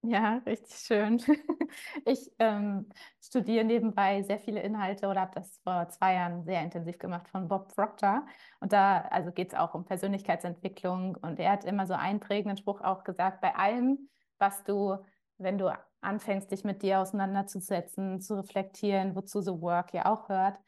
Ja, 0.03 0.38
richtig 0.46 0.76
schön. 0.78 1.18
Ich 2.07 2.30
ähm, 2.38 2.88
studiere 3.20 3.64
nebenbei 3.64 4.22
sehr 4.22 4.38
viele 4.38 4.61
Inhalte 4.62 5.07
oder 5.09 5.20
habe 5.22 5.34
das 5.34 5.59
vor 5.64 5.88
zwei 5.90 6.14
Jahren 6.14 6.44
sehr 6.44 6.62
intensiv 6.62 6.99
gemacht 6.99 7.28
von 7.28 7.49
Bob 7.49 7.74
Proctor. 7.74 8.26
Und 8.61 8.72
da 8.72 9.01
also 9.11 9.32
geht 9.32 9.49
es 9.53 9.59
auch 9.59 9.74
um 9.74 9.84
Persönlichkeitsentwicklung. 9.84 11.16
Und 11.16 11.38
er 11.40 11.53
hat 11.53 11.64
immer 11.64 11.86
so 11.86 11.94
einen 11.94 12.20
prägenden 12.20 12.57
Spruch 12.57 12.80
auch 12.80 13.05
gesagt, 13.05 13.40
bei 13.40 13.55
allem, 13.55 14.09
was 14.38 14.62
du, 14.64 14.96
wenn 15.36 15.59
du 15.59 15.70
anfängst, 16.01 16.51
dich 16.53 16.64
mit 16.64 16.82
dir 16.82 17.01
auseinanderzusetzen, 17.01 18.20
zu 18.20 18.36
reflektieren, 18.36 19.14
wozu 19.16 19.40
The 19.42 19.61
Work 19.61 19.92
ja 19.94 20.07
auch 20.07 20.28
hört, 20.28 20.59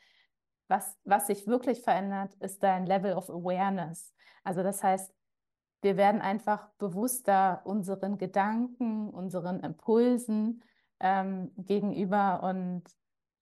was, 0.68 0.96
was 1.04 1.26
sich 1.26 1.46
wirklich 1.46 1.82
verändert, 1.82 2.34
ist 2.40 2.62
dein 2.62 2.86
Level 2.86 3.14
of 3.14 3.28
Awareness. 3.30 4.14
Also 4.44 4.62
das 4.62 4.82
heißt, 4.82 5.12
wir 5.82 5.96
werden 5.96 6.20
einfach 6.20 6.68
bewusster 6.78 7.62
unseren 7.64 8.18
Gedanken, 8.18 9.10
unseren 9.10 9.60
Impulsen 9.60 10.62
ähm, 11.00 11.50
gegenüber 11.56 12.42
und 12.42 12.84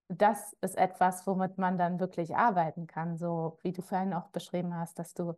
das 0.08 0.56
ist 0.62 0.76
etwas, 0.76 1.26
womit 1.26 1.58
man 1.58 1.76
dann 1.76 2.00
wirklich 2.00 2.36
arbeiten 2.36 2.86
kann, 2.86 3.18
so 3.18 3.58
wie 3.62 3.72
du 3.72 3.82
vorhin 3.82 4.14
auch 4.14 4.28
beschrieben 4.28 4.74
hast, 4.74 4.98
dass 4.98 5.12
du 5.12 5.34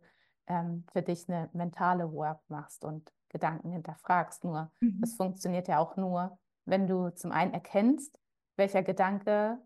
ähm, 0.47 0.85
für 0.93 1.01
dich 1.01 1.27
eine 1.27 1.49
mentale 1.53 2.11
Work 2.13 2.39
machst 2.47 2.85
und 2.85 3.11
Gedanken 3.29 3.71
hinterfragst. 3.71 4.43
Nur, 4.43 4.71
mhm. 4.79 5.01
das 5.01 5.15
funktioniert 5.15 5.67
ja 5.67 5.79
auch 5.79 5.97
nur, 5.97 6.37
wenn 6.65 6.87
du 6.87 7.09
zum 7.13 7.31
einen 7.31 7.53
erkennst, 7.53 8.17
welcher 8.55 8.83
Gedanke 8.83 9.57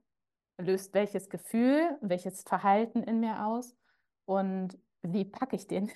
löst 0.58 0.94
welches 0.94 1.30
Gefühl, 1.30 1.98
welches 2.02 2.44
Verhalten 2.44 3.04
in 3.04 3.20
mir 3.20 3.46
aus 3.46 3.76
und 4.26 4.78
wie 5.02 5.26
packe 5.26 5.56
ich 5.56 5.68
den? 5.68 5.92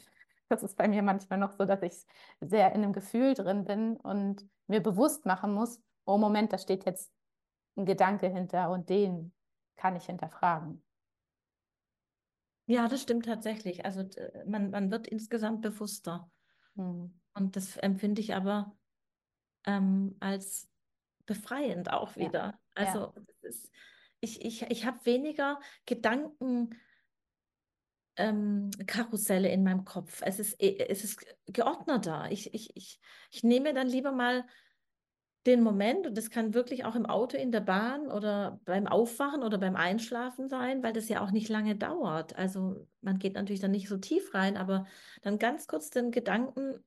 Das 0.49 0.63
ist 0.63 0.75
bei 0.75 0.87
mir 0.87 1.03
manchmal 1.03 1.39
noch 1.39 1.51
so, 1.51 1.65
dass 1.65 1.81
ich 1.81 2.05
sehr 2.41 2.73
in 2.73 2.83
einem 2.83 2.93
Gefühl 2.93 3.33
drin 3.35 3.65
bin 3.65 3.97
und 3.97 4.47
mir 4.67 4.81
bewusst 4.81 5.25
machen 5.25 5.53
muss, 5.53 5.81
oh 6.05 6.17
Moment, 6.17 6.51
da 6.51 6.57
steht 6.57 6.85
jetzt 6.85 7.11
ein 7.77 7.85
Gedanke 7.85 8.27
hinter 8.27 8.71
und 8.71 8.89
den 8.89 9.33
kann 9.77 9.95
ich 9.95 10.05
hinterfragen. 10.05 10.83
Ja, 12.65 12.87
das 12.87 13.01
stimmt 13.01 13.25
tatsächlich. 13.25 13.85
Also 13.85 14.03
man, 14.45 14.69
man 14.71 14.91
wird 14.91 15.07
insgesamt 15.07 15.61
bewusster. 15.61 16.29
Hm. 16.75 17.19
Und 17.33 17.55
das 17.55 17.77
empfinde 17.77 18.21
ich 18.21 18.35
aber 18.35 18.75
ähm, 19.65 20.15
als 20.19 20.69
befreiend 21.25 21.91
auch 21.91 22.15
wieder. 22.15 22.39
Ja. 22.43 22.59
Also 22.75 22.99
ja. 22.99 23.13
Ist, 23.41 23.71
ich, 24.19 24.43
ich, 24.43 24.63
ich 24.63 24.85
habe 24.85 25.03
weniger 25.05 25.59
Gedanken. 25.85 26.75
Ähm, 28.19 28.69
Karusselle 28.85 29.49
in 29.49 29.63
meinem 29.63 29.85
Kopf. 29.85 30.21
Es 30.25 30.39
ist, 30.39 30.59
es 30.59 31.03
ist 31.05 31.25
geordneter. 31.47 32.27
Ich, 32.29 32.53
ich, 32.53 32.75
ich, 32.75 32.99
ich 33.31 33.43
nehme 33.43 33.73
dann 33.73 33.87
lieber 33.87 34.11
mal 34.11 34.45
den 35.45 35.63
Moment, 35.63 36.05
und 36.05 36.17
das 36.17 36.29
kann 36.29 36.53
wirklich 36.53 36.83
auch 36.83 36.95
im 36.95 37.05
Auto, 37.05 37.37
in 37.37 37.51
der 37.53 37.61
Bahn 37.61 38.11
oder 38.11 38.59
beim 38.65 38.87
Aufwachen 38.87 39.41
oder 39.41 39.57
beim 39.57 39.77
Einschlafen 39.77 40.49
sein, 40.49 40.83
weil 40.83 40.91
das 40.91 41.07
ja 41.07 41.21
auch 41.21 41.31
nicht 41.31 41.47
lange 41.47 41.77
dauert. 41.77 42.35
Also 42.35 42.85
man 43.01 43.19
geht 43.19 43.35
natürlich 43.35 43.61
dann 43.61 43.71
nicht 43.71 43.87
so 43.87 43.97
tief 43.97 44.33
rein, 44.33 44.57
aber 44.57 44.85
dann 45.21 45.39
ganz 45.39 45.67
kurz 45.67 45.89
den 45.89 46.11
Gedanken 46.11 46.83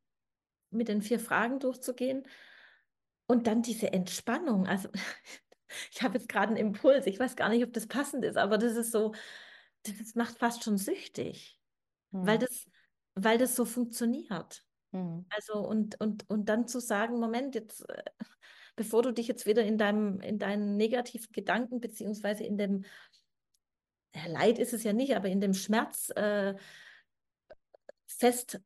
mit 0.70 0.88
den 0.88 1.00
vier 1.00 1.18
Fragen 1.18 1.60
durchzugehen 1.60 2.24
und 3.26 3.46
dann 3.46 3.62
diese 3.62 3.92
Entspannung. 3.92 4.66
Also 4.66 4.90
ich 5.90 6.02
habe 6.02 6.18
jetzt 6.18 6.28
gerade 6.28 6.48
einen 6.48 6.58
Impuls, 6.58 7.06
ich 7.06 7.18
weiß 7.18 7.36
gar 7.36 7.48
nicht, 7.48 7.64
ob 7.64 7.72
das 7.72 7.86
passend 7.86 8.22
ist, 8.22 8.36
aber 8.36 8.58
das 8.58 8.76
ist 8.76 8.92
so, 8.92 9.14
das 9.82 10.14
macht 10.14 10.38
fast 10.38 10.64
schon 10.64 10.78
süchtig, 10.78 11.60
hm. 12.12 12.26
weil, 12.26 12.38
das, 12.38 12.66
weil 13.14 13.38
das 13.38 13.56
so 13.56 13.64
funktioniert. 13.64 14.64
Hm. 14.92 15.26
Also 15.30 15.58
und, 15.58 16.00
und, 16.00 16.28
und 16.28 16.48
dann 16.48 16.68
zu 16.68 16.80
sagen, 16.80 17.18
Moment, 17.18 17.54
jetzt, 17.54 17.88
äh, 17.88 18.02
bevor 18.76 19.02
du 19.02 19.12
dich 19.12 19.28
jetzt 19.28 19.46
wieder 19.46 19.62
in 19.62 19.78
deinem, 19.78 20.20
in 20.20 20.38
deinen 20.38 20.76
negativen 20.76 21.32
Gedanken 21.32 21.80
beziehungsweise 21.80 22.44
in 22.44 22.58
dem 22.58 22.84
Leid 24.26 24.58
ist 24.58 24.74
es 24.74 24.82
ja 24.82 24.92
nicht, 24.92 25.16
aber 25.16 25.28
in 25.28 25.40
dem 25.40 25.54
Schmerz 25.54 26.10
äh, 26.10 26.54
fest 28.06 28.60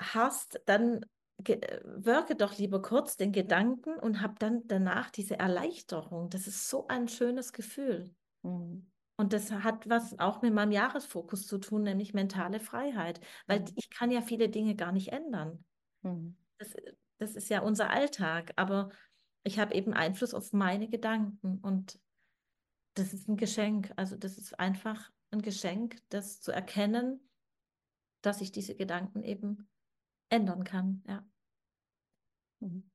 hast, 0.00 0.60
dann 0.66 1.04
wirke 1.38 2.36
doch 2.36 2.58
lieber 2.58 2.82
kurz 2.82 3.16
den 3.16 3.32
Gedanken 3.32 3.98
und 3.98 4.20
habe 4.20 4.34
dann 4.38 4.66
danach 4.66 5.10
diese 5.10 5.38
Erleichterung. 5.38 6.30
Das 6.30 6.46
ist 6.46 6.68
so 6.68 6.86
ein 6.88 7.08
schönes 7.08 7.52
Gefühl. 7.52 8.14
Mhm. 8.42 8.91
Und 9.22 9.32
das 9.32 9.52
hat 9.52 9.88
was 9.88 10.18
auch 10.18 10.42
mit 10.42 10.52
meinem 10.52 10.72
Jahresfokus 10.72 11.46
zu 11.46 11.58
tun, 11.58 11.84
nämlich 11.84 12.12
mentale 12.12 12.58
Freiheit. 12.58 13.20
Weil 13.46 13.60
mhm. 13.60 13.66
ich 13.76 13.88
kann 13.88 14.10
ja 14.10 14.20
viele 14.20 14.48
Dinge 14.48 14.74
gar 14.74 14.90
nicht 14.90 15.12
ändern. 15.12 15.64
Mhm. 16.02 16.36
Das, 16.58 16.74
das 17.18 17.36
ist 17.36 17.48
ja 17.48 17.60
unser 17.60 17.90
Alltag. 17.90 18.52
Aber 18.56 18.90
ich 19.44 19.60
habe 19.60 19.76
eben 19.76 19.94
Einfluss 19.94 20.34
auf 20.34 20.52
meine 20.52 20.88
Gedanken. 20.88 21.58
Und 21.58 22.00
das 22.94 23.14
ist 23.14 23.28
ein 23.28 23.36
Geschenk. 23.36 23.92
Also 23.94 24.16
das 24.16 24.38
ist 24.38 24.58
einfach 24.58 25.12
ein 25.30 25.40
Geschenk, 25.40 26.02
das 26.08 26.40
zu 26.40 26.50
erkennen, 26.50 27.20
dass 28.22 28.40
ich 28.40 28.50
diese 28.50 28.74
Gedanken 28.74 29.22
eben 29.22 29.68
ändern 30.30 30.64
kann. 30.64 31.04
Ja. 31.06 31.24
Mhm. 32.58 32.91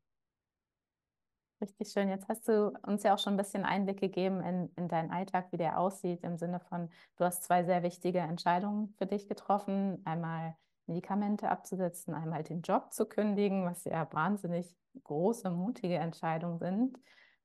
Richtig 1.59 1.89
schön. 1.91 2.09
Jetzt 2.09 2.27
hast 2.29 2.47
du 2.47 2.71
uns 2.85 3.01
ja 3.03 3.15
auch 3.15 3.19
schon 3.19 3.33
ein 3.33 3.37
bisschen 3.37 3.65
Einblick 3.65 3.99
gegeben 3.99 4.41
in, 4.43 4.71
in 4.75 4.87
deinen 4.87 5.09
Alltag, 5.11 5.51
wie 5.51 5.57
der 5.57 5.79
aussieht, 5.79 6.23
im 6.23 6.37
Sinne 6.37 6.59
von, 6.59 6.89
du 7.17 7.25
hast 7.25 7.43
zwei 7.43 7.63
sehr 7.63 7.81
wichtige 7.81 8.19
Entscheidungen 8.19 8.93
für 8.99 9.07
dich 9.07 9.27
getroffen. 9.27 10.01
Einmal 10.05 10.55
Medikamente 10.85 11.49
abzusetzen, 11.49 12.13
einmal 12.13 12.43
den 12.43 12.61
Job 12.61 12.93
zu 12.93 13.07
kündigen, 13.07 13.65
was 13.65 13.83
ja 13.85 14.07
wahnsinnig 14.13 14.75
große, 15.03 15.49
mutige 15.49 15.95
Entscheidungen 15.95 16.59
sind. 16.59 16.97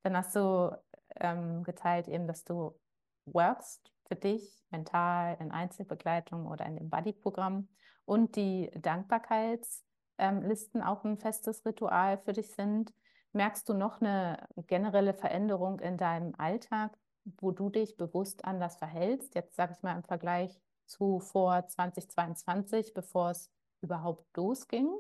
Dann 0.02 0.16
hast 0.16 0.36
du 0.36 0.76
ähm, 1.16 1.62
geteilt 1.64 2.06
eben, 2.06 2.26
dass 2.26 2.44
du 2.44 2.78
workst 3.24 3.90
für 4.08 4.16
dich 4.16 4.62
mental 4.70 5.38
in 5.40 5.50
Einzelbegleitung 5.52 6.46
oder 6.46 6.66
in 6.66 6.76
dem 6.76 6.90
Buddy-Programm 6.90 7.68
und 8.04 8.36
die 8.36 8.70
Dankbarkeits- 8.74 9.82
ähm, 10.18 10.44
auch 10.84 11.04
ein 11.04 11.16
festes 11.16 11.64
Ritual 11.64 12.18
für 12.18 12.32
dich 12.34 12.50
sind. 12.54 12.92
Merkst 13.32 13.68
du 13.68 13.74
noch 13.74 14.00
eine 14.00 14.46
generelle 14.66 15.14
Veränderung 15.14 15.80
in 15.80 15.96
deinem 15.96 16.34
Alltag, 16.36 16.98
wo 17.24 17.50
du 17.50 17.70
dich 17.70 17.96
bewusst 17.96 18.44
anders 18.44 18.76
verhältst? 18.76 19.34
Jetzt 19.34 19.56
sage 19.56 19.72
ich 19.74 19.82
mal 19.82 19.96
im 19.96 20.04
Vergleich 20.04 20.60
zu 20.86 21.18
vor 21.18 21.66
2022, 21.66 22.92
bevor 22.92 23.30
es 23.30 23.50
überhaupt 23.80 24.36
losging. 24.36 24.90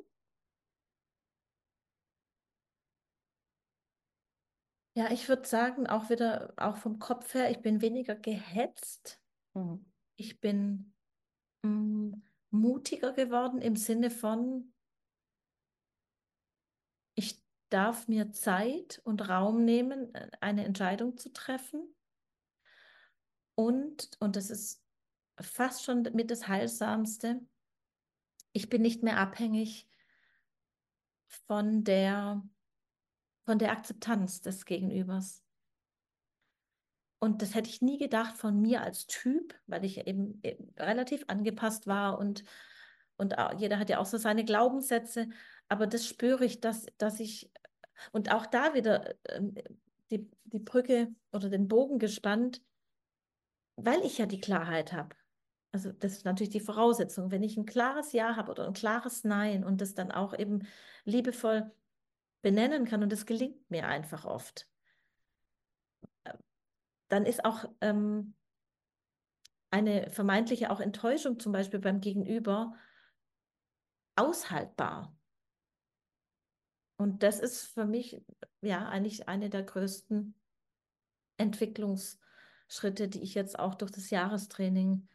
Ja, 4.94 5.10
ich 5.10 5.28
würde 5.28 5.46
sagen, 5.46 5.86
auch 5.86 6.10
wieder, 6.10 6.52
auch 6.56 6.76
vom 6.76 6.98
Kopf 6.98 7.32
her, 7.34 7.50
ich 7.50 7.60
bin 7.60 7.80
weniger 7.80 8.14
gehetzt. 8.14 9.20
Mhm. 9.54 9.84
Ich 10.16 10.40
bin 10.40 10.94
mh, 11.62 11.70
mm, 11.70 12.22
mutiger 12.50 13.12
geworden 13.12 13.60
im 13.60 13.76
Sinne 13.76 14.10
von, 14.10 14.72
ich 17.14 17.42
darf 17.72 18.08
mir 18.08 18.32
Zeit 18.32 19.00
und 19.04 19.28
Raum 19.28 19.64
nehmen, 19.64 20.14
äh, 20.14 20.30
eine 20.40 20.64
Entscheidung 20.64 21.16
zu 21.16 21.32
treffen. 21.32 21.94
Und, 23.54 24.10
und 24.20 24.36
das 24.36 24.50
ist 24.50 24.82
fast 25.40 25.84
schon 25.84 26.02
mit 26.14 26.30
das 26.30 26.48
Heilsamste, 26.48 27.40
ich 28.54 28.68
bin 28.68 28.82
nicht 28.82 29.02
mehr 29.02 29.18
abhängig 29.18 29.88
von 31.46 31.84
der, 31.84 32.42
von 33.46 33.58
der 33.58 33.72
Akzeptanz 33.72 34.42
des 34.42 34.66
Gegenübers. 34.66 35.42
Und 37.18 37.40
das 37.40 37.54
hätte 37.54 37.70
ich 37.70 37.80
nie 37.80 37.98
gedacht 37.98 38.36
von 38.36 38.60
mir 38.60 38.82
als 38.82 39.06
Typ, 39.06 39.58
weil 39.66 39.84
ich 39.84 40.06
eben 40.06 40.42
äh, 40.42 40.56
relativ 40.76 41.24
angepasst 41.28 41.86
war 41.86 42.18
und, 42.18 42.44
und 43.16 43.34
jeder 43.56 43.78
hat 43.78 43.88
ja 43.88 43.98
auch 43.98 44.06
so 44.06 44.18
seine 44.18 44.44
Glaubenssätze 44.44 45.28
aber 45.72 45.86
das 45.86 46.06
spüre 46.06 46.44
ich, 46.44 46.60
dass, 46.60 46.84
dass 46.98 47.18
ich, 47.18 47.50
und 48.10 48.32
auch 48.32 48.46
da 48.46 48.74
wieder 48.74 49.14
ähm, 49.28 49.54
die, 50.10 50.28
die 50.44 50.58
Brücke 50.58 51.14
oder 51.32 51.48
den 51.48 51.68
Bogen 51.68 51.98
gespannt, 51.98 52.62
weil 53.76 54.00
ich 54.02 54.18
ja 54.18 54.26
die 54.26 54.40
Klarheit 54.40 54.92
habe. 54.92 55.14
Also 55.72 55.90
das 55.90 56.12
ist 56.12 56.24
natürlich 56.24 56.50
die 56.50 56.60
Voraussetzung. 56.60 57.30
Wenn 57.30 57.42
ich 57.42 57.56
ein 57.56 57.64
klares 57.64 58.12
Ja 58.12 58.36
habe 58.36 58.50
oder 58.50 58.66
ein 58.66 58.74
klares 58.74 59.24
Nein 59.24 59.64
und 59.64 59.80
das 59.80 59.94
dann 59.94 60.10
auch 60.10 60.38
eben 60.38 60.66
liebevoll 61.04 61.70
benennen 62.42 62.84
kann 62.84 63.02
und 63.02 63.10
das 63.10 63.24
gelingt 63.24 63.70
mir 63.70 63.86
einfach 63.86 64.26
oft, 64.26 64.68
dann 67.08 67.24
ist 67.24 67.44
auch 67.44 67.64
ähm, 67.80 68.34
eine 69.70 70.10
vermeintliche 70.10 70.70
auch 70.70 70.80
Enttäuschung 70.80 71.38
zum 71.40 71.52
Beispiel 71.52 71.80
beim 71.80 72.00
Gegenüber 72.00 72.74
aushaltbar. 74.16 75.16
Und 77.02 77.24
das 77.24 77.40
ist 77.40 77.62
für 77.62 77.84
mich 77.84 78.22
ja 78.60 78.88
eigentlich 78.88 79.28
eine 79.28 79.50
der 79.50 79.64
größten 79.64 80.36
Entwicklungsschritte, 81.36 83.08
die 83.08 83.22
ich 83.22 83.34
jetzt 83.34 83.58
auch 83.58 83.74
durch 83.74 83.90
das 83.90 84.10
Jahrestraining 84.10 85.08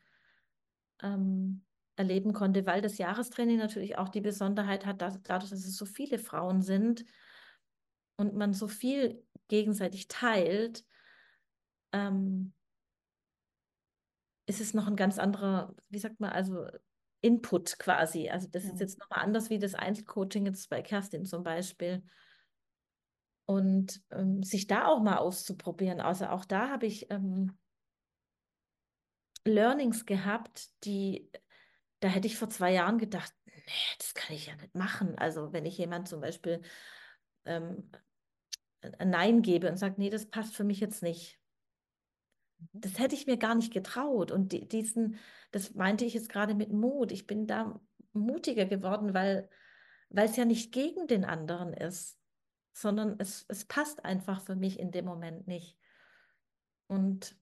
ähm, 1.01 1.63
erleben 1.95 2.33
konnte, 2.33 2.65
weil 2.65 2.81
das 2.81 2.97
Jahrestraining 2.97 3.57
natürlich 3.57 3.97
auch 3.97 4.09
die 4.09 4.19
Besonderheit 4.19 4.85
hat, 4.85 5.01
dass, 5.01 5.21
dadurch, 5.23 5.49
dass 5.49 5.65
es 5.65 5.77
so 5.77 5.85
viele 5.85 6.19
Frauen 6.19 6.61
sind 6.61 7.05
und 8.17 8.35
man 8.35 8.51
so 8.51 8.67
viel 8.67 9.25
gegenseitig 9.47 10.09
teilt, 10.09 10.83
ähm, 11.93 12.53
ist 14.45 14.59
es 14.59 14.73
noch 14.73 14.87
ein 14.87 14.97
ganz 14.97 15.19
anderer, 15.19 15.73
wie 15.87 15.99
sagt 15.99 16.19
man, 16.19 16.31
also 16.31 16.67
Input 17.21 17.79
quasi. 17.79 18.29
Also 18.29 18.47
das 18.47 18.63
ist 18.63 18.79
jetzt 18.79 18.99
nochmal 18.99 19.23
anders 19.23 19.49
wie 19.49 19.59
das 19.59 19.75
Einzelcoaching 19.75 20.45
jetzt 20.45 20.69
bei 20.69 20.81
Kerstin 20.81 21.25
zum 21.25 21.43
Beispiel. 21.43 22.03
Und 23.45 24.01
ähm, 24.11 24.43
sich 24.43 24.67
da 24.67 24.87
auch 24.87 25.01
mal 25.01 25.17
auszuprobieren. 25.17 26.01
Also 26.01 26.27
auch 26.27 26.45
da 26.45 26.69
habe 26.69 26.85
ich 26.85 27.09
ähm, 27.09 27.57
Learnings 29.45 30.05
gehabt, 30.05 30.69
die, 30.83 31.31
da 32.01 32.09
hätte 32.09 32.27
ich 32.27 32.37
vor 32.37 32.49
zwei 32.49 32.73
Jahren 32.73 32.97
gedacht, 32.97 33.33
nee, 33.45 33.95
das 33.97 34.13
kann 34.13 34.35
ich 34.35 34.47
ja 34.47 34.55
nicht 34.55 34.75
machen. 34.75 35.17
Also 35.17 35.53
wenn 35.53 35.65
ich 35.65 35.77
jemand 35.77 36.07
zum 36.07 36.19
Beispiel 36.19 36.61
ähm, 37.45 37.89
ein 38.99 39.09
Nein 39.09 39.41
gebe 39.41 39.69
und 39.69 39.77
sage, 39.77 39.95
nee, 39.97 40.09
das 40.09 40.29
passt 40.29 40.55
für 40.55 40.63
mich 40.63 40.79
jetzt 40.79 41.01
nicht. 41.01 41.39
Das 42.73 42.97
hätte 42.99 43.15
ich 43.15 43.27
mir 43.27 43.37
gar 43.37 43.55
nicht 43.55 43.73
getraut. 43.73 44.31
Und 44.31 44.51
die, 44.51 44.67
diesen, 44.67 45.17
das 45.51 45.73
meinte 45.75 46.05
ich 46.05 46.13
jetzt 46.13 46.29
gerade 46.29 46.55
mit 46.55 46.71
Mut. 46.71 47.11
Ich 47.11 47.27
bin 47.27 47.47
da 47.47 47.79
mutiger 48.13 48.65
geworden, 48.65 49.13
weil, 49.13 49.49
weil 50.09 50.29
es 50.29 50.35
ja 50.35 50.45
nicht 50.45 50.71
gegen 50.71 51.07
den 51.07 51.25
anderen 51.25 51.73
ist, 51.73 52.19
sondern 52.73 53.15
es, 53.19 53.45
es 53.47 53.65
passt 53.65 54.05
einfach 54.05 54.41
für 54.41 54.55
mich 54.55 54.79
in 54.79 54.91
dem 54.91 55.05
Moment 55.05 55.47
nicht. 55.47 55.77
Und 56.87 57.35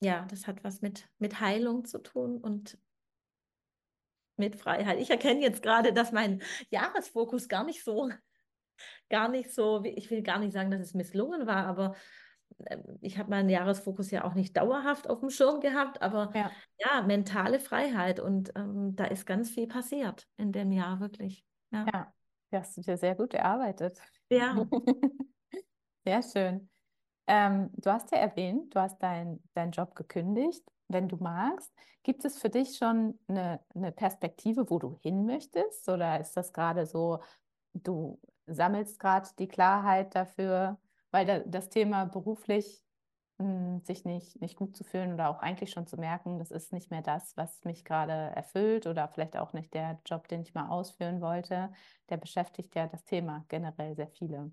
ja, 0.00 0.26
das 0.26 0.46
hat 0.46 0.62
was 0.64 0.82
mit, 0.82 1.08
mit 1.18 1.40
Heilung 1.40 1.84
zu 1.84 1.98
tun 1.98 2.38
und 2.38 2.78
mit 4.36 4.56
Freiheit. 4.56 5.00
Ich 5.00 5.10
erkenne 5.10 5.40
jetzt 5.40 5.62
gerade, 5.62 5.92
dass 5.92 6.12
mein 6.12 6.42
Jahresfokus 6.70 7.48
gar 7.48 7.64
nicht 7.64 7.82
so, 7.82 8.10
gar 9.08 9.28
nicht 9.28 9.52
so, 9.52 9.82
ich 9.84 10.10
will 10.10 10.22
gar 10.22 10.38
nicht 10.38 10.52
sagen, 10.52 10.70
dass 10.70 10.80
es 10.80 10.94
misslungen 10.94 11.46
war, 11.46 11.66
aber 11.66 11.96
ich 13.00 13.18
habe 13.18 13.30
meinen 13.30 13.48
Jahresfokus 13.48 14.10
ja 14.10 14.24
auch 14.24 14.34
nicht 14.34 14.56
dauerhaft 14.56 15.10
auf 15.10 15.20
dem 15.20 15.30
Schirm 15.30 15.60
gehabt, 15.60 16.00
aber 16.02 16.30
ja, 16.34 16.50
ja 16.78 17.02
mentale 17.02 17.60
Freiheit 17.60 18.18
und 18.20 18.52
ähm, 18.56 18.96
da 18.96 19.04
ist 19.04 19.26
ganz 19.26 19.50
viel 19.50 19.66
passiert 19.66 20.26
in 20.36 20.52
dem 20.52 20.72
Jahr 20.72 21.00
wirklich. 21.00 21.44
Ja, 21.70 21.86
ja 21.92 22.12
das 22.50 22.68
hast 22.68 22.76
du 22.78 22.80
dir 22.82 22.96
sehr 22.96 23.14
gut 23.14 23.34
erarbeitet. 23.34 24.00
Ja. 24.30 24.66
sehr 26.04 26.22
schön. 26.22 26.68
Ähm, 27.26 27.70
du 27.74 27.92
hast 27.92 28.10
ja 28.12 28.18
erwähnt, 28.18 28.74
du 28.74 28.80
hast 28.80 29.02
deinen 29.02 29.42
dein 29.54 29.72
Job 29.72 29.94
gekündigt. 29.94 30.64
Wenn 30.88 31.08
du 31.08 31.16
magst, 31.16 31.72
gibt 32.04 32.24
es 32.24 32.38
für 32.38 32.48
dich 32.48 32.76
schon 32.76 33.18
eine, 33.26 33.60
eine 33.74 33.90
Perspektive, 33.90 34.70
wo 34.70 34.78
du 34.78 34.96
hin 35.02 35.26
möchtest? 35.26 35.88
Oder 35.88 36.20
ist 36.20 36.36
das 36.36 36.52
gerade 36.52 36.86
so, 36.86 37.18
du 37.74 38.20
sammelst 38.46 39.00
gerade 39.00 39.28
die 39.38 39.48
Klarheit 39.48 40.14
dafür, 40.14 40.78
weil 41.10 41.26
da, 41.26 41.38
das 41.40 41.68
Thema 41.68 42.06
beruflich 42.06 42.82
hm, 43.38 43.80
sich 43.84 44.04
nicht, 44.04 44.40
nicht 44.40 44.56
gut 44.56 44.76
zu 44.76 44.84
fühlen 44.84 45.12
oder 45.12 45.28
auch 45.28 45.40
eigentlich 45.40 45.70
schon 45.70 45.86
zu 45.86 45.96
merken, 45.96 46.38
das 46.38 46.50
ist 46.50 46.72
nicht 46.72 46.90
mehr 46.90 47.02
das, 47.02 47.36
was 47.36 47.64
mich 47.64 47.84
gerade 47.84 48.12
erfüllt 48.12 48.86
oder 48.86 49.08
vielleicht 49.08 49.36
auch 49.36 49.52
nicht 49.52 49.74
der 49.74 50.00
Job, 50.06 50.28
den 50.28 50.42
ich 50.42 50.54
mal 50.54 50.68
ausführen 50.68 51.20
wollte, 51.20 51.70
der 52.08 52.16
beschäftigt 52.16 52.74
ja 52.74 52.86
das 52.86 53.04
Thema 53.04 53.44
generell 53.48 53.94
sehr 53.94 54.08
viele. 54.08 54.52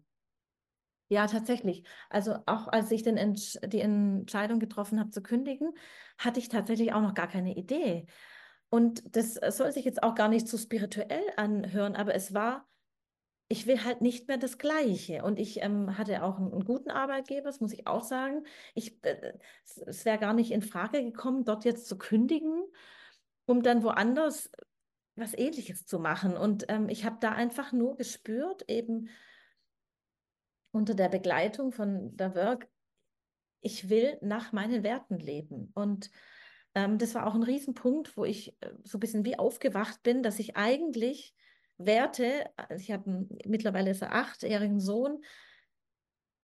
Ja, 1.10 1.28
tatsächlich. 1.28 1.86
Also 2.10 2.38
auch 2.46 2.68
als 2.68 2.90
ich 2.90 3.04
den 3.04 3.18
Entsch 3.18 3.58
die 3.66 3.82
Entscheidung 3.82 4.60
getroffen 4.60 5.00
habe 5.00 5.12
zu 5.12 5.22
kündigen, 5.22 5.74
hatte 6.18 6.40
ich 6.40 6.50
tatsächlich 6.50 6.94
auch 6.94 7.02
noch 7.02 7.14
gar 7.14 7.28
keine 7.28 7.56
Idee. 7.56 8.08
Und 8.70 9.16
das 9.16 9.36
soll 9.56 9.72
sich 9.72 9.86
jetzt 9.86 10.02
auch 10.02 10.16
gar 10.16 10.28
nicht 10.28 10.48
zu 10.48 10.58
spirituell 10.58 11.24
anhören, 11.38 11.96
aber 11.96 12.16
es 12.16 12.34
war, 12.34 12.68
ich 13.54 13.68
will 13.68 13.84
halt 13.84 14.02
nicht 14.02 14.28
mehr 14.28 14.40
das 14.40 14.58
Gleiche. 14.58 15.24
Und 15.24 15.38
ich 15.38 15.62
ähm, 15.62 15.96
hatte 15.96 16.24
auch 16.24 16.38
einen, 16.38 16.52
einen, 16.52 16.66
guten 16.66 16.90
Arbeitgeber, 16.90 17.46
das 17.46 17.62
muss 17.62 17.72
ich 17.72 17.86
auch 17.86 18.02
sagen. 18.02 18.48
Ich, 18.74 18.98
äh, 19.06 19.34
es, 19.64 19.78
es 19.78 20.06
wäre 20.06 20.18
gar 20.18 20.34
nicht 20.34 20.50
in 20.50 20.64
Frage 20.64 21.04
gekommen, 21.04 21.46
dort 21.46 21.64
jetzt 21.64 21.86
zu 21.86 22.00
kündigen, 22.00 22.64
um 23.46 23.62
dann 23.62 23.84
woanders 23.84 24.50
was 25.16 25.36
Ähnliches 25.36 25.86
zu 25.86 26.00
machen. 26.00 26.36
Und 26.36 26.66
ähm, 26.68 26.90
ich 26.90 27.06
habe 27.06 27.18
da 27.20 27.34
einfach 27.34 27.72
nur 27.74 27.96
gespürt, 27.96 28.68
eben, 28.68 29.10
unter 30.72 30.96
der 30.96 31.10
Begleitung 31.10 31.72
von 31.72 32.18
der 32.18 32.34
Work, 32.34 32.68
ich 33.62 33.88
will 33.88 34.18
nach 34.22 34.52
meinen 34.52 34.82
Werten 34.82 35.20
leben. 35.20 35.70
Und 35.76 36.10
ähm, 36.74 36.98
das 36.98 37.14
war 37.14 37.28
auch 37.28 37.36
ein 37.36 37.44
Riesenpunkt, 37.44 38.18
wo 38.18 38.26
ich 38.26 38.60
äh, 38.62 38.74
so 38.84 38.98
ein 38.98 39.00
bisschen 39.00 39.26
wie 39.26 39.38
aufgewacht 39.38 40.02
bin, 40.02 40.24
dass 40.24 40.40
ich 40.40 40.58
eigentlich 40.58 41.36
Werte, 41.78 42.46
also 42.56 42.82
ich 42.82 42.92
habe 42.92 43.28
mittlerweile 43.46 43.94
so 43.94 44.06
achtjährigen 44.06 44.80
Sohn, 44.80 45.24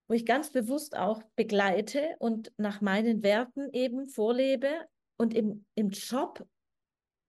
wo 0.08 0.14
ich 0.14 0.26
ganz 0.26 0.50
bewusst 0.50 0.96
auch 0.96 1.22
begleite 1.36 2.16
und 2.18 2.52
nach 2.56 2.80
meinen 2.80 3.22
Werten 3.22 3.70
eben 3.72 4.08
vorlebe. 4.08 4.68
Und 5.16 5.34
im, 5.34 5.64
im 5.74 5.90
Job 5.90 6.44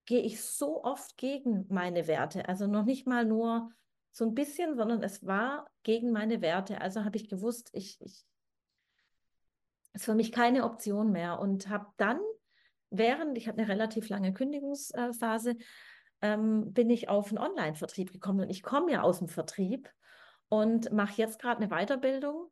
gehe 0.04 0.22
ich 0.22 0.42
so 0.42 0.82
oft 0.82 1.16
gegen 1.16 1.66
meine 1.68 2.08
Werte. 2.08 2.48
Also 2.48 2.66
noch 2.66 2.84
nicht 2.84 3.06
mal 3.06 3.24
nur 3.24 3.70
so 4.10 4.24
ein 4.24 4.34
bisschen, 4.34 4.76
sondern 4.76 5.02
es 5.02 5.24
war 5.24 5.68
gegen 5.84 6.10
meine 6.10 6.42
Werte. 6.42 6.80
Also 6.80 7.04
habe 7.04 7.16
ich 7.16 7.28
gewusst, 7.28 7.70
ich, 7.72 8.00
ich 8.00 8.24
ist 9.92 10.04
für 10.04 10.14
mich 10.14 10.32
keine 10.32 10.64
Option 10.64 11.12
mehr 11.12 11.38
und 11.38 11.68
habe 11.68 11.86
dann, 11.96 12.18
während 12.90 13.36
ich 13.36 13.48
hatte 13.48 13.58
eine 13.58 13.68
relativ 13.68 14.08
lange 14.08 14.32
Kündigungsphase, 14.32 15.56
ähm, 16.22 16.72
bin 16.72 16.88
ich 16.88 17.08
auf 17.08 17.28
einen 17.28 17.38
Online-Vertrieb 17.38 18.12
gekommen 18.12 18.40
und 18.40 18.50
ich 18.50 18.62
komme 18.62 18.92
ja 18.92 19.02
aus 19.02 19.18
dem 19.18 19.28
Vertrieb 19.28 19.92
und 20.48 20.92
mache 20.92 21.14
jetzt 21.16 21.40
gerade 21.40 21.62
eine 21.62 21.68
Weiterbildung 21.68 22.50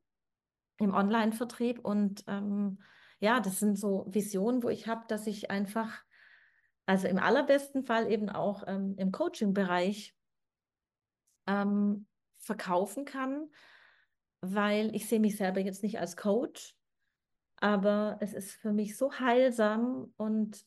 im 0.78 0.92
Online-Vertrieb 0.92 1.78
und 1.78 2.24
ähm, 2.26 2.82
ja, 3.20 3.38
das 3.40 3.60
sind 3.60 3.78
so 3.78 4.06
Visionen, 4.08 4.62
wo 4.62 4.68
ich 4.68 4.88
habe, 4.88 5.04
dass 5.08 5.26
ich 5.26 5.50
einfach, 5.50 6.02
also 6.86 7.06
im 7.06 7.18
allerbesten 7.18 7.84
Fall 7.84 8.10
eben 8.10 8.28
auch 8.28 8.64
ähm, 8.66 8.94
im 8.98 9.12
Coaching-Bereich 9.12 10.16
ähm, 11.46 12.06
verkaufen 12.38 13.04
kann, 13.04 13.50
weil 14.40 14.94
ich 14.94 15.06
sehe 15.06 15.20
mich 15.20 15.36
selber 15.36 15.60
jetzt 15.60 15.82
nicht 15.82 16.00
als 16.00 16.16
Coach, 16.16 16.74
aber 17.56 18.16
es 18.20 18.32
ist 18.32 18.52
für 18.52 18.72
mich 18.72 18.96
so 18.96 19.12
heilsam 19.12 20.12
und 20.16 20.64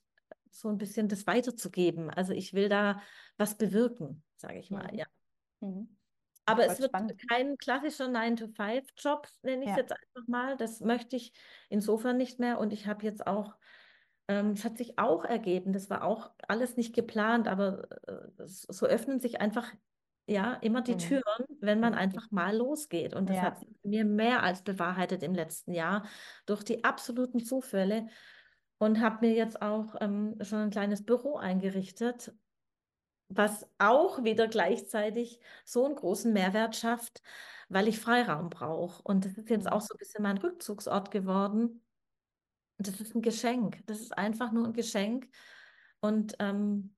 so 0.54 0.70
ein 0.70 0.78
bisschen 0.78 1.08
das 1.08 1.28
weiterzugeben. 1.28 2.10
Also 2.10 2.34
ich 2.34 2.54
will 2.54 2.70
da 2.70 3.02
was 3.38 3.58
bewirken, 3.58 4.24
sage 4.38 4.60
ich 4.60 4.70
mal, 4.70 4.92
mhm. 4.92 4.98
ja. 5.00 5.06
Mhm. 5.60 5.98
Aber 6.46 6.66
es 6.66 6.80
wird 6.80 6.90
spannend. 6.90 7.16
kein 7.30 7.58
klassischer 7.58 8.08
9-to-5-Job, 8.08 9.28
nenne 9.44 9.64
ich 9.64 9.70
es 9.70 9.78
ja. 9.78 9.82
jetzt 9.82 9.94
einfach 9.94 10.28
mal. 10.28 10.58
Das 10.58 10.82
möchte 10.82 11.16
ich 11.16 11.32
insofern 11.70 12.18
nicht 12.18 12.40
mehr. 12.40 12.60
Und 12.60 12.74
ich 12.74 12.86
habe 12.86 13.06
jetzt 13.06 13.26
auch, 13.26 13.56
ähm, 14.28 14.52
es 14.52 14.66
hat 14.66 14.78
sich 14.78 15.00
auch 15.00 15.24
ergeben, 15.24 15.72
das 15.72 15.90
war 15.90 16.04
auch 16.04 16.32
alles 16.48 16.76
nicht 16.76 16.94
geplant, 16.94 17.48
aber 17.48 17.88
äh, 18.08 18.46
so 18.46 18.86
öffnen 18.86 19.22
sich 19.22 19.40
einfach 19.40 19.74
ja, 20.26 20.54
immer 20.56 20.82
die 20.82 20.94
mhm. 20.94 21.00
Türen, 21.00 21.46
wenn 21.60 21.80
man 21.80 21.94
einfach 21.94 22.32
mal 22.32 22.56
losgeht. 22.56 23.14
Und 23.14 23.30
das 23.30 23.38
ja. 23.38 23.44
hat 23.44 23.58
mir 23.84 24.06
mehr 24.06 24.44
als 24.44 24.64
bewahrheitet 24.64 25.24
im 25.24 25.34
letzten 25.34 25.74
Jahr 25.74 26.06
durch 26.46 26.64
die 26.64 26.84
absoluten 26.84 27.44
Zufälle. 27.44 28.08
Und 28.78 29.00
habe 29.00 29.26
mir 29.26 29.34
jetzt 29.34 29.62
auch 29.62 29.96
ähm, 30.02 30.38
schon 30.42 30.60
ein 30.60 30.70
kleines 30.70 31.06
Büro 31.06 31.38
eingerichtet, 31.38 32.34
was 33.30 33.68
auch 33.78 34.24
wieder 34.24 34.48
gleichzeitig 34.48 35.40
so 35.64 35.86
einen 35.86 35.96
großen 35.96 36.34
Mehrwert 36.34 36.76
schafft, 36.76 37.22
weil 37.70 37.88
ich 37.88 38.00
Freiraum 38.00 38.50
brauche. 38.50 39.02
Und 39.04 39.26
das 39.26 39.38
ist 39.38 39.50
jetzt 39.50 39.72
auch 39.72 39.82
mhm. 39.82 39.86
so 39.86 39.94
ein 39.94 39.98
bisschen 39.98 40.24
mein 40.24 40.38
Rückzugsort 40.38 41.12
geworden. 41.12 41.82
Und 42.78 42.88
das 42.88 43.00
ist 43.00 43.16
ein 43.16 43.22
Geschenk. 43.22 43.86
Das 43.86 44.00
ist 44.00 44.18
einfach 44.18 44.52
nur 44.52 44.66
ein 44.66 44.74
Geschenk. 44.74 45.30
Und 46.02 46.36
ähm, 46.40 46.96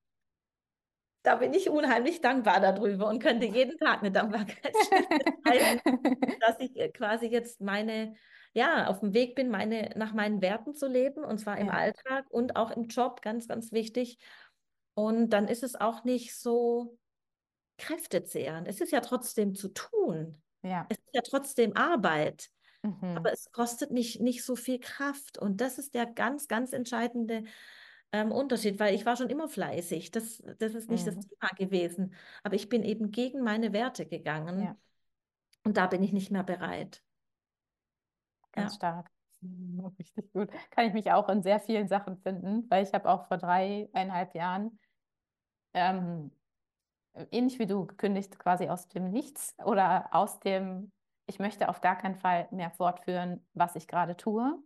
da 1.26 1.36
bin 1.36 1.52
ich 1.54 1.68
unheimlich 1.68 2.20
dankbar 2.20 2.60
darüber 2.60 3.08
und 3.08 3.20
könnte 3.20 3.46
jeden 3.46 3.76
Tag 3.78 3.98
eine 3.98 4.12
Dankbarkeitsschrift 4.12 5.08
schreiben, 5.46 6.38
dass 6.40 6.60
ich 6.60 6.76
äh, 6.76 6.88
quasi 6.90 7.26
jetzt 7.26 7.60
meine, 7.60 8.14
ja, 8.56 8.86
auf 8.86 9.00
dem 9.00 9.12
Weg 9.12 9.34
bin, 9.34 9.50
meine, 9.50 9.90
nach 9.96 10.14
meinen 10.14 10.40
Werten 10.40 10.74
zu 10.74 10.88
leben 10.88 11.22
und 11.24 11.36
zwar 11.38 11.58
im 11.58 11.66
ja. 11.66 11.74
Alltag 11.74 12.24
und 12.30 12.56
auch 12.56 12.70
im 12.70 12.84
Job, 12.84 13.20
ganz, 13.20 13.46
ganz 13.48 13.70
wichtig. 13.70 14.16
Und 14.94 15.28
dann 15.28 15.46
ist 15.46 15.62
es 15.62 15.76
auch 15.76 16.04
nicht 16.04 16.34
so 16.34 16.96
kräftezehrend. 17.76 18.66
Es 18.66 18.80
ist 18.80 18.92
ja 18.92 19.00
trotzdem 19.00 19.54
zu 19.54 19.68
tun. 19.68 20.40
Ja. 20.62 20.86
Es 20.88 20.96
ist 20.96 21.14
ja 21.14 21.20
trotzdem 21.20 21.76
Arbeit. 21.76 22.48
Mhm. 22.80 23.18
Aber 23.18 23.30
es 23.30 23.52
kostet 23.52 23.90
mich 23.90 24.20
nicht 24.20 24.42
so 24.42 24.56
viel 24.56 24.80
Kraft. 24.80 25.36
Und 25.36 25.60
das 25.60 25.76
ist 25.76 25.94
der 25.94 26.06
ganz, 26.06 26.48
ganz 26.48 26.72
entscheidende 26.72 27.44
ähm, 28.10 28.32
Unterschied, 28.32 28.80
weil 28.80 28.94
ich 28.94 29.04
war 29.04 29.18
schon 29.18 29.28
immer 29.28 29.50
fleißig. 29.50 30.12
Das, 30.12 30.42
das 30.58 30.72
ist 30.72 30.88
nicht 30.88 31.04
mhm. 31.04 31.14
das 31.14 31.26
Thema 31.26 31.48
gewesen. 31.58 32.14
Aber 32.42 32.54
ich 32.54 32.70
bin 32.70 32.84
eben 32.84 33.10
gegen 33.10 33.42
meine 33.42 33.74
Werte 33.74 34.06
gegangen. 34.06 34.62
Ja. 34.62 34.76
Und 35.62 35.76
da 35.76 35.88
bin 35.88 36.02
ich 36.02 36.14
nicht 36.14 36.30
mehr 36.30 36.44
bereit. 36.44 37.02
Ganz 38.56 38.72
ja. 38.72 38.76
stark. 38.76 39.10
Mhm, 39.40 39.86
richtig 39.98 40.32
gut. 40.32 40.50
Kann 40.70 40.86
ich 40.86 40.92
mich 40.92 41.12
auch 41.12 41.28
in 41.28 41.42
sehr 41.42 41.60
vielen 41.60 41.88
Sachen 41.88 42.16
finden, 42.18 42.68
weil 42.70 42.82
ich 42.84 42.92
habe 42.92 43.08
auch 43.08 43.26
vor 43.28 43.36
dreieinhalb 43.38 44.34
Jahren 44.34 44.78
ähm, 45.74 46.30
ähnlich 47.30 47.58
wie 47.58 47.66
du 47.66 47.86
gekündigt, 47.86 48.38
quasi 48.38 48.68
aus 48.68 48.88
dem 48.88 49.10
Nichts 49.10 49.54
oder 49.64 50.08
aus 50.12 50.40
dem, 50.40 50.90
ich 51.26 51.38
möchte 51.38 51.68
auf 51.68 51.80
gar 51.80 51.96
keinen 51.96 52.16
Fall 52.16 52.48
mehr 52.50 52.70
fortführen, 52.70 53.46
was 53.54 53.76
ich 53.76 53.86
gerade 53.88 54.16
tue. 54.16 54.58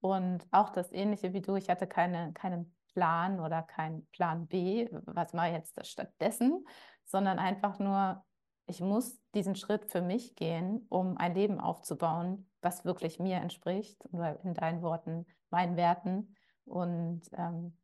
Und 0.00 0.46
auch 0.50 0.70
das 0.70 0.92
Ähnliche 0.92 1.32
wie 1.32 1.40
du, 1.40 1.56
ich 1.56 1.70
hatte 1.70 1.86
keine, 1.86 2.32
keinen 2.34 2.74
Plan 2.92 3.40
oder 3.40 3.62
kein 3.62 4.06
Plan 4.12 4.46
B, 4.46 4.88
was 4.90 5.32
mache 5.32 5.48
ich 5.48 5.54
jetzt 5.54 5.86
stattdessen, 5.86 6.66
sondern 7.04 7.38
einfach 7.38 7.78
nur, 7.78 8.24
ich 8.66 8.80
muss 8.80 9.18
diesen 9.34 9.56
Schritt 9.56 9.90
für 9.90 10.02
mich 10.02 10.36
gehen, 10.36 10.86
um 10.88 11.16
ein 11.16 11.34
Leben 11.34 11.60
aufzubauen, 11.60 12.48
was 12.60 12.84
wirklich 12.84 13.18
mir 13.18 13.36
entspricht, 13.36 14.04
in 14.42 14.54
deinen 14.54 14.82
Worten, 14.82 15.26
meinen 15.50 15.76
Werten. 15.76 16.34
Und 16.64 17.22
ähm, 17.36 17.76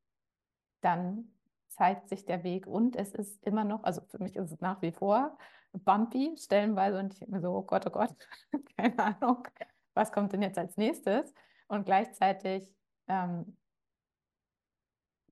dann 0.80 1.32
zeigt 1.68 2.08
sich 2.08 2.24
der 2.24 2.42
Weg 2.44 2.66
und 2.66 2.96
es 2.96 3.12
ist 3.12 3.42
immer 3.44 3.64
noch, 3.64 3.84
also 3.84 4.00
für 4.08 4.22
mich 4.22 4.36
ist 4.36 4.50
es 4.50 4.60
nach 4.60 4.82
wie 4.82 4.92
vor 4.92 5.36
bumpy, 5.72 6.34
stellenweise 6.36 6.98
und 6.98 7.12
ich 7.12 7.20
denke 7.20 7.34
mir 7.34 7.40
so, 7.40 7.52
oh 7.54 7.62
Gott, 7.62 7.86
oh 7.86 7.90
Gott, 7.90 8.14
keine 8.76 8.98
Ahnung, 8.98 9.46
was 9.94 10.12
kommt 10.12 10.32
denn 10.32 10.42
jetzt 10.42 10.58
als 10.58 10.76
nächstes? 10.76 11.32
Und 11.68 11.84
gleichzeitig 11.84 12.74
ähm, 13.06 13.56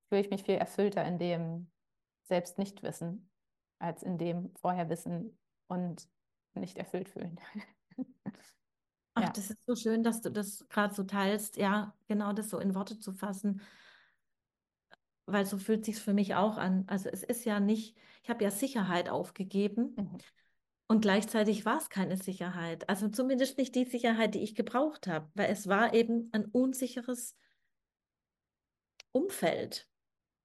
fühle 0.08 0.20
ich 0.20 0.30
mich 0.30 0.44
viel 0.44 0.54
erfüllter 0.54 1.04
in 1.04 1.18
dem 1.18 1.70
selbst 2.24 2.58
nicht 2.58 2.82
wissen, 2.82 3.27
als 3.78 4.02
in 4.02 4.18
dem 4.18 4.52
vorher 4.56 4.88
wissen 4.88 5.38
und 5.68 6.08
nicht 6.54 6.76
erfüllt 6.76 7.08
fühlen. 7.08 7.40
Ach, 9.14 9.22
ja. 9.22 9.30
das 9.30 9.50
ist 9.50 9.58
so 9.66 9.74
schön, 9.74 10.02
dass 10.02 10.20
du 10.20 10.30
das 10.30 10.66
gerade 10.68 10.94
so 10.94 11.02
teilst, 11.02 11.56
ja, 11.56 11.94
genau 12.06 12.32
das 12.32 12.50
so 12.50 12.58
in 12.58 12.74
Worte 12.74 12.98
zu 12.98 13.12
fassen, 13.12 13.60
weil 15.26 15.44
so 15.44 15.58
fühlt 15.58 15.84
sich 15.84 15.98
für 15.98 16.14
mich 16.14 16.34
auch 16.34 16.56
an. 16.56 16.84
Also 16.86 17.08
es 17.08 17.22
ist 17.22 17.44
ja 17.44 17.60
nicht, 17.60 17.96
ich 18.22 18.30
habe 18.30 18.44
ja 18.44 18.50
Sicherheit 18.50 19.08
aufgegeben 19.08 19.94
mhm. 19.96 20.18
und 20.86 21.00
gleichzeitig 21.00 21.64
war 21.64 21.78
es 21.78 21.90
keine 21.90 22.16
Sicherheit. 22.16 22.88
Also 22.88 23.08
zumindest 23.08 23.58
nicht 23.58 23.74
die 23.74 23.84
Sicherheit, 23.84 24.34
die 24.34 24.42
ich 24.42 24.54
gebraucht 24.54 25.06
habe, 25.06 25.28
weil 25.34 25.50
es 25.50 25.66
war 25.66 25.94
eben 25.94 26.28
ein 26.32 26.44
unsicheres 26.46 27.36
Umfeld. 29.12 29.88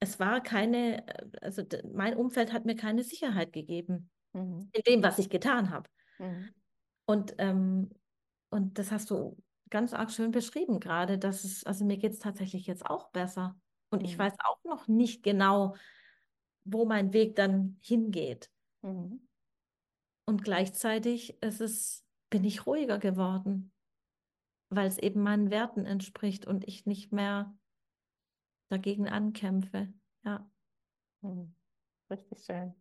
Es 0.03 0.19
war 0.19 0.41
keine, 0.41 1.05
also 1.41 1.63
mein 1.93 2.17
Umfeld 2.17 2.51
hat 2.51 2.65
mir 2.65 2.75
keine 2.75 3.03
Sicherheit 3.03 3.53
gegeben 3.53 4.09
mhm. 4.33 4.69
in 4.73 4.81
dem, 4.85 5.01
was 5.01 5.17
ich 5.17 5.29
getan 5.29 5.69
habe. 5.69 5.89
Mhm. 6.19 6.49
Und, 7.05 7.35
ähm, 7.37 7.89
und 8.49 8.77
das 8.77 8.91
hast 8.91 9.09
du 9.11 9.37
ganz 9.69 9.93
arg 9.93 10.11
schön 10.11 10.31
beschrieben 10.31 10.81
gerade, 10.81 11.17
dass 11.17 11.45
es, 11.45 11.63
also 11.63 11.85
mir 11.85 11.95
geht 11.95 12.11
es 12.11 12.19
tatsächlich 12.19 12.67
jetzt 12.67 12.85
auch 12.85 13.11
besser. 13.11 13.55
Und 13.91 13.99
mhm. 14.01 14.05
ich 14.05 14.17
weiß 14.17 14.33
auch 14.43 14.61
noch 14.65 14.89
nicht 14.89 15.23
genau, 15.23 15.77
wo 16.65 16.83
mein 16.83 17.13
Weg 17.13 17.37
dann 17.37 17.77
hingeht. 17.79 18.49
Mhm. 18.81 19.25
Und 20.25 20.43
gleichzeitig 20.43 21.41
ist 21.41 21.61
es, 21.61 22.03
bin 22.29 22.43
ich 22.43 22.65
ruhiger 22.65 22.99
geworden, 22.99 23.71
weil 24.69 24.87
es 24.87 24.97
eben 24.97 25.21
meinen 25.21 25.49
Werten 25.49 25.85
entspricht 25.85 26.45
und 26.45 26.67
ich 26.67 26.85
nicht 26.85 27.13
mehr 27.13 27.55
dagegen 28.69 29.07
ankämpfe. 29.07 29.93
Ja. 30.23 30.49
Mhm. 31.21 31.53
Richtig 32.09 32.43
schön. 32.45 32.73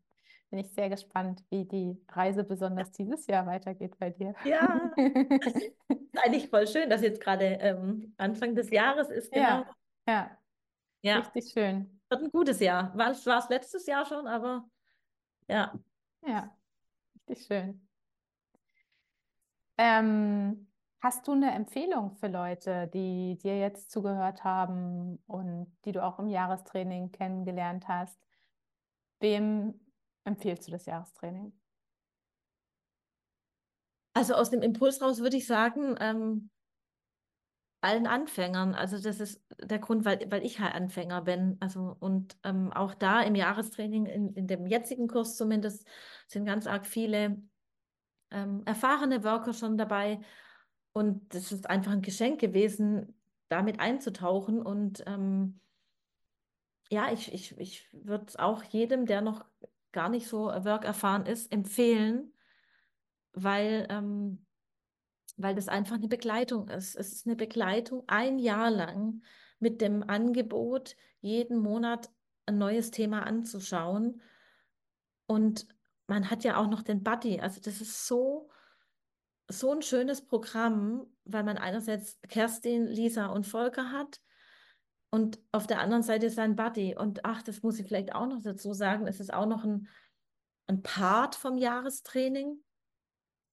Bin 0.50 0.58
ich 0.58 0.70
sehr 0.72 0.90
gespannt, 0.90 1.42
wie 1.48 1.64
die 1.64 2.04
Reise 2.10 2.44
besonders 2.44 2.92
dieses 2.92 3.26
Jahr 3.26 3.46
weitergeht 3.46 3.98
bei 3.98 4.10
dir. 4.10 4.34
Ja, 4.44 4.92
eigentlich 6.22 6.50
voll 6.50 6.66
schön, 6.66 6.90
dass 6.90 7.00
jetzt 7.00 7.22
gerade 7.22 7.44
ähm, 7.44 8.14
Anfang 8.18 8.54
des 8.54 8.70
Jahres 8.70 9.08
ist. 9.08 9.32
Genau. 9.32 9.42
Ja, 9.46 9.74
ja. 10.06 10.38
Ja. 11.02 11.18
Richtig 11.18 11.52
schön. 11.52 12.00
Wird 12.08 12.22
ein 12.22 12.30
gutes 12.30 12.60
Jahr. 12.60 12.96
War 12.96 13.10
es 13.10 13.48
letztes 13.48 13.86
Jahr 13.86 14.06
schon, 14.06 14.26
aber 14.26 14.68
ja. 15.48 15.72
Ja, 16.26 16.56
richtig 17.28 17.46
schön. 17.46 17.88
Ähm, 19.78 20.71
hast 21.02 21.26
du 21.26 21.32
eine 21.32 21.50
Empfehlung 21.52 22.14
für 22.14 22.28
Leute, 22.28 22.88
die 22.94 23.36
dir 23.42 23.58
jetzt 23.58 23.90
zugehört 23.90 24.44
haben 24.44 25.18
und 25.26 25.66
die 25.84 25.92
du 25.92 26.02
auch 26.02 26.18
im 26.20 26.28
Jahrestraining 26.28 27.10
kennengelernt 27.10 27.88
hast? 27.88 28.18
Wem 29.18 29.74
empfiehlst 30.24 30.68
du 30.68 30.72
das 30.72 30.86
Jahrestraining? 30.86 31.52
Also 34.14 34.34
aus 34.34 34.50
dem 34.50 34.62
Impuls 34.62 35.02
raus 35.02 35.20
würde 35.20 35.36
ich 35.36 35.46
sagen, 35.46 35.96
ähm, 35.98 36.50
allen 37.80 38.06
Anfängern. 38.06 38.74
Also 38.74 39.00
das 39.00 39.18
ist 39.18 39.42
der 39.60 39.80
Grund, 39.80 40.04
weil, 40.04 40.30
weil 40.30 40.44
ich 40.44 40.60
halt 40.60 40.74
Anfänger 40.74 41.22
bin. 41.22 41.56
Also 41.58 41.96
und 41.98 42.36
ähm, 42.44 42.72
auch 42.72 42.94
da 42.94 43.22
im 43.22 43.34
Jahrestraining, 43.34 44.06
in, 44.06 44.34
in 44.34 44.46
dem 44.46 44.66
jetzigen 44.66 45.08
Kurs 45.08 45.36
zumindest, 45.36 45.84
sind 46.28 46.44
ganz 46.44 46.68
arg 46.68 46.86
viele 46.86 47.42
ähm, 48.30 48.62
erfahrene 48.66 49.24
Worker 49.24 49.52
schon 49.52 49.76
dabei. 49.76 50.20
Und 50.92 51.34
das 51.34 51.52
ist 51.52 51.68
einfach 51.68 51.92
ein 51.92 52.02
Geschenk 52.02 52.40
gewesen, 52.40 53.14
damit 53.48 53.80
einzutauchen. 53.80 54.60
Und 54.60 55.02
ähm, 55.06 55.60
ja, 56.90 57.12
ich, 57.12 57.32
ich, 57.32 57.58
ich 57.58 57.88
würde 57.92 58.38
auch 58.38 58.62
jedem, 58.64 59.06
der 59.06 59.20
noch 59.20 59.44
gar 59.92 60.08
nicht 60.08 60.26
so 60.26 60.46
work 60.46 60.84
erfahren 60.84 61.26
ist, 61.26 61.52
empfehlen, 61.52 62.32
weil 63.32 63.86
ähm, 63.90 64.44
weil 65.36 65.54
das 65.54 65.68
einfach 65.68 65.96
eine 65.96 66.08
Begleitung 66.08 66.68
ist. 66.68 66.94
Es 66.94 67.12
ist 67.12 67.26
eine 67.26 67.36
Begleitung 67.36 68.04
ein 68.06 68.38
Jahr 68.38 68.70
lang 68.70 69.22
mit 69.58 69.80
dem 69.80 70.08
Angebot, 70.08 70.96
jeden 71.20 71.58
Monat 71.58 72.10
ein 72.46 72.58
neues 72.58 72.90
Thema 72.90 73.24
anzuschauen. 73.26 74.20
Und 75.26 75.66
man 76.06 76.30
hat 76.30 76.44
ja 76.44 76.56
auch 76.56 76.66
noch 76.68 76.82
den 76.82 77.02
Buddy. 77.02 77.40
Also 77.40 77.60
das 77.60 77.80
ist 77.80 78.06
so, 78.06 78.50
so 79.52 79.72
ein 79.72 79.82
schönes 79.82 80.24
Programm, 80.24 81.06
weil 81.24 81.44
man 81.44 81.58
einerseits 81.58 82.20
Kerstin, 82.28 82.86
Lisa 82.86 83.26
und 83.26 83.46
Volker 83.46 83.92
hat 83.92 84.20
und 85.10 85.38
auf 85.52 85.66
der 85.66 85.80
anderen 85.80 86.02
Seite 86.02 86.30
sein 86.30 86.56
Buddy. 86.56 86.96
Und 86.96 87.24
ach, 87.24 87.42
das 87.42 87.62
muss 87.62 87.78
ich 87.78 87.86
vielleicht 87.86 88.14
auch 88.14 88.26
noch 88.26 88.42
dazu 88.42 88.72
sagen, 88.72 89.06
es 89.06 89.20
ist 89.20 89.32
auch 89.32 89.46
noch 89.46 89.64
ein, 89.64 89.88
ein 90.66 90.82
Part 90.82 91.34
vom 91.34 91.58
Jahrestraining 91.58 92.62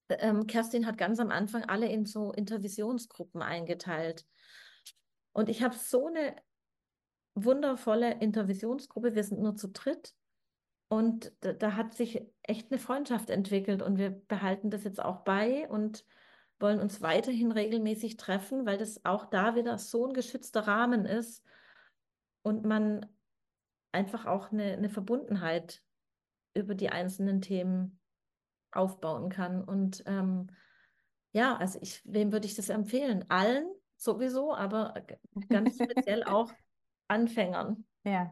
ähm, 0.10 0.48
Kerstin 0.48 0.86
hat 0.86 0.98
ganz 0.98 1.20
am 1.20 1.30
Anfang 1.30 1.64
alle 1.66 1.88
in 1.88 2.06
so 2.06 2.32
Intervisionsgruppen 2.32 3.42
eingeteilt. 3.42 4.26
Und 5.34 5.50
ich 5.50 5.62
habe 5.62 5.76
so 5.76 6.08
eine 6.08 6.36
wundervolle 7.36 8.20
Intervisionsgruppe. 8.20 9.16
Wir 9.16 9.24
sind 9.24 9.40
nur 9.40 9.56
zu 9.56 9.70
dritt. 9.70 10.14
Und 10.90 11.32
da, 11.42 11.54
da, 11.54 11.76
hat 11.76 11.94
sich 11.94 12.22
echt 12.44 12.72
eine 12.72 12.80
Freundschaft 12.80 13.30
entwickelt. 13.30 13.82
Und 13.82 13.98
wir 13.98 14.10
behalten 14.10 14.72
das 14.72 14.84
jetzt 14.84 15.02
auch 15.02 15.18
bei 15.18 15.70
und 15.70 16.04
wollen 16.60 16.80
uns 16.80 17.02
weiterhin 17.02 17.52
regelmäßig 17.52 18.18
treffen, 18.18 18.66
weil 18.66 18.78
das 18.78 19.06
auch 19.06 19.26
da 19.28 19.56
wieder 19.56 19.78
so 19.78 20.08
ein 20.08 20.14
geschützter 20.14 20.68
Rahmen 20.68 21.06
ist 21.06 21.46
und 22.42 22.66
man 22.66 23.06
einfach 23.92 24.26
auch 24.26 24.52
eine, 24.52 24.74
eine 24.74 24.90
Verbundenheit 24.90 25.84
über 26.54 26.76
die 26.76 26.90
einzelnen 26.90 27.42
Themen 27.42 28.00
aufbauen 28.72 29.30
kann. 29.30 29.64
Und 29.64 30.04
ähm, 30.08 30.48
ja, 31.32 31.56
also 31.56 31.80
ich, 31.82 32.02
wem 32.04 32.32
würde 32.32 32.48
ich 32.48 32.56
das 32.56 32.70
empfehlen? 32.70 33.26
Allen 33.30 33.70
sowieso, 33.96 34.56
aber 34.56 34.96
ganz 35.50 35.76
speziell 35.84 36.24
auch 36.24 36.52
Anfängern. 37.08 37.86
Ja. 38.04 38.32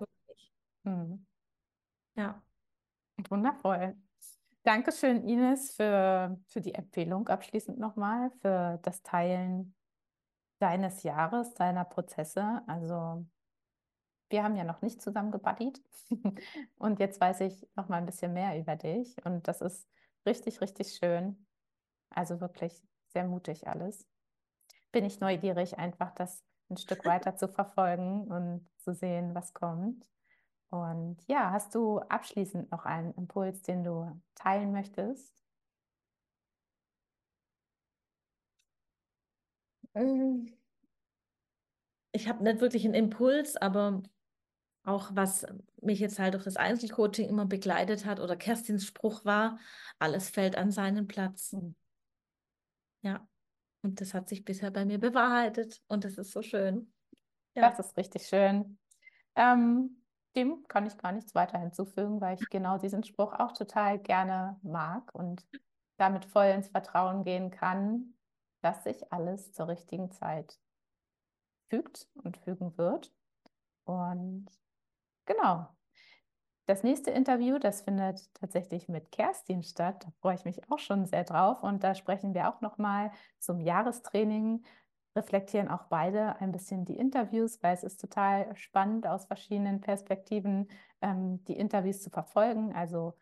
Hm. 0.84 1.26
Ja. 2.16 2.42
Wundervoll. 3.30 3.96
Dankeschön, 4.64 5.28
Ines, 5.28 5.76
für, 5.76 6.38
für 6.48 6.62
die 6.62 6.74
Empfehlung 6.74 7.28
abschließend 7.28 7.80
nochmal, 7.80 8.32
für 8.42 8.80
das 8.84 9.02
Teilen 9.02 9.76
deines 10.60 11.04
Jahres, 11.04 11.54
deiner 11.54 11.86
Prozesse. 11.86 12.62
Also 12.68 13.26
wir 14.30 14.44
haben 14.44 14.58
ja 14.58 14.66
noch 14.66 14.82
nicht 14.82 15.02
zusammen 15.02 15.32
gebuddied 15.32 15.82
und 16.78 17.00
jetzt 17.00 17.22
weiß 17.22 17.42
ich 17.42 17.68
noch 17.76 17.88
mal 17.88 17.98
ein 17.98 18.06
bisschen 18.06 18.34
mehr 18.34 18.60
über 18.60 18.76
dich 18.76 19.16
und 19.26 19.48
das 19.48 19.62
ist 19.62 19.88
Richtig, 20.28 20.60
richtig 20.60 20.94
schön. 20.94 21.38
Also 22.10 22.42
wirklich 22.42 22.84
sehr 23.14 23.24
mutig 23.24 23.66
alles. 23.66 24.06
Bin 24.92 25.06
ich 25.06 25.22
neugierig, 25.22 25.78
einfach 25.80 26.12
das 26.16 26.44
ein 26.70 26.76
Stück 26.76 27.06
weiter 27.06 27.38
zu 27.38 27.48
verfolgen 27.48 28.28
und 28.28 28.68
zu 28.78 28.94
sehen, 28.94 29.34
was 29.34 29.54
kommt. 29.54 30.06
Und 30.70 31.18
ja, 31.28 31.52
hast 31.52 31.74
du 31.76 32.00
abschließend 32.00 32.72
noch 32.72 32.86
einen 32.86 33.14
Impuls, 33.14 33.62
den 33.62 33.84
du 33.84 34.22
teilen 34.36 34.72
möchtest? 34.72 35.34
Ähm, 39.96 40.48
ich 42.12 42.28
habe 42.28 42.44
nicht 42.44 42.60
wirklich 42.62 42.84
einen 42.86 42.94
Impuls, 42.94 43.56
aber 43.56 44.02
auch 44.84 45.12
was 45.14 45.46
mich 45.82 46.00
jetzt 46.00 46.20
halt 46.20 46.34
durch 46.34 46.44
das 46.46 46.58
Einzelcoaching 46.58 47.28
immer 47.28 47.46
begleitet 47.46 48.06
hat 48.06 48.20
oder 48.20 48.36
Kerstins 48.36 48.86
Spruch 48.86 49.26
war, 49.26 49.60
alles 50.00 50.30
fällt 50.30 50.58
an 50.58 50.72
seinen 50.72 51.08
Platz. 51.08 51.54
Mhm. 51.54 51.76
Ja, 53.02 53.28
und 53.82 54.02
das 54.02 54.14
hat 54.14 54.28
sich 54.30 54.44
bisher 54.44 54.72
bei 54.72 54.86
mir 54.86 55.00
bewahrheitet 55.00 55.82
und 55.88 56.04
das 56.04 56.18
ist 56.18 56.32
so 56.32 56.42
schön. 56.42 56.92
Ja. 57.56 57.70
Das 57.70 57.80
ist 57.80 57.98
richtig 57.98 58.28
schön. 58.28 58.80
Ähm, 59.36 59.97
dem 60.38 60.66
kann 60.68 60.86
ich 60.88 60.98
gar 60.98 61.12
nichts 61.12 61.36
weiter 61.36 61.60
hinzufügen, 61.60 62.22
weil 62.22 62.36
ich 62.36 62.50
genau 62.50 62.78
diesen 62.78 63.04
Spruch 63.04 63.34
auch 63.34 63.54
total 63.54 64.00
gerne 64.00 64.60
mag 64.64 65.14
und 65.14 65.46
damit 65.98 66.26
voll 66.26 66.46
ins 66.46 66.70
Vertrauen 66.70 67.24
gehen 67.24 67.52
kann, 67.52 68.14
dass 68.62 68.84
sich 68.86 69.12
alles 69.12 69.54
zur 69.54 69.68
richtigen 69.68 70.12
Zeit 70.12 70.60
fügt 71.70 72.08
und 72.24 72.38
fügen 72.38 72.78
wird. 72.78 73.14
Und 73.86 74.48
Genau. 75.28 75.68
Das 76.66 76.84
nächste 76.84 77.12
Interview, 77.12 77.60
das 77.60 77.82
findet 77.82 78.34
tatsächlich 78.34 78.90
mit 78.90 79.12
Kerstin 79.12 79.64
statt. 79.64 80.04
Da 80.06 80.12
freue 80.22 80.36
ich 80.36 80.46
mich 80.46 80.70
auch 80.70 80.80
schon 80.80 81.06
sehr 81.06 81.24
drauf. 81.24 81.64
Und 81.64 81.84
da 81.84 81.96
sprechen 81.96 82.34
wir 82.34 82.50
auch 82.50 82.62
nochmal 82.62 83.12
zum 83.40 83.60
Jahrestraining 83.62 84.66
reflektieren 85.18 85.68
auch 85.68 85.86
beide 85.86 86.40
ein 86.40 86.52
bisschen 86.52 86.86
die 86.86 86.96
Interviews, 86.96 87.62
weil 87.62 87.74
es 87.74 87.84
ist 87.84 88.00
total 88.00 88.56
spannend 88.56 89.08
aus 89.08 89.26
verschiedenen 89.26 89.82
Perspektiven 89.82 90.70
ähm, 91.02 91.44
die 91.46 91.58
Interviews 91.58 92.02
zu 92.02 92.10
verfolgen. 92.10 92.74
Also 92.74 93.16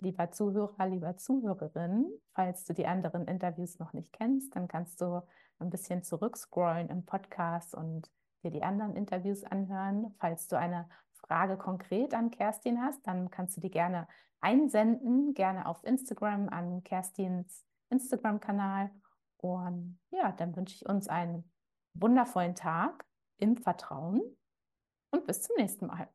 lieber 0.00 0.30
Zuhörer, 0.30 0.86
lieber 0.86 1.16
Zuhörerin, 1.16 2.08
falls 2.32 2.64
du 2.64 2.72
die 2.72 2.86
anderen 2.86 3.26
Interviews 3.26 3.78
noch 3.78 3.92
nicht 3.92 4.12
kennst, 4.12 4.54
dann 4.56 4.68
kannst 4.68 5.00
du 5.00 5.22
ein 5.58 5.70
bisschen 5.70 6.02
zurückscrollen 6.02 6.88
im 6.88 7.04
Podcast 7.04 7.74
und 7.74 8.10
dir 8.42 8.50
die 8.50 8.62
anderen 8.62 8.94
Interviews 8.94 9.44
anhören. 9.44 10.14
Falls 10.18 10.48
du 10.48 10.56
eine 10.56 10.88
Frage 11.14 11.56
konkret 11.56 12.14
an 12.14 12.30
Kerstin 12.30 12.80
hast, 12.80 13.06
dann 13.06 13.30
kannst 13.30 13.56
du 13.56 13.60
die 13.60 13.70
gerne 13.70 14.06
einsenden, 14.40 15.34
gerne 15.34 15.66
auf 15.66 15.82
Instagram 15.84 16.48
an 16.48 16.84
Kerstins 16.84 17.66
Instagram-Kanal. 17.90 18.90
Und 19.38 19.98
ja, 20.10 20.32
dann 20.32 20.56
wünsche 20.56 20.74
ich 20.74 20.86
uns 20.86 21.08
einen 21.08 21.50
wundervollen 21.94 22.54
Tag 22.54 23.04
im 23.38 23.56
Vertrauen 23.56 24.22
und 25.10 25.26
bis 25.26 25.42
zum 25.42 25.56
nächsten 25.56 25.86
Mal. 25.86 26.08